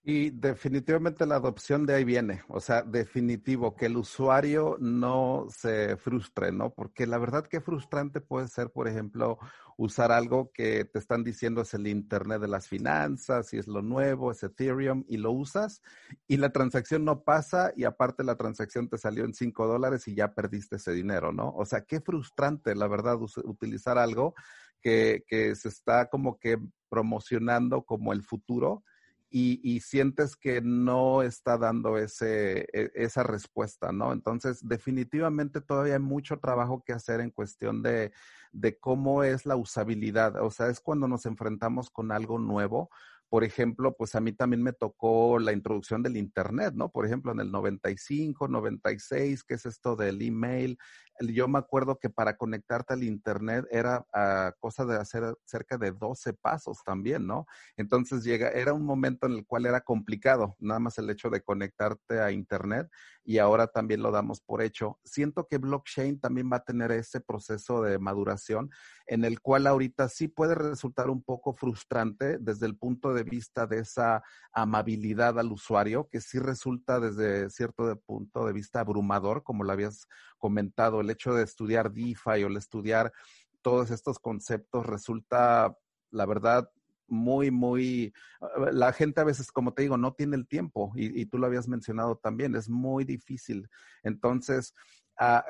Y 0.04 0.30
definitivamente 0.30 1.26
la 1.26 1.36
adopción 1.36 1.86
de 1.86 1.96
ahí 1.96 2.06
viene, 2.06 2.42
o 2.48 2.62
sea, 2.62 2.82
definitivo, 2.82 3.76
que 3.76 3.88
el 3.88 3.98
usuario 3.98 4.78
no 4.80 5.48
se 5.50 5.98
frustre, 5.98 6.54
¿no? 6.54 6.74
Porque 6.74 7.06
la 7.06 7.18
verdad 7.18 7.46
que 7.46 7.60
frustrante 7.60 8.22
puede 8.22 8.48
ser, 8.48 8.70
por 8.72 8.88
ejemplo, 8.88 9.38
usar 9.76 10.14
algo 10.14 10.50
que 10.54 10.86
te 10.86 10.98
están 10.98 11.26
diciendo 11.26 11.62
es 11.62 11.74
el 11.74 11.88
Internet 11.88 12.40
de 12.40 12.48
las 12.48 12.70
finanzas 12.70 13.54
y 13.54 13.58
es 13.58 13.68
lo 13.68 13.82
nuevo, 13.82 14.32
es 14.32 14.42
Ethereum, 14.44 15.04
y 15.10 15.18
lo 15.18 15.32
usas 15.32 15.82
y 16.26 16.38
la 16.38 16.52
transacción 16.52 17.04
no 17.04 17.24
pasa 17.24 17.74
y 17.76 17.84
aparte 17.84 18.24
la 18.24 18.38
transacción 18.38 18.88
te 18.88 18.98
salió 18.98 19.26
en 19.26 19.34
cinco 19.34 19.68
dólares 19.68 20.08
y 20.08 20.16
ya 20.16 20.34
perdiste 20.34 20.78
ese 20.78 20.94
dinero, 20.94 21.34
¿no? 21.34 21.50
O 21.50 21.66
sea, 21.66 21.82
qué 21.82 22.00
frustrante, 22.00 22.76
la 22.76 22.88
verdad, 22.88 23.18
utilizar 23.44 23.98
algo 23.98 24.36
que, 24.82 25.26
que 25.28 25.54
se 25.56 25.68
está 25.68 26.10
como 26.10 26.40
que 26.40 26.58
promocionando 26.90 27.84
como 27.84 28.14
el 28.14 28.24
futuro 28.24 28.84
y, 29.30 29.60
y, 29.63 29.82
sientes 29.82 30.36
que 30.36 30.62
no 30.62 31.22
está 31.22 31.58
dando 31.58 31.98
ese, 31.98 32.68
e, 32.72 32.92
esa 32.96 33.24
respuesta, 33.24 33.92
¿no? 33.92 34.13
Entonces, 34.13 34.66
definitivamente 34.66 35.60
todavía 35.62 35.94
hay 35.96 36.00
mucho 36.00 36.40
trabajo 36.40 36.84
que 36.86 36.94
hacer 36.94 37.20
en 37.20 37.32
cuestión 37.32 37.84
de, 37.84 38.13
de 38.52 38.80
cómo 38.80 39.24
es 39.24 39.46
la 39.46 39.56
usabilidad. 39.56 40.42
O 40.42 40.50
sea, 40.50 40.68
es 40.68 40.80
cuando 40.80 41.08
nos 41.08 41.26
enfrentamos 41.26 41.90
con 41.90 42.12
algo 42.12 42.40
nuevo. 42.40 42.90
Por 43.30 43.44
ejemplo, 43.44 43.96
pues 43.98 44.16
a 44.16 44.22
mí 44.22 44.32
también 44.32 44.63
me 44.63 44.74
tocó 44.74 45.40
la 45.40 45.52
introducción 45.52 46.02
del 46.02 46.18
Internet, 46.18 46.74
¿no? 46.76 46.90
Por 46.90 47.06
ejemplo, 47.06 47.32
en 47.32 47.40
el 47.40 47.52
95, 47.52 48.48
96, 48.48 49.44
¿qué 49.44 49.56
es 49.56 49.66
esto 49.66 49.96
del 49.96 50.22
email? 50.22 50.78
yo 51.20 51.48
me 51.48 51.60
acuerdo 51.60 51.98
que 51.98 52.10
para 52.10 52.38
conectarte 52.38 52.94
al 52.94 53.04
Internet 53.04 53.66
era 53.72 54.06
uh, 54.13 54.52
cosa 54.60 54.86
de 54.86 54.98
hacer 54.98 55.36
cerca 55.46 55.78
de 55.78 55.92
12 55.92 56.34
pasos 56.34 56.84
también, 56.86 57.26
¿no? 57.26 57.48
Entonces 57.76 58.24
llega, 58.24 58.50
era 58.50 58.74
un 58.74 58.86
momento 58.86 59.26
en 59.26 59.34
el 59.34 59.46
cual 59.46 59.66
era 59.66 59.82
complicado, 59.82 60.56
nada 60.60 60.80
más 60.80 60.98
el 60.98 61.10
hecho 61.10 61.30
de 61.30 61.42
conectarte 61.42 62.20
a 62.20 62.32
Internet 62.32 62.88
y 63.28 63.40
ahora 63.40 63.68
también 63.68 64.02
lo 64.02 64.10
damos 64.10 64.40
por 64.40 64.62
hecho. 64.62 65.00
Siento 65.04 65.48
que 65.50 65.58
blockchain 65.58 66.18
también 66.18 66.50
va 66.50 66.58
a 66.58 66.63
tener 66.63 66.94
ese 66.94 67.20
proceso 67.20 67.82
de 67.82 68.00
maduración 68.00 68.70
en 69.06 69.26
el 69.26 69.42
cual 69.42 69.68
ahorita 69.68 70.08
sí 70.08 70.30
puede 70.30 70.56
resultar 70.56 71.10
un 71.10 71.22
poco 71.22 71.54
frustrante 71.54 72.38
desde 72.40 72.68
el 72.68 72.78
punto 72.78 73.13
de 73.13 73.24
vista 73.24 73.68
de 73.68 73.80
esa 73.80 74.24
amabilidad 74.54 75.38
al 75.40 75.52
usuario, 75.52 76.08
que 76.10 76.22
sí 76.22 76.40
resulta 76.40 77.02
desde 77.02 77.50
cierto 77.50 78.00
punto 78.06 78.46
de 78.46 78.54
vista 78.54 78.80
abrumador, 78.80 79.44
como 79.44 79.66
lo 79.66 79.74
habías 79.74 80.08
comentado 80.38 81.02
el 81.02 81.10
hecho 81.10 81.34
de 81.34 81.44
estudiar 81.44 81.92
DeFi 81.92 82.46
o 82.46 82.48
el 82.48 82.56
estudiar 82.56 83.12
todos 83.62 83.92
estos 83.92 84.20
conceptos 84.20 84.86
resulta, 84.86 85.76
la 86.12 86.26
verdad, 86.26 86.70
muy, 87.08 87.52
muy, 87.52 88.13
la 88.72 88.93
gente 88.93 89.22
a 89.22 89.26
veces, 89.26 89.52
como 89.52 89.74
te 89.74 89.84
digo, 89.84 89.98
no 89.98 90.13
tiene 90.13 90.36
el 90.36 90.48
tiempo 90.48 90.91
y, 90.96 91.22
y 91.22 91.26
tú 91.26 91.38
lo 91.38 91.48
habías 91.48 91.67
mencionado 91.67 92.17
también, 92.17 92.56
es 92.56 92.70
muy 92.70 93.04
difícil. 93.04 93.70
Entonces, 94.04 94.74
uh, 95.20 95.41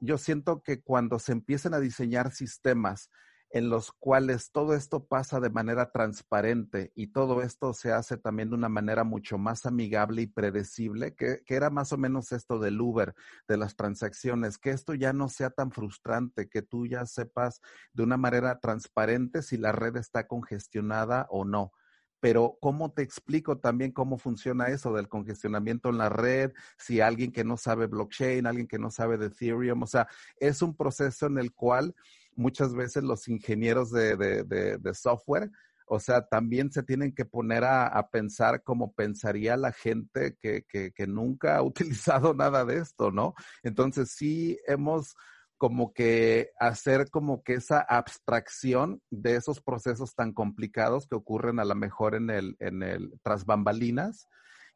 yo 0.00 0.18
siento 0.18 0.62
que 0.62 0.80
cuando 0.80 1.18
se 1.18 1.32
empiezan 1.32 1.74
a 1.74 1.80
diseñar 1.80 2.32
sistemas 2.32 3.10
en 3.50 3.68
los 3.68 3.90
cuales 3.90 4.52
todo 4.52 4.74
esto 4.74 5.06
pasa 5.06 5.40
de 5.40 5.50
manera 5.50 5.90
transparente 5.90 6.92
y 6.94 7.08
todo 7.08 7.42
esto 7.42 7.74
se 7.74 7.92
hace 7.92 8.16
también 8.16 8.50
de 8.50 8.54
una 8.54 8.68
manera 8.68 9.02
mucho 9.02 9.38
más 9.38 9.66
amigable 9.66 10.22
y 10.22 10.26
predecible, 10.26 11.14
que, 11.14 11.42
era 11.48 11.68
más 11.68 11.92
o 11.92 11.98
menos 11.98 12.30
esto 12.30 12.60
del 12.60 12.80
Uber, 12.80 13.14
de 13.48 13.56
las 13.56 13.74
transacciones, 13.74 14.56
que 14.56 14.70
esto 14.70 14.94
ya 14.94 15.12
no 15.12 15.28
sea 15.28 15.50
tan 15.50 15.72
frustrante, 15.72 16.48
que 16.48 16.62
tú 16.62 16.86
ya 16.86 17.04
sepas 17.06 17.60
de 17.92 18.04
una 18.04 18.16
manera 18.16 18.60
transparente 18.60 19.42
si 19.42 19.56
la 19.56 19.72
red 19.72 19.96
está 19.96 20.28
congestionada 20.28 21.26
o 21.30 21.44
no. 21.44 21.72
pero 22.20 22.58
¿cómo 22.60 22.92
te 22.92 23.02
explico 23.02 23.58
también 23.58 23.92
cómo 23.92 24.18
funciona 24.18 24.68
eso 24.68 24.92
del 24.92 25.08
congestionamiento 25.08 25.88
en 25.88 25.98
la 25.98 26.10
red? 26.10 26.52
Si 26.76 27.00
alguien 27.00 27.32
que 27.32 27.44
no 27.44 27.56
sabe 27.56 27.86
blockchain, 27.86 28.46
alguien 28.46 28.68
que 28.68 28.78
no 28.78 28.90
sabe 28.90 29.16
de 29.16 29.26
Ethereum, 29.26 29.82
o 29.82 29.86
sea, 29.86 30.06
es 30.36 30.60
un 30.60 30.76
proceso 30.76 31.26
en 31.26 31.38
el 31.38 31.52
cual 31.54 31.94
muchas 32.36 32.74
veces 32.74 33.02
los 33.02 33.28
ingenieros 33.28 33.90
de, 33.90 34.16
de, 34.16 34.94
software, 34.94 35.50
o 35.86 35.98
sea, 35.98 36.26
también 36.26 36.70
se 36.70 36.82
tienen 36.82 37.14
que 37.14 37.24
poner 37.24 37.64
a, 37.64 38.08
pensar 38.10 38.62
como 38.62 38.92
pensaría 38.92 39.56
la 39.56 39.72
gente 39.72 40.36
que, 40.40 40.64
que, 40.68 40.92
que, 40.92 41.06
nunca 41.06 41.56
ha 41.56 41.62
utilizado 41.62 42.34
nada 42.34 42.64
de 42.64 42.78
esto, 42.78 43.10
¿no? 43.10 43.34
Entonces 43.62 44.12
sí 44.12 44.58
hemos 44.66 45.14
como 45.58 45.92
que 45.92 46.52
hacer 46.58 47.10
como 47.10 47.42
que 47.42 47.52
esa 47.52 47.80
abstracción 47.80 49.02
de 49.10 49.36
esos 49.36 49.60
procesos 49.60 50.14
tan 50.14 50.32
complicados 50.32 51.06
que 51.06 51.16
ocurren 51.16 51.60
a 51.60 51.66
lo 51.66 51.74
mejor 51.74 52.14
en 52.14 52.30
el, 52.30 52.56
en 52.60 52.82
el 52.82 53.12
tras 53.22 53.44
bambalinas 53.44 54.26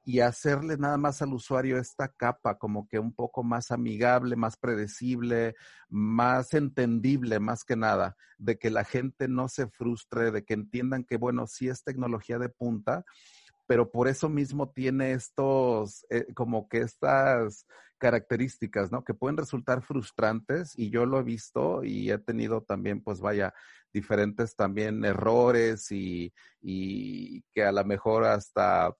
y 0.04 0.20
hacerle 0.20 0.76
nada 0.76 0.98
más 0.98 1.22
al 1.22 1.32
usuario 1.32 1.78
esta 1.78 2.08
capa 2.08 2.58
como 2.58 2.86
que 2.86 2.98
un 2.98 3.14
poco 3.14 3.42
más 3.42 3.70
amigable, 3.70 4.36
más 4.36 4.56
predecible, 4.56 5.54
más 5.88 6.52
entendible 6.52 7.40
más 7.40 7.64
que 7.64 7.76
nada, 7.76 8.16
de 8.38 8.58
que 8.58 8.70
la 8.70 8.84
gente 8.84 9.28
no 9.28 9.48
se 9.48 9.66
frustre, 9.66 10.30
de 10.30 10.44
que 10.44 10.54
entiendan 10.54 11.04
que 11.04 11.16
bueno, 11.16 11.46
sí 11.46 11.68
es 11.68 11.82
tecnología 11.82 12.38
de 12.38 12.50
punta, 12.50 13.04
pero 13.66 13.90
por 13.90 14.08
eso 14.08 14.28
mismo 14.28 14.70
tiene 14.70 15.12
estos, 15.12 16.04
eh, 16.10 16.26
como 16.34 16.68
que 16.68 16.78
estas 16.78 17.66
características, 17.96 18.92
¿no? 18.92 19.04
Que 19.04 19.14
pueden 19.14 19.38
resultar 19.38 19.82
frustrantes 19.82 20.78
y 20.78 20.90
yo 20.90 21.06
lo 21.06 21.18
he 21.18 21.22
visto 21.22 21.82
y 21.82 22.10
he 22.10 22.18
tenido 22.18 22.62
también, 22.62 23.02
pues 23.02 23.20
vaya, 23.20 23.54
diferentes 23.94 24.56
también 24.56 25.02
errores 25.04 25.90
y, 25.90 26.34
y 26.60 27.40
que 27.52 27.64
a 27.64 27.72
lo 27.72 27.84
mejor 27.84 28.24
hasta 28.24 28.94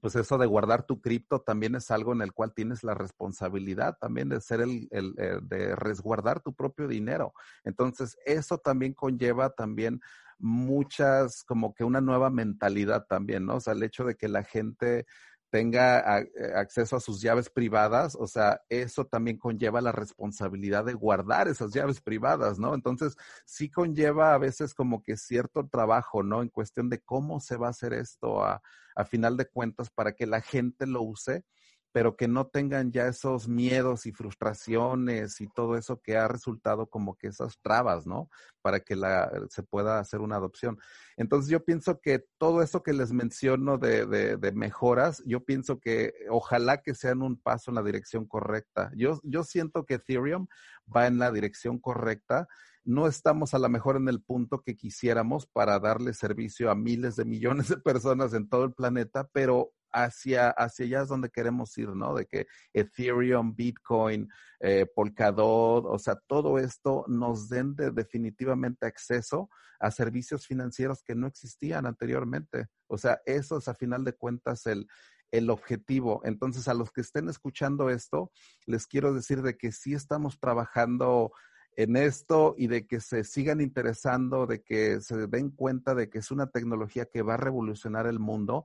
pues 0.00 0.16
eso 0.16 0.38
de 0.38 0.46
guardar 0.46 0.84
tu 0.84 1.00
cripto 1.00 1.40
también 1.40 1.74
es 1.74 1.90
algo 1.90 2.12
en 2.12 2.22
el 2.22 2.32
cual 2.32 2.52
tienes 2.54 2.82
la 2.82 2.94
responsabilidad 2.94 3.96
también 4.00 4.28
de 4.28 4.40
ser 4.40 4.60
el, 4.60 4.88
el, 4.90 5.14
de 5.42 5.76
resguardar 5.76 6.40
tu 6.40 6.54
propio 6.54 6.88
dinero. 6.88 7.34
Entonces, 7.64 8.16
eso 8.24 8.58
también 8.58 8.94
conlleva 8.94 9.50
también 9.50 10.00
muchas, 10.38 11.44
como 11.44 11.74
que 11.74 11.84
una 11.84 12.00
nueva 12.00 12.30
mentalidad 12.30 13.06
también, 13.06 13.46
¿no? 13.46 13.56
O 13.56 13.60
sea, 13.60 13.74
el 13.74 13.82
hecho 13.82 14.04
de 14.04 14.16
que 14.16 14.28
la 14.28 14.42
gente 14.42 15.06
tenga 15.50 16.20
eh, 16.20 16.30
acceso 16.56 16.96
a 16.96 17.00
sus 17.00 17.20
llaves 17.20 17.50
privadas, 17.50 18.16
o 18.18 18.26
sea, 18.26 18.62
eso 18.70 19.04
también 19.04 19.36
conlleva 19.36 19.82
la 19.82 19.92
responsabilidad 19.92 20.86
de 20.86 20.94
guardar 20.94 21.46
esas 21.46 21.72
llaves 21.72 22.00
privadas, 22.00 22.58
¿no? 22.58 22.74
Entonces, 22.74 23.16
sí 23.44 23.70
conlleva 23.70 24.32
a 24.32 24.38
veces 24.38 24.72
como 24.74 25.02
que 25.02 25.18
cierto 25.18 25.68
trabajo, 25.68 26.22
¿no? 26.22 26.40
En 26.40 26.48
cuestión 26.48 26.88
de 26.88 27.00
cómo 27.00 27.38
se 27.38 27.56
va 27.58 27.66
a 27.66 27.70
hacer 27.70 27.92
esto 27.92 28.42
a, 28.42 28.62
a 28.94 29.04
final 29.04 29.36
de 29.36 29.46
cuentas 29.46 29.90
para 29.90 30.12
que 30.12 30.26
la 30.26 30.40
gente 30.40 30.86
lo 30.86 31.02
use 31.02 31.44
pero 31.92 32.16
que 32.16 32.26
no 32.26 32.46
tengan 32.46 32.90
ya 32.90 33.06
esos 33.06 33.48
miedos 33.48 34.06
y 34.06 34.12
frustraciones 34.12 35.40
y 35.40 35.48
todo 35.48 35.76
eso 35.76 36.00
que 36.00 36.16
ha 36.16 36.26
resultado 36.26 36.86
como 36.86 37.16
que 37.16 37.28
esas 37.28 37.60
trabas, 37.60 38.06
¿no? 38.06 38.30
Para 38.62 38.80
que 38.80 38.96
la, 38.96 39.30
se 39.50 39.62
pueda 39.62 39.98
hacer 39.98 40.20
una 40.20 40.36
adopción. 40.36 40.78
Entonces 41.18 41.50
yo 41.50 41.64
pienso 41.64 42.00
que 42.00 42.24
todo 42.38 42.62
eso 42.62 42.82
que 42.82 42.94
les 42.94 43.12
menciono 43.12 43.76
de, 43.76 44.06
de, 44.06 44.38
de 44.38 44.52
mejoras, 44.52 45.22
yo 45.26 45.44
pienso 45.44 45.78
que 45.78 46.14
ojalá 46.30 46.78
que 46.78 46.94
sean 46.94 47.22
un 47.22 47.38
paso 47.38 47.70
en 47.70 47.74
la 47.74 47.82
dirección 47.82 48.26
correcta. 48.26 48.90
Yo, 48.96 49.20
yo 49.22 49.44
siento 49.44 49.84
que 49.84 49.94
Ethereum 49.94 50.46
va 50.94 51.06
en 51.06 51.18
la 51.18 51.30
dirección 51.30 51.78
correcta 51.78 52.48
no 52.84 53.06
estamos 53.06 53.54
a 53.54 53.58
lo 53.58 53.68
mejor 53.68 53.96
en 53.96 54.08
el 54.08 54.22
punto 54.22 54.62
que 54.62 54.76
quisiéramos 54.76 55.46
para 55.46 55.78
darle 55.78 56.14
servicio 56.14 56.70
a 56.70 56.74
miles 56.74 57.16
de 57.16 57.24
millones 57.24 57.68
de 57.68 57.76
personas 57.76 58.34
en 58.34 58.48
todo 58.48 58.64
el 58.64 58.72
planeta, 58.72 59.28
pero 59.32 59.72
hacia, 59.92 60.50
hacia 60.50 60.86
allá 60.86 61.02
es 61.02 61.08
donde 61.08 61.30
queremos 61.30 61.76
ir, 61.78 61.90
¿no? 61.90 62.14
De 62.14 62.26
que 62.26 62.46
Ethereum, 62.72 63.54
Bitcoin, 63.54 64.28
eh, 64.60 64.86
Polkadot, 64.94 65.84
o 65.86 65.98
sea, 65.98 66.16
todo 66.26 66.58
esto 66.58 67.04
nos 67.08 67.48
den 67.48 67.76
definitivamente 67.76 68.86
acceso 68.86 69.50
a 69.78 69.90
servicios 69.90 70.46
financieros 70.46 71.02
que 71.02 71.14
no 71.14 71.26
existían 71.26 71.86
anteriormente. 71.86 72.68
O 72.86 72.98
sea, 72.98 73.20
eso 73.26 73.58
es 73.58 73.68
a 73.68 73.74
final 73.74 74.04
de 74.04 74.14
cuentas 74.14 74.66
el, 74.66 74.86
el 75.30 75.50
objetivo. 75.50 76.20
Entonces, 76.24 76.68
a 76.68 76.74
los 76.74 76.90
que 76.90 77.00
estén 77.00 77.28
escuchando 77.28 77.90
esto, 77.90 78.30
les 78.66 78.86
quiero 78.86 79.12
decir 79.12 79.42
de 79.42 79.56
que 79.56 79.72
sí 79.72 79.94
estamos 79.94 80.38
trabajando 80.38 81.32
en 81.76 81.96
esto 81.96 82.54
y 82.58 82.66
de 82.66 82.86
que 82.86 83.00
se 83.00 83.24
sigan 83.24 83.60
interesando, 83.60 84.46
de 84.46 84.62
que 84.62 85.00
se 85.00 85.26
den 85.26 85.50
cuenta 85.50 85.94
de 85.94 86.08
que 86.08 86.18
es 86.18 86.30
una 86.30 86.48
tecnología 86.48 87.06
que 87.06 87.22
va 87.22 87.34
a 87.34 87.38
revolucionar 87.38 88.06
el 88.06 88.18
mundo, 88.18 88.64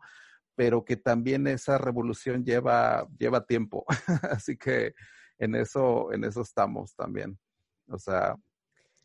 pero 0.56 0.84
que 0.84 0.98
también 0.98 1.48
esa 1.48 1.78
revolución 1.78 2.44
lleva, 2.44 3.08
lleva 3.18 3.46
tiempo. 3.46 3.86
Así 4.32 4.58
que 4.58 4.94
en 5.38 5.56
eso, 5.56 6.12
en 6.12 6.24
eso 6.24 6.42
estamos 6.42 6.96
también. 6.96 7.38
O 7.88 7.98
sea, 7.98 8.36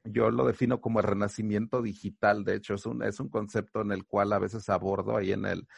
yo 0.04 0.30
lo 0.30 0.46
defino 0.46 0.80
como 0.80 1.00
el 1.00 1.06
renacimiento 1.06 1.82
digital. 1.82 2.44
De 2.44 2.56
hecho, 2.56 2.74
es 2.74 2.86
un, 2.86 3.02
es 3.02 3.20
un 3.20 3.28
concepto 3.28 3.82
en 3.82 3.92
el 3.92 4.04
cual 4.04 4.32
a 4.32 4.38
veces 4.38 4.68
abordo 4.68 5.16
ahí 5.16 5.32
en 5.32 5.44
el, 5.44 5.68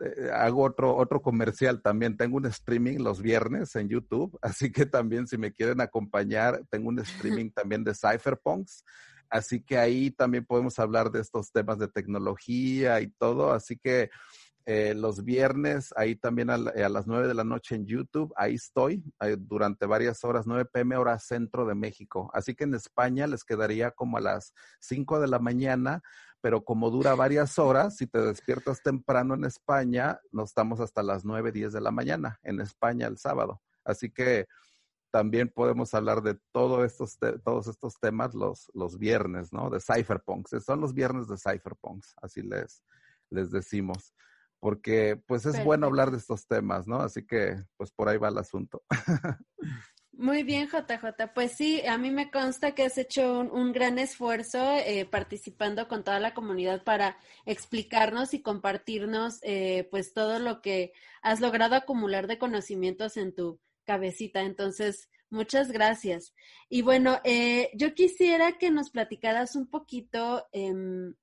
eh, 0.00 0.30
hago 0.32 0.62
otro, 0.62 0.96
otro 0.96 1.20
comercial 1.20 1.82
también. 1.82 2.16
Tengo 2.16 2.36
un 2.36 2.46
streaming 2.46 2.98
los 2.98 3.20
viernes 3.20 3.74
en 3.76 3.88
YouTube, 3.88 4.38
así 4.42 4.72
que 4.72 4.86
también 4.86 5.26
si 5.26 5.38
me 5.38 5.52
quieren 5.52 5.80
acompañar, 5.80 6.62
tengo 6.70 6.88
un 6.88 6.98
streaming 7.00 7.50
también 7.54 7.84
de 7.84 7.94
Cypherpunks. 7.94 8.84
Así 9.30 9.62
que 9.62 9.78
ahí 9.78 10.10
también 10.10 10.44
podemos 10.44 10.78
hablar 10.78 11.10
de 11.10 11.20
estos 11.20 11.50
temas 11.50 11.78
de 11.78 11.88
tecnología 11.88 13.00
y 13.00 13.08
todo. 13.08 13.52
Así 13.52 13.78
que 13.78 14.10
eh, 14.64 14.94
los 14.94 15.24
viernes, 15.24 15.92
ahí 15.96 16.14
también 16.14 16.48
a, 16.48 16.56
las 16.56 17.06
9 17.06 17.26
de 17.26 17.34
la 17.34 17.42
noche 17.42 17.74
en 17.74 17.84
YouTube, 17.84 18.32
ahí 18.36 18.54
estoy 18.54 19.02
eh, 19.20 19.36
durante 19.36 19.86
varias 19.86 20.22
horas, 20.22 20.46
9 20.46 20.66
pm 20.72 20.96
hora 20.96 21.18
centro 21.18 21.66
de 21.66 21.74
México. 21.74 22.30
Así 22.32 22.54
que 22.54 22.64
en 22.64 22.74
España 22.74 23.26
les 23.26 23.42
quedaría 23.42 23.90
como 23.90 24.18
a 24.18 24.20
las 24.20 24.54
5 24.80 25.20
de 25.20 25.26
la 25.26 25.40
mañana, 25.40 26.00
pero 26.42 26.64
como 26.64 26.90
dura 26.90 27.14
varias 27.14 27.58
horas, 27.58 27.96
si 27.96 28.06
te 28.06 28.20
despiertas 28.20 28.82
temprano 28.82 29.34
en 29.34 29.44
España, 29.44 30.20
nos 30.30 30.50
estamos 30.50 30.80
hasta 30.80 31.02
las 31.02 31.24
9, 31.24 31.52
10 31.52 31.72
de 31.72 31.80
la 31.80 31.90
mañana 31.90 32.38
en 32.42 32.60
España 32.60 33.06
el 33.06 33.16
sábado. 33.16 33.62
Así 33.84 34.10
que 34.10 34.46
también 35.10 35.48
podemos 35.48 35.94
hablar 35.94 36.22
de 36.22 36.38
todo 36.52 36.84
estos 36.84 37.18
todos 37.44 37.68
estos 37.68 37.98
temas 38.00 38.34
los, 38.34 38.70
los 38.74 38.98
viernes, 38.98 39.52
¿no? 39.52 39.70
De 39.70 39.80
cypherpunks. 39.80 40.62
Son 40.64 40.80
los 40.80 40.92
viernes 40.92 41.28
de 41.28 41.36
cypherpunks, 41.38 42.14
así 42.20 42.42
les, 42.42 42.82
les 43.30 43.50
decimos 43.50 44.12
porque 44.62 45.20
pues 45.26 45.44
es 45.44 45.64
bueno 45.64 45.86
hablar 45.86 46.12
de 46.12 46.18
estos 46.18 46.46
temas, 46.46 46.86
¿no? 46.86 47.00
Así 47.00 47.26
que 47.26 47.56
pues 47.76 47.90
por 47.90 48.08
ahí 48.08 48.16
va 48.16 48.28
el 48.28 48.38
asunto. 48.38 48.84
Muy 50.22 50.44
bien, 50.44 50.68
JJ. 50.68 51.32
Pues 51.34 51.50
sí, 51.50 51.84
a 51.84 51.98
mí 51.98 52.12
me 52.12 52.30
consta 52.30 52.76
que 52.76 52.84
has 52.84 52.96
hecho 52.96 53.40
un, 53.40 53.72
gran 53.72 53.98
esfuerzo 53.98 54.76
eh, 54.76 55.04
participando 55.04 55.88
con 55.88 56.04
toda 56.04 56.20
la 56.20 56.32
comunidad 56.32 56.84
para 56.84 57.16
explicarnos 57.44 58.32
y 58.32 58.40
compartirnos 58.40 59.40
eh, 59.42 59.88
pues 59.90 60.14
todo 60.14 60.38
lo 60.38 60.62
que 60.62 60.92
has 61.22 61.40
logrado 61.40 61.74
acumular 61.74 62.28
de 62.28 62.38
conocimientos 62.38 63.16
en 63.16 63.34
tu 63.34 63.58
cabecita. 63.84 64.42
Entonces, 64.42 65.10
muchas 65.28 65.72
gracias. 65.72 66.34
Y 66.68 66.82
bueno, 66.82 67.18
eh, 67.24 67.70
yo 67.74 67.92
quisiera 67.92 68.58
que 68.58 68.70
nos 68.70 68.90
platicaras 68.90 69.56
un 69.56 69.66
poquito 69.66 70.46
em, 70.52 71.16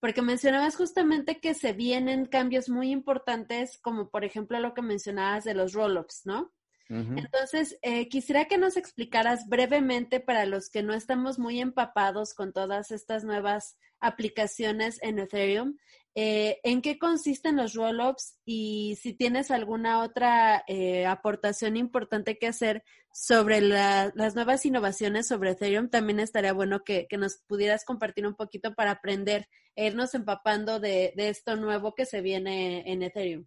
porque 0.00 0.22
mencionabas 0.22 0.76
justamente 0.76 1.40
que 1.40 1.52
se 1.52 1.74
vienen 1.74 2.24
cambios 2.24 2.70
muy 2.70 2.90
importantes, 2.90 3.76
como 3.82 4.08
por 4.08 4.24
ejemplo 4.24 4.58
lo 4.60 4.72
que 4.72 4.80
mencionabas 4.80 5.44
de 5.44 5.52
los 5.52 5.74
roll-ups, 5.74 6.22
¿no? 6.24 6.50
Entonces, 6.90 7.78
eh, 7.82 8.08
quisiera 8.08 8.46
que 8.46 8.58
nos 8.58 8.76
explicaras 8.76 9.46
brevemente 9.48 10.18
para 10.18 10.44
los 10.44 10.70
que 10.70 10.82
no 10.82 10.92
estamos 10.92 11.38
muy 11.38 11.60
empapados 11.60 12.34
con 12.34 12.52
todas 12.52 12.90
estas 12.90 13.22
nuevas 13.22 13.76
aplicaciones 14.00 14.98
en 15.00 15.20
Ethereum, 15.20 15.76
eh, 16.16 16.58
¿En 16.64 16.82
qué 16.82 16.98
consisten 16.98 17.56
los 17.56 17.74
roll-ups 17.74 18.36
y 18.44 18.98
si 19.00 19.14
tienes 19.14 19.50
alguna 19.52 20.02
otra 20.02 20.64
eh, 20.66 21.06
aportación 21.06 21.76
importante 21.76 22.36
que 22.36 22.48
hacer 22.48 22.82
sobre 23.12 23.60
las 23.60 24.34
nuevas 24.34 24.66
innovaciones 24.66 25.28
sobre 25.28 25.52
Ethereum? 25.52 25.88
También 25.88 26.18
estaría 26.18 26.52
bueno 26.52 26.82
que, 26.82 27.06
nos 27.16 27.38
pudieras 27.46 27.84
compartir 27.84 28.26
un 28.26 28.34
poquito 28.34 28.74
para 28.74 28.92
aprender, 28.92 29.48
e 29.76 29.86
irnos 29.86 30.14
empapando 30.14 30.80
de, 30.80 31.12
esto 31.16 31.56
nuevo 31.56 31.94
que 31.94 32.06
se 32.06 32.20
viene 32.22 32.82
en 32.90 33.02
Ethereum. 33.02 33.46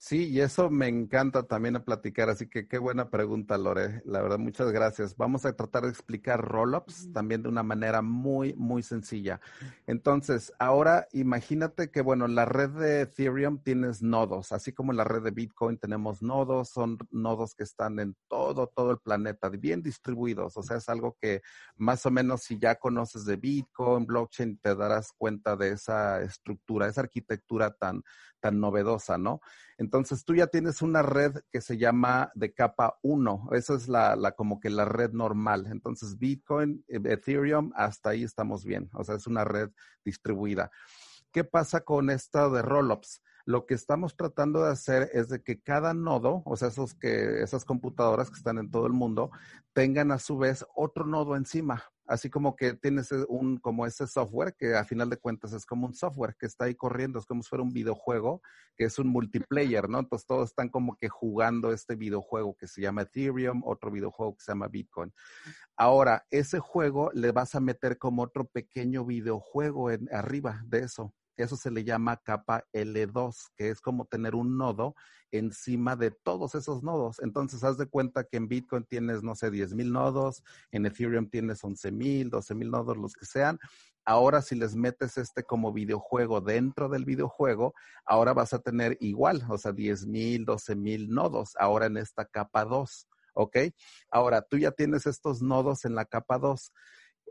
Sí, 0.00 0.28
y 0.28 0.40
eso 0.40 0.70
me 0.70 0.86
encanta 0.86 1.42
también 1.48 1.74
a 1.74 1.84
platicar, 1.84 2.30
así 2.30 2.48
que 2.48 2.68
qué 2.68 2.78
buena 2.78 3.10
pregunta, 3.10 3.58
Lore. 3.58 4.00
La 4.04 4.22
verdad, 4.22 4.38
muchas 4.38 4.70
gracias. 4.70 5.16
Vamos 5.16 5.44
a 5.44 5.56
tratar 5.56 5.82
de 5.82 5.88
explicar 5.88 6.40
rollups 6.40 7.12
también 7.12 7.42
de 7.42 7.48
una 7.48 7.64
manera 7.64 8.00
muy, 8.00 8.54
muy 8.54 8.84
sencilla. 8.84 9.40
Entonces, 9.88 10.52
ahora 10.60 11.08
imagínate 11.10 11.90
que, 11.90 12.00
bueno, 12.00 12.28
la 12.28 12.44
red 12.44 12.70
de 12.70 13.00
Ethereum 13.02 13.58
tienes 13.60 14.00
nodos, 14.00 14.52
así 14.52 14.72
como 14.72 14.92
la 14.92 15.02
red 15.02 15.20
de 15.20 15.32
Bitcoin 15.32 15.78
tenemos 15.78 16.22
nodos, 16.22 16.68
son 16.68 16.96
nodos 17.10 17.56
que 17.56 17.64
están 17.64 17.98
en 17.98 18.16
todo, 18.28 18.68
todo 18.68 18.92
el 18.92 18.98
planeta, 18.98 19.48
bien 19.48 19.82
distribuidos. 19.82 20.56
O 20.56 20.62
sea, 20.62 20.76
es 20.76 20.88
algo 20.88 21.16
que 21.20 21.42
más 21.76 22.06
o 22.06 22.12
menos 22.12 22.42
si 22.44 22.56
ya 22.56 22.76
conoces 22.76 23.24
de 23.24 23.34
Bitcoin, 23.34 24.06
blockchain, 24.06 24.58
te 24.58 24.76
darás 24.76 25.10
cuenta 25.12 25.56
de 25.56 25.70
esa 25.70 26.22
estructura, 26.22 26.86
esa 26.86 27.00
arquitectura 27.00 27.72
tan, 27.72 28.04
tan 28.38 28.60
novedosa, 28.60 29.18
¿no? 29.18 29.40
Entonces 29.78 30.24
tú 30.24 30.34
ya 30.34 30.48
tienes 30.48 30.82
una 30.82 31.02
red 31.02 31.36
que 31.52 31.60
se 31.60 31.78
llama 31.78 32.32
de 32.34 32.52
capa 32.52 32.98
1. 33.02 33.50
Esa 33.52 33.74
es 33.74 33.88
la, 33.88 34.16
la, 34.16 34.32
como 34.32 34.58
que 34.58 34.70
la 34.70 34.84
red 34.84 35.12
normal. 35.12 35.66
Entonces 35.70 36.18
Bitcoin, 36.18 36.84
eh, 36.88 37.00
Ethereum, 37.04 37.72
hasta 37.76 38.10
ahí 38.10 38.24
estamos 38.24 38.64
bien. 38.64 38.90
O 38.92 39.04
sea, 39.04 39.14
es 39.14 39.28
una 39.28 39.44
red 39.44 39.70
distribuida. 40.04 40.70
¿Qué 41.32 41.44
pasa 41.44 41.82
con 41.82 42.10
esta 42.10 42.48
de 42.48 42.60
rollups? 42.60 43.22
Lo 43.46 43.66
que 43.66 43.74
estamos 43.74 44.16
tratando 44.16 44.64
de 44.64 44.72
hacer 44.72 45.10
es 45.14 45.28
de 45.28 45.42
que 45.42 45.62
cada 45.62 45.94
nodo, 45.94 46.42
o 46.44 46.56
sea, 46.56 46.68
esos 46.68 46.94
que, 46.94 47.40
esas 47.42 47.64
computadoras 47.64 48.30
que 48.30 48.36
están 48.36 48.58
en 48.58 48.70
todo 48.70 48.86
el 48.86 48.92
mundo, 48.92 49.30
tengan 49.72 50.10
a 50.10 50.18
su 50.18 50.36
vez 50.38 50.66
otro 50.74 51.06
nodo 51.06 51.36
encima 51.36 51.84
así 52.08 52.30
como 52.30 52.56
que 52.56 52.74
tienes 52.74 53.12
un, 53.28 53.58
como 53.58 53.86
ese 53.86 54.06
software 54.06 54.54
que 54.58 54.74
a 54.74 54.84
final 54.84 55.10
de 55.10 55.18
cuentas 55.18 55.52
es 55.52 55.66
como 55.66 55.86
un 55.86 55.94
software 55.94 56.34
que 56.38 56.46
está 56.46 56.64
ahí 56.64 56.74
corriendo, 56.74 57.18
es 57.18 57.26
como 57.26 57.42
si 57.42 57.48
fuera 57.48 57.62
un 57.62 57.72
videojuego, 57.72 58.40
que 58.76 58.84
es 58.84 58.98
un 58.98 59.08
multiplayer, 59.08 59.88
¿no? 59.88 59.98
Entonces 60.00 60.26
todos 60.26 60.48
están 60.50 60.70
como 60.70 60.96
que 60.96 61.08
jugando 61.08 61.72
este 61.72 61.96
videojuego 61.96 62.56
que 62.56 62.66
se 62.66 62.80
llama 62.80 63.02
Ethereum, 63.02 63.62
otro 63.64 63.90
videojuego 63.90 64.34
que 64.36 64.42
se 64.42 64.52
llama 64.52 64.68
Bitcoin. 64.68 65.12
Ahora, 65.76 66.26
ese 66.30 66.58
juego 66.58 67.10
le 67.12 67.30
vas 67.30 67.54
a 67.54 67.60
meter 67.60 67.98
como 67.98 68.22
otro 68.22 68.46
pequeño 68.46 69.04
videojuego 69.04 69.90
en, 69.90 70.08
arriba 70.12 70.62
de 70.66 70.80
eso. 70.80 71.14
Eso 71.38 71.56
se 71.56 71.70
le 71.70 71.84
llama 71.84 72.16
capa 72.16 72.64
L2, 72.72 73.52
que 73.56 73.70
es 73.70 73.80
como 73.80 74.06
tener 74.06 74.34
un 74.34 74.58
nodo 74.58 74.94
encima 75.30 75.94
de 75.94 76.10
todos 76.10 76.54
esos 76.54 76.82
nodos. 76.82 77.20
Entonces, 77.20 77.62
haz 77.62 77.78
de 77.78 77.86
cuenta 77.86 78.24
que 78.24 78.38
en 78.38 78.48
Bitcoin 78.48 78.84
tienes, 78.84 79.22
no 79.22 79.34
sé, 79.34 79.50
10 79.50 79.74
mil 79.74 79.92
nodos, 79.92 80.42
en 80.72 80.86
Ethereum 80.86 81.28
tienes 81.30 81.62
11 81.62 81.92
mil, 81.92 82.28
12 82.28 82.54
mil 82.54 82.70
nodos, 82.70 82.96
los 82.96 83.12
que 83.14 83.24
sean. 83.24 83.58
Ahora, 84.04 84.42
si 84.42 84.56
les 84.56 84.74
metes 84.74 85.16
este 85.16 85.44
como 85.44 85.72
videojuego 85.72 86.40
dentro 86.40 86.88
del 86.88 87.04
videojuego, 87.04 87.74
ahora 88.04 88.32
vas 88.32 88.52
a 88.52 88.58
tener 88.58 88.96
igual, 89.00 89.44
o 89.48 89.58
sea, 89.58 89.72
10 89.72 90.06
mil, 90.06 90.44
12 90.44 90.74
mil 90.74 91.10
nodos, 91.10 91.54
ahora 91.56 91.86
en 91.86 91.98
esta 91.98 92.24
capa 92.24 92.64
2. 92.64 93.06
¿Ok? 93.34 93.56
Ahora, 94.10 94.42
tú 94.42 94.58
ya 94.58 94.72
tienes 94.72 95.06
estos 95.06 95.42
nodos 95.42 95.84
en 95.84 95.94
la 95.94 96.04
capa 96.04 96.38
2 96.38 96.72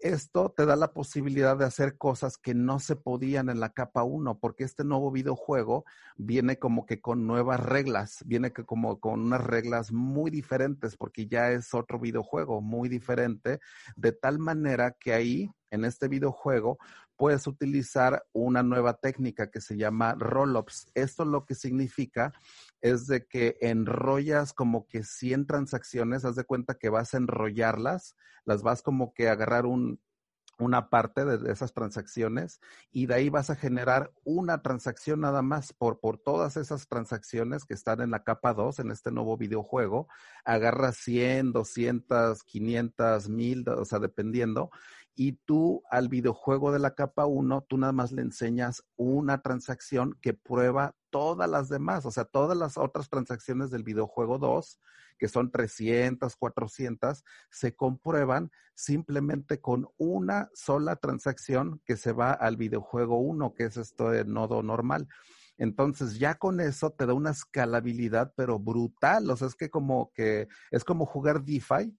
esto 0.01 0.53
te 0.55 0.65
da 0.65 0.75
la 0.75 0.93
posibilidad 0.93 1.57
de 1.57 1.65
hacer 1.65 1.97
cosas 1.97 2.37
que 2.37 2.53
no 2.53 2.79
se 2.79 2.95
podían 2.95 3.49
en 3.49 3.59
la 3.59 3.69
capa 3.69 4.03
1, 4.03 4.39
porque 4.39 4.63
este 4.63 4.83
nuevo 4.83 5.11
videojuego 5.11 5.85
viene 6.15 6.57
como 6.57 6.85
que 6.85 7.01
con 7.01 7.27
nuevas 7.27 7.59
reglas, 7.59 8.23
viene 8.25 8.51
que 8.51 8.65
como 8.65 8.99
con 8.99 9.21
unas 9.21 9.43
reglas 9.43 9.91
muy 9.91 10.31
diferentes, 10.31 10.97
porque 10.97 11.27
ya 11.27 11.51
es 11.51 11.73
otro 11.73 11.99
videojuego 11.99 12.61
muy 12.61 12.89
diferente, 12.89 13.59
de 13.95 14.11
tal 14.11 14.39
manera 14.39 14.91
que 14.91 15.13
ahí, 15.13 15.51
en 15.69 15.85
este 15.85 16.07
videojuego, 16.07 16.77
puedes 17.17 17.47
utilizar 17.47 18.23
una 18.31 18.63
nueva 18.63 18.93
técnica 18.93 19.49
que 19.49 19.59
se 19.59 19.75
llama 19.75 20.15
rollups. 20.17 20.89
Esto 20.93 21.25
lo 21.25 21.45
que 21.45 21.55
significa 21.55 22.31
es 22.81 23.07
de 23.07 23.25
que 23.25 23.57
enrollas 23.61 24.53
como 24.53 24.87
que 24.87 25.03
100 25.03 25.47
transacciones, 25.47 26.25
haz 26.25 26.35
de 26.35 26.43
cuenta 26.45 26.75
que 26.75 26.89
vas 26.89 27.13
a 27.13 27.17
enrollarlas, 27.17 28.15
las 28.45 28.63
vas 28.63 28.81
como 28.81 29.13
que 29.13 29.29
a 29.29 29.33
agarrar 29.33 29.65
un, 29.65 29.99
una 30.59 30.89
parte 30.89 31.23
de, 31.25 31.51
esas 31.51 31.73
transacciones 31.73 32.59
y 32.91 33.05
de 33.05 33.15
ahí 33.15 33.29
vas 33.29 33.49
a 33.49 33.55
generar 33.55 34.11
una 34.23 34.61
transacción 34.61 35.21
nada 35.21 35.41
más 35.41 35.73
por, 35.73 35.99
por 35.99 36.17
todas 36.17 36.57
esas 36.57 36.87
transacciones 36.87 37.65
que 37.65 37.73
están 37.73 38.01
en 38.01 38.11
la 38.11 38.23
capa 38.23 38.53
2 38.53 38.79
en 38.79 38.91
este 38.91 39.11
nuevo 39.11 39.37
videojuego. 39.37 40.07
Agarras 40.45 40.97
100, 40.97 41.53
200, 41.53 42.43
500, 42.43 43.29
1000, 43.29 43.69
o 43.69 43.85
sea, 43.85 43.99
dependiendo, 43.99 44.71
y 45.17 45.33
tú 45.45 45.81
al 45.89 46.09
videojuego 46.09 46.71
de 46.71 46.77
la 46.77 46.93
capa 46.93 47.25
1, 47.25 47.65
tú 47.67 47.77
nada 47.79 47.91
más 47.91 48.11
le 48.11 48.21
enseñas 48.21 48.83
una 48.95 49.41
transacción 49.41 50.15
que 50.21 50.35
prueba 50.35 50.95
todas 51.09 51.49
las 51.49 51.69
demás, 51.69 52.05
o 52.05 52.11
sea, 52.11 52.23
todas 52.23 52.55
las 52.55 52.77
otras 52.77 53.09
transacciones 53.09 53.71
del 53.71 53.81
videojuego 53.83 54.37
2, 54.37 54.79
que 55.17 55.27
son 55.27 55.49
300, 55.49 56.35
400, 56.35 57.23
se 57.49 57.75
comprueban 57.75 58.51
simplemente 58.75 59.59
con 59.59 59.89
una 59.97 60.51
sola 60.53 60.95
transacción 60.97 61.81
que 61.83 61.97
se 61.97 62.11
va 62.11 62.31
al 62.31 62.55
videojuego 62.55 63.17
1, 63.17 63.55
que 63.55 63.63
es 63.63 63.77
esto 63.77 64.11
de 64.11 64.23
nodo 64.23 64.61
normal. 64.61 65.07
Entonces, 65.57 66.19
ya 66.19 66.35
con 66.35 66.59
eso 66.59 66.91
te 66.91 67.07
da 67.07 67.15
una 67.15 67.31
escalabilidad, 67.31 68.33
pero 68.35 68.59
brutal. 68.59 69.31
O 69.31 69.35
sea, 69.35 69.47
es 69.47 69.55
que 69.55 69.71
como 69.71 70.11
que 70.13 70.47
es 70.69 70.83
como 70.83 71.07
jugar 71.07 71.43
DeFi, 71.43 71.97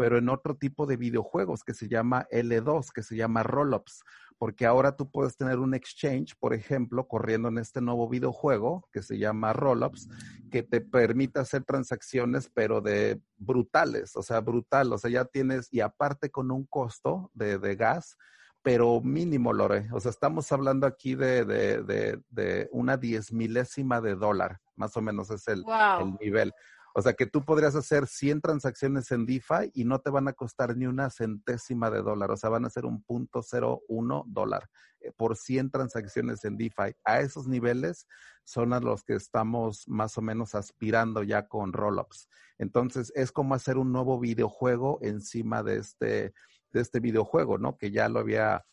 pero 0.00 0.16
en 0.16 0.30
otro 0.30 0.56
tipo 0.56 0.86
de 0.86 0.96
videojuegos 0.96 1.62
que 1.62 1.74
se 1.74 1.86
llama 1.86 2.26
L2, 2.32 2.90
que 2.90 3.02
se 3.02 3.16
llama 3.16 3.42
Rollups, 3.42 4.02
porque 4.38 4.64
ahora 4.64 4.96
tú 4.96 5.10
puedes 5.10 5.36
tener 5.36 5.58
un 5.58 5.74
exchange, 5.74 6.36
por 6.38 6.54
ejemplo, 6.54 7.06
corriendo 7.06 7.48
en 7.48 7.58
este 7.58 7.82
nuevo 7.82 8.08
videojuego 8.08 8.88
que 8.94 9.02
se 9.02 9.18
llama 9.18 9.52
Rollups, 9.52 10.08
que 10.50 10.62
te 10.62 10.80
permite 10.80 11.40
hacer 11.40 11.64
transacciones, 11.64 12.48
pero 12.48 12.80
de 12.80 13.20
brutales, 13.36 14.16
o 14.16 14.22
sea, 14.22 14.40
brutal, 14.40 14.90
o 14.90 14.96
sea, 14.96 15.10
ya 15.10 15.26
tienes, 15.26 15.68
y 15.70 15.80
aparte 15.80 16.30
con 16.30 16.50
un 16.50 16.64
costo 16.64 17.30
de, 17.34 17.58
de 17.58 17.76
gas, 17.76 18.16
pero 18.62 19.02
mínimo, 19.02 19.52
Lore. 19.52 19.90
O 19.92 20.00
sea, 20.00 20.12
estamos 20.12 20.50
hablando 20.50 20.86
aquí 20.86 21.14
de, 21.14 21.44
de, 21.44 21.82
de, 21.82 22.22
de 22.30 22.70
una 22.72 22.96
diez 22.96 23.34
milésima 23.34 24.00
de 24.00 24.14
dólar, 24.14 24.60
más 24.76 24.96
o 24.96 25.02
menos 25.02 25.30
es 25.30 25.46
el, 25.46 25.62
el 26.00 26.14
nivel. 26.18 26.54
O 26.94 27.02
sea 27.02 27.12
que 27.12 27.26
tú 27.26 27.44
podrías 27.44 27.74
hacer 27.76 28.06
100 28.06 28.40
transacciones 28.40 29.10
en 29.12 29.26
DeFi 29.26 29.70
y 29.74 29.84
no 29.84 30.00
te 30.00 30.10
van 30.10 30.28
a 30.28 30.32
costar 30.32 30.76
ni 30.76 30.86
una 30.86 31.10
centésima 31.10 31.90
de 31.90 32.02
dólar. 32.02 32.30
O 32.30 32.36
sea, 32.36 32.50
van 32.50 32.64
a 32.64 32.70
ser 32.70 32.84
un 32.84 33.02
punto 33.02 33.42
cero 33.42 33.82
uno 33.88 34.24
dólar 34.26 34.68
eh, 35.00 35.12
por 35.16 35.36
100 35.36 35.70
transacciones 35.70 36.44
en 36.44 36.56
DeFi. 36.56 36.94
A 37.04 37.20
esos 37.20 37.46
niveles 37.46 38.06
son 38.44 38.72
a 38.72 38.80
los 38.80 39.04
que 39.04 39.14
estamos 39.14 39.86
más 39.88 40.18
o 40.18 40.22
menos 40.22 40.54
aspirando 40.54 41.22
ya 41.22 41.46
con 41.46 41.72
rollups. 41.72 42.28
Entonces, 42.58 43.12
es 43.14 43.32
como 43.32 43.54
hacer 43.54 43.78
un 43.78 43.92
nuevo 43.92 44.18
videojuego 44.18 44.98
encima 45.02 45.62
de 45.62 45.76
este, 45.76 46.34
de 46.72 46.80
este 46.80 47.00
videojuego, 47.00 47.58
¿no? 47.58 47.76
Que 47.78 47.90
ya 47.90 48.08
lo 48.08 48.18
había 48.18 48.64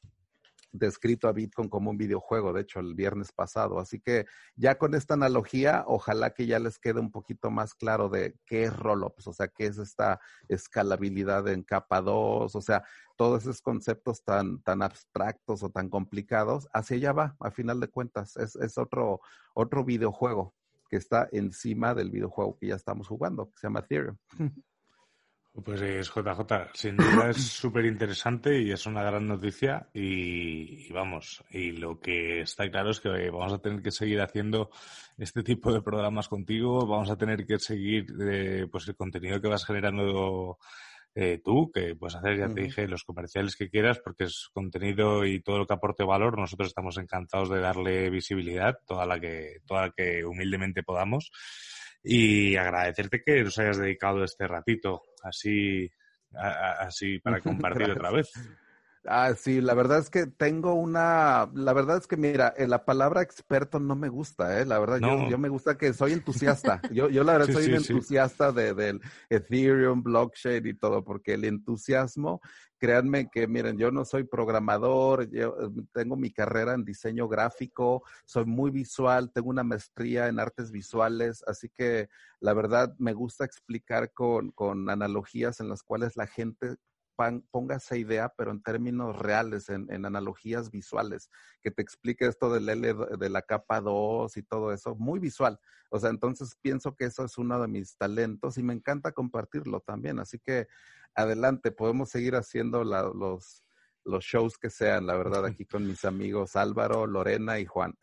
descrito 0.72 1.28
a 1.28 1.34
Bitcoin 1.34 1.70
como 1.70 1.92
un 1.92 1.98
videojuego, 1.98 2.54
de 2.54 2.62
hecho, 2.62 2.80
el 2.80 2.96
viernes 2.96 3.32
pasado. 3.32 3.80
Así 3.80 4.00
que 4.00 4.26
ya 4.56 4.78
con 4.78 4.96
esta 4.96 5.14
analogía, 5.14 5.84
ojalá 5.88 6.32
que 6.32 6.46
ya 6.46 6.60
les 6.60 6.80
quede 6.80 7.00
un 7.00 7.12
poquito 7.12 7.52
más 7.52 7.74
claro 7.74 8.10
de 8.10 8.36
qué 8.46 8.64
es 8.64 8.78
Rollups, 8.78 9.28
o 9.28 9.34
sea, 9.34 9.48
qué 9.48 9.66
es 9.66 9.78
esta 9.78 10.20
escalabilidad 10.48 11.48
en 11.48 11.64
capa 11.64 12.02
2, 12.02 12.56
o 12.56 12.62
sea, 12.62 12.84
todos 13.16 13.44
esos 13.44 13.62
conceptos 13.62 14.24
tan, 14.24 14.62
tan 14.62 14.82
abstractos 14.82 15.64
o 15.64 15.70
tan 15.70 15.90
complicados, 15.90 16.68
hacia 16.74 16.98
allá 16.98 17.14
va, 17.14 17.36
a 17.40 17.52
final 17.52 17.80
de 17.80 17.88
cuentas, 17.88 18.38
es, 18.38 18.56
es 18.56 18.78
otro, 18.78 19.22
otro 19.54 19.84
videojuego 19.84 20.54
que 20.90 20.98
está 20.98 21.28
encima 21.32 21.94
del 21.94 22.12
videojuego 22.12 22.58
que 22.58 22.68
ya 22.68 22.76
estamos 22.76 23.08
jugando, 23.08 23.50
que 23.50 23.58
se 23.58 23.68
llama 23.68 23.80
Ethereum. 23.80 24.18
Pues 25.64 25.82
es 25.82 26.10
JJ, 26.10 26.70
sin 26.74 26.98
duda 26.98 27.32
es 27.32 27.38
súper 27.48 27.86
interesante 27.86 28.62
y 28.62 28.72
es 28.72 28.86
una 28.86 29.02
gran 29.04 29.26
noticia 29.26 29.90
y, 29.92 30.92
vamos, 30.94 31.44
y 31.50 31.72
lo 31.72 32.00
que 32.00 32.42
está 32.42 32.70
claro 32.70 32.92
es 32.92 33.00
que 33.00 33.10
vamos 33.32 33.54
a 33.54 33.58
tener 33.58 33.82
que 33.82 33.90
seguir 33.90 34.22
haciendo 34.22 34.70
este 35.18 35.42
tipo 35.42 35.74
de 35.74 35.82
programas 35.82 36.28
contigo, 36.28 36.86
vamos 36.86 37.10
a 37.10 37.18
tener 37.18 37.46
que 37.48 37.58
seguir 37.58 38.06
eh, 38.22 38.68
pues 38.72 38.88
el 38.88 38.96
contenido 38.96 39.42
que 39.42 39.48
vas 39.48 39.66
generando 39.66 40.60
eh, 41.16 41.42
tú, 41.44 41.72
que 41.72 41.96
puedes 41.96 42.16
hacer, 42.16 42.38
ya 42.38 42.50
te 42.50 42.62
dije, 42.62 42.88
los 42.88 43.04
comerciales 43.04 43.56
que 43.56 43.70
quieras, 43.70 44.00
porque 44.00 44.26
es 44.26 44.50
contenido 44.54 45.26
y 45.26 45.40
todo 45.40 45.58
lo 45.58 45.66
que 45.66 45.74
aporte 45.74 46.04
valor, 46.04 46.38
nosotros 46.38 46.68
estamos 46.68 46.98
encantados 46.98 47.50
de 47.50 47.60
darle 47.60 48.12
visibilidad, 48.12 48.78
toda 48.86 49.08
la 49.08 49.20
que, 49.20 49.62
toda 49.66 49.88
la 49.88 49.92
que 49.92 50.24
humildemente 50.24 50.84
podamos 50.84 51.32
y 52.04 52.56
agradecerte 52.56 53.22
que 53.22 53.44
nos 53.44 53.58
hayas 53.60 53.78
dedicado 53.78 54.24
este 54.24 54.48
ratito 54.48 55.04
así, 55.24 55.90
así 56.34 57.20
para 57.20 57.42
compartir 57.42 57.92
otra 57.92 58.12
vez. 58.12 58.32
Ah, 59.10 59.34
sí, 59.36 59.62
la 59.62 59.74
verdad 59.74 60.00
es 60.00 60.10
que 60.10 60.28
tengo 60.28 60.74
una, 60.74 61.50
la 61.54 61.72
verdad 61.72 61.98
es 61.98 62.08
que 62.08 62.18
mira, 62.18 62.54
eh, 62.58 62.68
la 62.68 62.84
palabra 62.84 63.22
experto 63.22 63.80
no 63.80 63.96
me 63.96 64.10
gusta, 64.10 64.60
eh, 64.60 64.66
la 64.66 64.80
verdad, 64.80 65.00
yo, 65.00 65.30
yo, 65.30 65.38
me 65.38 65.48
gusta 65.48 65.78
que 65.78 65.94
soy 65.94 66.12
entusiasta, 66.12 66.82
yo, 66.92 67.10
yo 67.10 67.24
la 67.24 67.38
verdad 67.38 67.54
soy 67.54 67.68
un 67.68 67.76
entusiasta 67.76 68.52
de, 68.52 68.74
del 68.74 69.00
Ethereum, 69.30 70.04
blockchain 70.04 70.68
y 70.68 70.74
todo, 70.74 71.06
porque 71.06 71.36
el 71.36 71.46
entusiasmo, 71.46 72.42
créanme 72.78 73.30
que, 73.30 73.48
miren, 73.48 73.78
yo 73.78 73.92
no 73.92 74.04
soy 74.04 74.26
programador, 74.26 75.30
yo 75.32 75.56
eh, 75.62 75.84
tengo 75.94 76.18
mi 76.18 76.32
carrera 76.32 76.74
en 76.74 76.84
diseño 76.84 77.30
gráfico, 77.30 78.04
soy 78.26 78.46
muy 78.46 78.72
visual, 78.72 79.32
tengo 79.32 79.50
una 79.50 79.64
maestría 79.64 80.28
en 80.28 80.38
artes 80.38 80.70
visuales, 80.70 81.46
así 81.48 81.70
que 81.70 82.10
la 82.42 82.54
verdad 82.54 82.94
me 83.00 83.14
gusta 83.14 83.46
explicar 83.46 84.12
con, 84.12 84.52
con 84.52 84.90
analogías 84.90 85.62
en 85.62 85.70
las 85.70 85.82
cuales 85.82 86.18
la 86.18 86.28
gente 86.28 86.76
ponga 87.52 87.76
esa 87.76 87.98
idea, 87.98 88.34
pero 88.38 88.52
en 88.52 88.62
términos 88.62 89.18
reales, 89.18 89.70
en, 89.70 90.06
analogías 90.06 90.72
visuales, 90.72 91.30
que 91.62 91.72
te 91.72 91.82
explique 91.82 92.26
esto 92.26 92.54
del 92.54 92.70
L 92.70 92.94
de 93.18 93.30
la 93.30 93.42
capa 93.42 93.82
2 93.82 94.38
y 94.38 94.44
todo 94.44 94.72
eso, 94.72 94.96
muy 94.96 95.20
visual. 95.20 95.60
O 95.90 96.00
sea, 96.00 96.10
entonces 96.10 96.56
pienso 96.62 96.96
que 96.96 97.06
eso 97.06 97.26
es 97.26 97.38
uno 97.38 97.60
de 97.60 97.68
mis 97.68 97.98
talentos 97.98 98.58
y 98.58 98.64
me 98.64 98.74
encanta 98.74 99.12
compartirlo 99.12 99.82
también. 99.82 100.20
Así 100.20 100.40
que 100.40 100.68
adelante, 101.16 101.72
podemos 101.72 102.10
seguir 102.10 102.36
haciendo 102.36 102.84
los, 102.84 103.64
los 104.06 104.24
shows 104.24 104.58
que 104.58 104.70
sean, 104.70 105.06
la 105.06 105.16
verdad, 105.16 105.46
aquí 105.46 105.66
con 105.66 105.86
mis 105.86 106.06
amigos 106.06 106.56
Álvaro, 106.56 107.08
Lorena 107.08 107.60
y 107.60 107.66
Juan. 107.66 107.94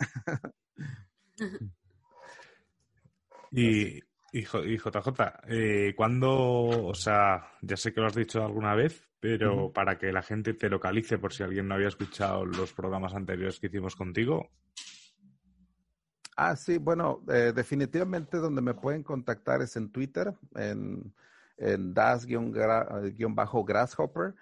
y, 3.51 4.01
y, 4.35 4.43
JJ, 4.43 5.43
eh, 5.47 5.95
¿cuándo, 5.97 6.33
o 6.33 6.95
sea, 6.95 7.53
ya 7.63 7.77
sé 7.77 7.93
que 7.93 8.01
lo 8.01 8.09
has 8.09 8.17
dicho 8.17 8.45
alguna 8.45 8.75
vez, 8.75 9.09
pero 9.21 9.73
para 9.73 9.97
que 9.97 10.11
la 10.11 10.23
gente 10.23 10.55
te 10.55 10.69
localice 10.69 11.19
por 11.19 11.33
si 11.33 11.45
alguien 11.45 11.69
no 11.69 11.77
había 11.77 11.87
escuchado 11.87 12.45
los 12.45 12.73
programas 12.73 13.15
anteriores 13.15 13.61
que 13.61 13.69
hicimos 13.69 13.95
contigo? 13.95 14.51
Ah, 16.37 16.57
sí, 16.57 16.79
bueno, 16.79 17.23
eh, 17.29 17.53
definitivamente 17.55 18.39
donde 18.39 18.61
me 18.61 18.75
pueden 18.75 19.05
contactar 19.05 19.63
es 19.63 19.77
en 19.77 19.93
Twitter, 19.93 20.35
en, 20.57 21.15
en 21.57 21.95
das-grasshopper. 21.95 24.35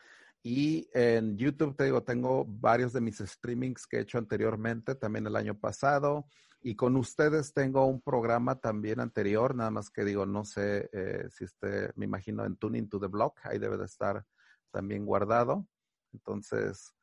Y 0.42 0.88
en 0.94 1.36
YouTube, 1.36 1.76
te 1.76 1.84
digo, 1.84 2.02
tengo 2.02 2.46
varios 2.46 2.94
de 2.94 3.02
mis 3.02 3.18
streamings 3.18 3.86
que 3.86 3.98
he 3.98 4.00
hecho 4.00 4.16
anteriormente, 4.16 4.94
también 4.94 5.26
el 5.26 5.36
año 5.36 5.54
pasado. 5.54 6.24
Y 6.64 6.76
con 6.76 6.96
ustedes 6.96 7.52
tengo 7.52 7.86
un 7.86 8.00
programa 8.00 8.60
también 8.60 9.00
anterior, 9.00 9.54
nada 9.54 9.72
más 9.72 9.90
que 9.90 10.04
digo, 10.04 10.26
no 10.26 10.44
sé 10.44 10.88
eh, 10.92 11.26
si 11.30 11.44
esté, 11.44 11.90
me 11.96 12.04
imagino 12.04 12.44
en 12.44 12.56
Tuning 12.56 12.88
to 12.88 13.00
the 13.00 13.08
Block, 13.08 13.40
ahí 13.42 13.58
debe 13.58 13.76
de 13.76 13.86
estar 13.86 14.24
también 14.70 15.04
guardado. 15.04 15.66
Entonces, 16.12 16.94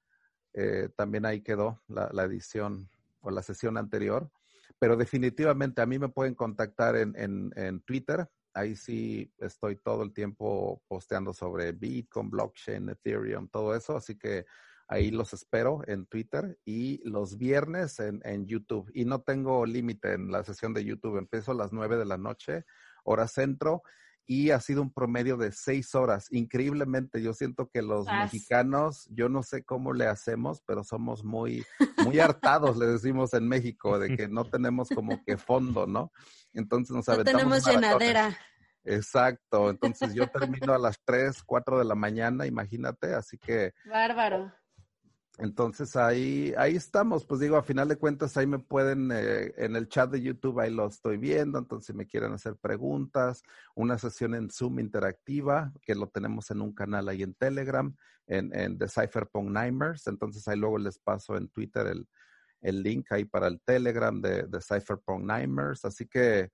eh, 0.53 0.89
también 0.95 1.25
ahí 1.25 1.41
quedó 1.41 1.81
la, 1.87 2.23
edición 2.23 2.89
o 3.19 3.31
la 3.31 3.43
sesión 3.43 3.77
anterior. 3.77 4.31
Pero 4.79 4.95
definitivamente 4.95 5.81
a 5.81 5.85
mí 5.85 5.99
me 5.99 6.07
pueden 6.07 6.35
contactar 6.35 6.95
en, 6.95 7.13
en, 7.17 7.51
en 7.57 7.81
Twitter. 7.81 8.29
Ahí 8.53 8.77
sí 8.77 9.33
estoy 9.39 9.75
todo 9.75 10.03
el 10.03 10.13
tiempo 10.13 10.81
posteando 10.87 11.33
sobre 11.33 11.73
Bitcoin, 11.73 12.29
blockchain, 12.29 12.89
Ethereum, 12.89 13.49
todo 13.49 13.75
eso. 13.75 13.97
Así 13.97 14.17
que 14.17 14.45
Ahí 14.91 15.11
los 15.11 15.33
espero 15.33 15.81
en 15.85 16.07
Twitter 16.07 16.57
y 16.65 16.99
los 17.07 17.37
viernes 17.37 17.99
en, 17.99 18.21
en 18.25 18.47
YouTube. 18.47 18.89
Y 18.95 19.05
no 19.05 19.21
tengo 19.21 19.65
límite 19.65 20.13
en 20.13 20.31
la 20.31 20.43
sesión 20.43 20.73
de 20.73 20.83
YouTube. 20.83 21.17
Empiezo 21.17 21.51
a 21.51 21.55
las 21.55 21.71
nueve 21.71 21.95
de 21.95 22.05
la 22.05 22.17
noche, 22.17 22.65
hora 23.03 23.27
centro, 23.27 23.83
y 24.29 24.51
ha 24.51 24.59
sido 24.59 24.83
un 24.83 24.93
promedio 24.93 25.37
de 25.37 25.51
seis 25.51 25.95
horas. 25.95 26.27
Increíblemente, 26.31 27.19
yo 27.19 27.33
siento 27.33 27.67
que 27.67 27.81
los 27.81 28.05
mexicanos, 28.05 29.07
yo 29.11 29.27
no 29.27 29.41
sé 29.41 29.63
cómo 29.63 29.91
le 29.91 30.05
hacemos, 30.05 30.61
pero 30.67 30.83
somos 30.83 31.23
muy, 31.23 31.65
muy 32.15 32.19
hartados, 32.19 32.77
le 32.77 32.85
decimos 32.85 33.33
en 33.33 33.47
México, 33.47 33.97
de 33.97 34.15
que 34.15 34.27
no 34.27 34.45
tenemos 34.45 34.89
como 34.89 35.23
que 35.23 35.37
fondo, 35.37 35.87
¿no? 35.87 36.11
Entonces 36.53 36.95
nos 36.95 37.07
no 37.07 37.23
tenemos 37.23 37.65
llenadera. 37.65 38.37
Exacto, 38.83 39.69
entonces 39.71 40.13
yo 40.13 40.27
termino 40.27 40.73
a 40.73 40.77
las 40.77 40.99
tres, 41.03 41.43
cuatro 41.43 41.79
de 41.79 41.85
la 41.85 41.95
mañana, 41.95 42.45
imagínate, 42.45 43.15
así 43.15 43.37
que... 43.37 43.73
Bárbaro. 43.85 44.53
Entonces 45.41 45.95
ahí, 45.95 46.53
ahí 46.57 46.75
estamos, 46.75 47.25
pues 47.25 47.39
digo, 47.39 47.55
a 47.55 47.63
final 47.63 47.87
de 47.87 47.95
cuentas 47.95 48.35
ahí 48.35 48.45
me 48.45 48.59
pueden, 48.59 49.09
eh, 49.13 49.53
en 49.55 49.77
el 49.77 49.87
chat 49.87 50.11
de 50.11 50.21
YouTube 50.21 50.59
ahí 50.59 50.69
lo 50.69 50.85
estoy 50.85 51.15
viendo, 51.15 51.57
entonces 51.57 51.87
si 51.87 51.93
me 51.93 52.05
quieren 52.05 52.33
hacer 52.33 52.57
preguntas, 52.57 53.41
una 53.73 53.97
sesión 53.97 54.35
en 54.35 54.49
Zoom 54.51 54.79
interactiva, 54.79 55.71
que 55.81 55.95
lo 55.95 56.07
tenemos 56.09 56.51
en 56.51 56.59
un 56.59 56.73
canal 56.73 57.07
ahí 57.07 57.23
en 57.23 57.35
Telegram, 57.35 57.95
en, 58.27 58.53
en 58.53 58.77
The 58.77 58.89
Cypherpunk 58.89 59.49
Nimers, 59.49 60.07
entonces 60.07 60.45
ahí 60.49 60.59
luego 60.59 60.77
les 60.77 60.99
paso 60.99 61.37
en 61.37 61.47
Twitter 61.47 61.87
el, 61.87 62.05
el 62.59 62.83
link 62.83 63.09
ahí 63.13 63.23
para 63.23 63.47
el 63.47 63.61
Telegram 63.61 64.19
de, 64.19 64.43
de 64.43 64.59
Cypherpunk 64.59 65.21
Nimers, 65.21 65.85
así 65.85 66.05
que 66.05 66.49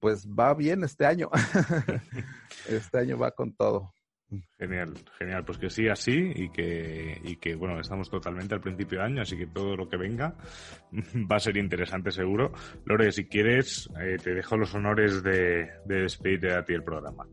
pues 0.00 0.26
va 0.26 0.54
bien 0.54 0.84
este 0.84 1.04
año, 1.04 1.28
este 2.66 2.98
año 2.98 3.18
va 3.18 3.30
con 3.30 3.54
todo. 3.54 3.92
Genial, 4.58 4.92
genial. 5.18 5.44
Pues 5.44 5.58
que 5.58 5.70
sí, 5.70 5.88
así 5.88 6.32
y 6.34 6.50
que, 6.50 7.20
y 7.22 7.36
que, 7.36 7.54
bueno, 7.54 7.80
estamos 7.80 8.10
totalmente 8.10 8.54
al 8.54 8.60
principio 8.60 8.98
de 8.98 9.04
año, 9.04 9.22
así 9.22 9.36
que 9.36 9.46
todo 9.46 9.76
lo 9.76 9.88
que 9.88 9.96
venga 9.96 10.34
va 11.30 11.36
a 11.36 11.40
ser 11.40 11.56
interesante 11.56 12.10
seguro. 12.10 12.52
Lore, 12.84 13.12
si 13.12 13.26
quieres, 13.26 13.88
eh, 14.00 14.16
te 14.22 14.34
dejo 14.34 14.56
los 14.56 14.74
honores 14.74 15.22
de, 15.22 15.70
de 15.84 16.02
despedirte 16.02 16.52
a 16.52 16.64
ti 16.64 16.74
el 16.74 16.82
programa. 16.82 17.24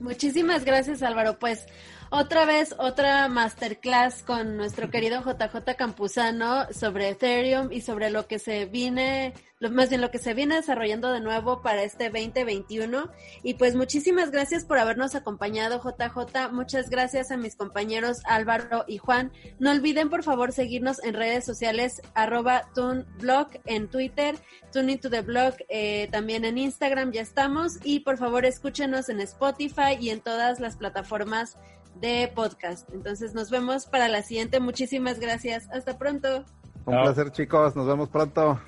Muchísimas 0.00 0.64
gracias, 0.64 1.02
Álvaro. 1.02 1.38
Pues 1.40 1.66
otra 2.10 2.46
vez, 2.46 2.74
otra 2.78 3.28
masterclass 3.28 4.22
con 4.22 4.56
nuestro 4.56 4.90
querido 4.90 5.20
JJ 5.20 5.76
Campuzano 5.76 6.66
sobre 6.72 7.10
Ethereum 7.10 7.70
y 7.70 7.82
sobre 7.82 8.10
lo 8.10 8.26
que 8.26 8.38
se 8.38 8.64
viene, 8.64 9.34
más 9.60 9.90
bien 9.90 10.00
lo 10.00 10.10
que 10.10 10.18
se 10.18 10.32
viene 10.32 10.56
desarrollando 10.56 11.12
de 11.12 11.20
nuevo 11.20 11.60
para 11.60 11.82
este 11.82 12.04
2021. 12.10 13.10
Y 13.42 13.54
pues 13.54 13.74
muchísimas 13.74 14.30
gracias 14.30 14.64
por 14.64 14.78
habernos 14.78 15.14
acompañado, 15.14 15.82
JJ. 15.82 16.50
Muchas 16.50 16.88
gracias 16.88 17.30
a 17.30 17.36
mis 17.36 17.56
compañeros 17.56 18.20
Álvaro 18.24 18.84
y 18.88 18.96
Juan. 18.98 19.30
No 19.58 19.70
olviden, 19.70 20.08
por 20.08 20.22
favor, 20.22 20.52
seguirnos 20.52 21.02
en 21.04 21.14
redes 21.14 21.44
sociales, 21.44 22.00
arroba 22.14 22.70
TuneBlog 22.74 23.48
en 23.66 23.88
Twitter, 23.88 24.36
Tune 24.72 24.92
into 24.92 25.10
the 25.10 25.20
Blog 25.20 25.54
eh, 25.68 26.08
también 26.10 26.44
en 26.44 26.56
Instagram, 26.56 27.12
ya 27.12 27.20
estamos. 27.20 27.78
Y 27.84 28.00
por 28.00 28.16
favor, 28.16 28.46
escúchenos 28.46 29.08
en 29.10 29.20
Spotify 29.20 29.96
y 30.00 30.10
en 30.10 30.20
todas 30.20 30.60
las 30.60 30.76
plataformas 30.76 31.58
de 32.00 32.30
podcast. 32.34 32.88
Entonces 32.92 33.34
nos 33.34 33.50
vemos 33.50 33.86
para 33.86 34.08
la 34.08 34.22
siguiente. 34.22 34.60
Muchísimas 34.60 35.18
gracias. 35.20 35.68
Hasta 35.70 35.98
pronto. 35.98 36.44
Un 36.86 37.02
placer 37.02 37.30
chicos. 37.32 37.76
Nos 37.76 37.86
vemos 37.86 38.08
pronto. 38.08 38.60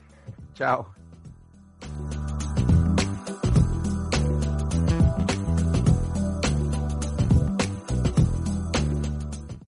Chao. 0.54 0.94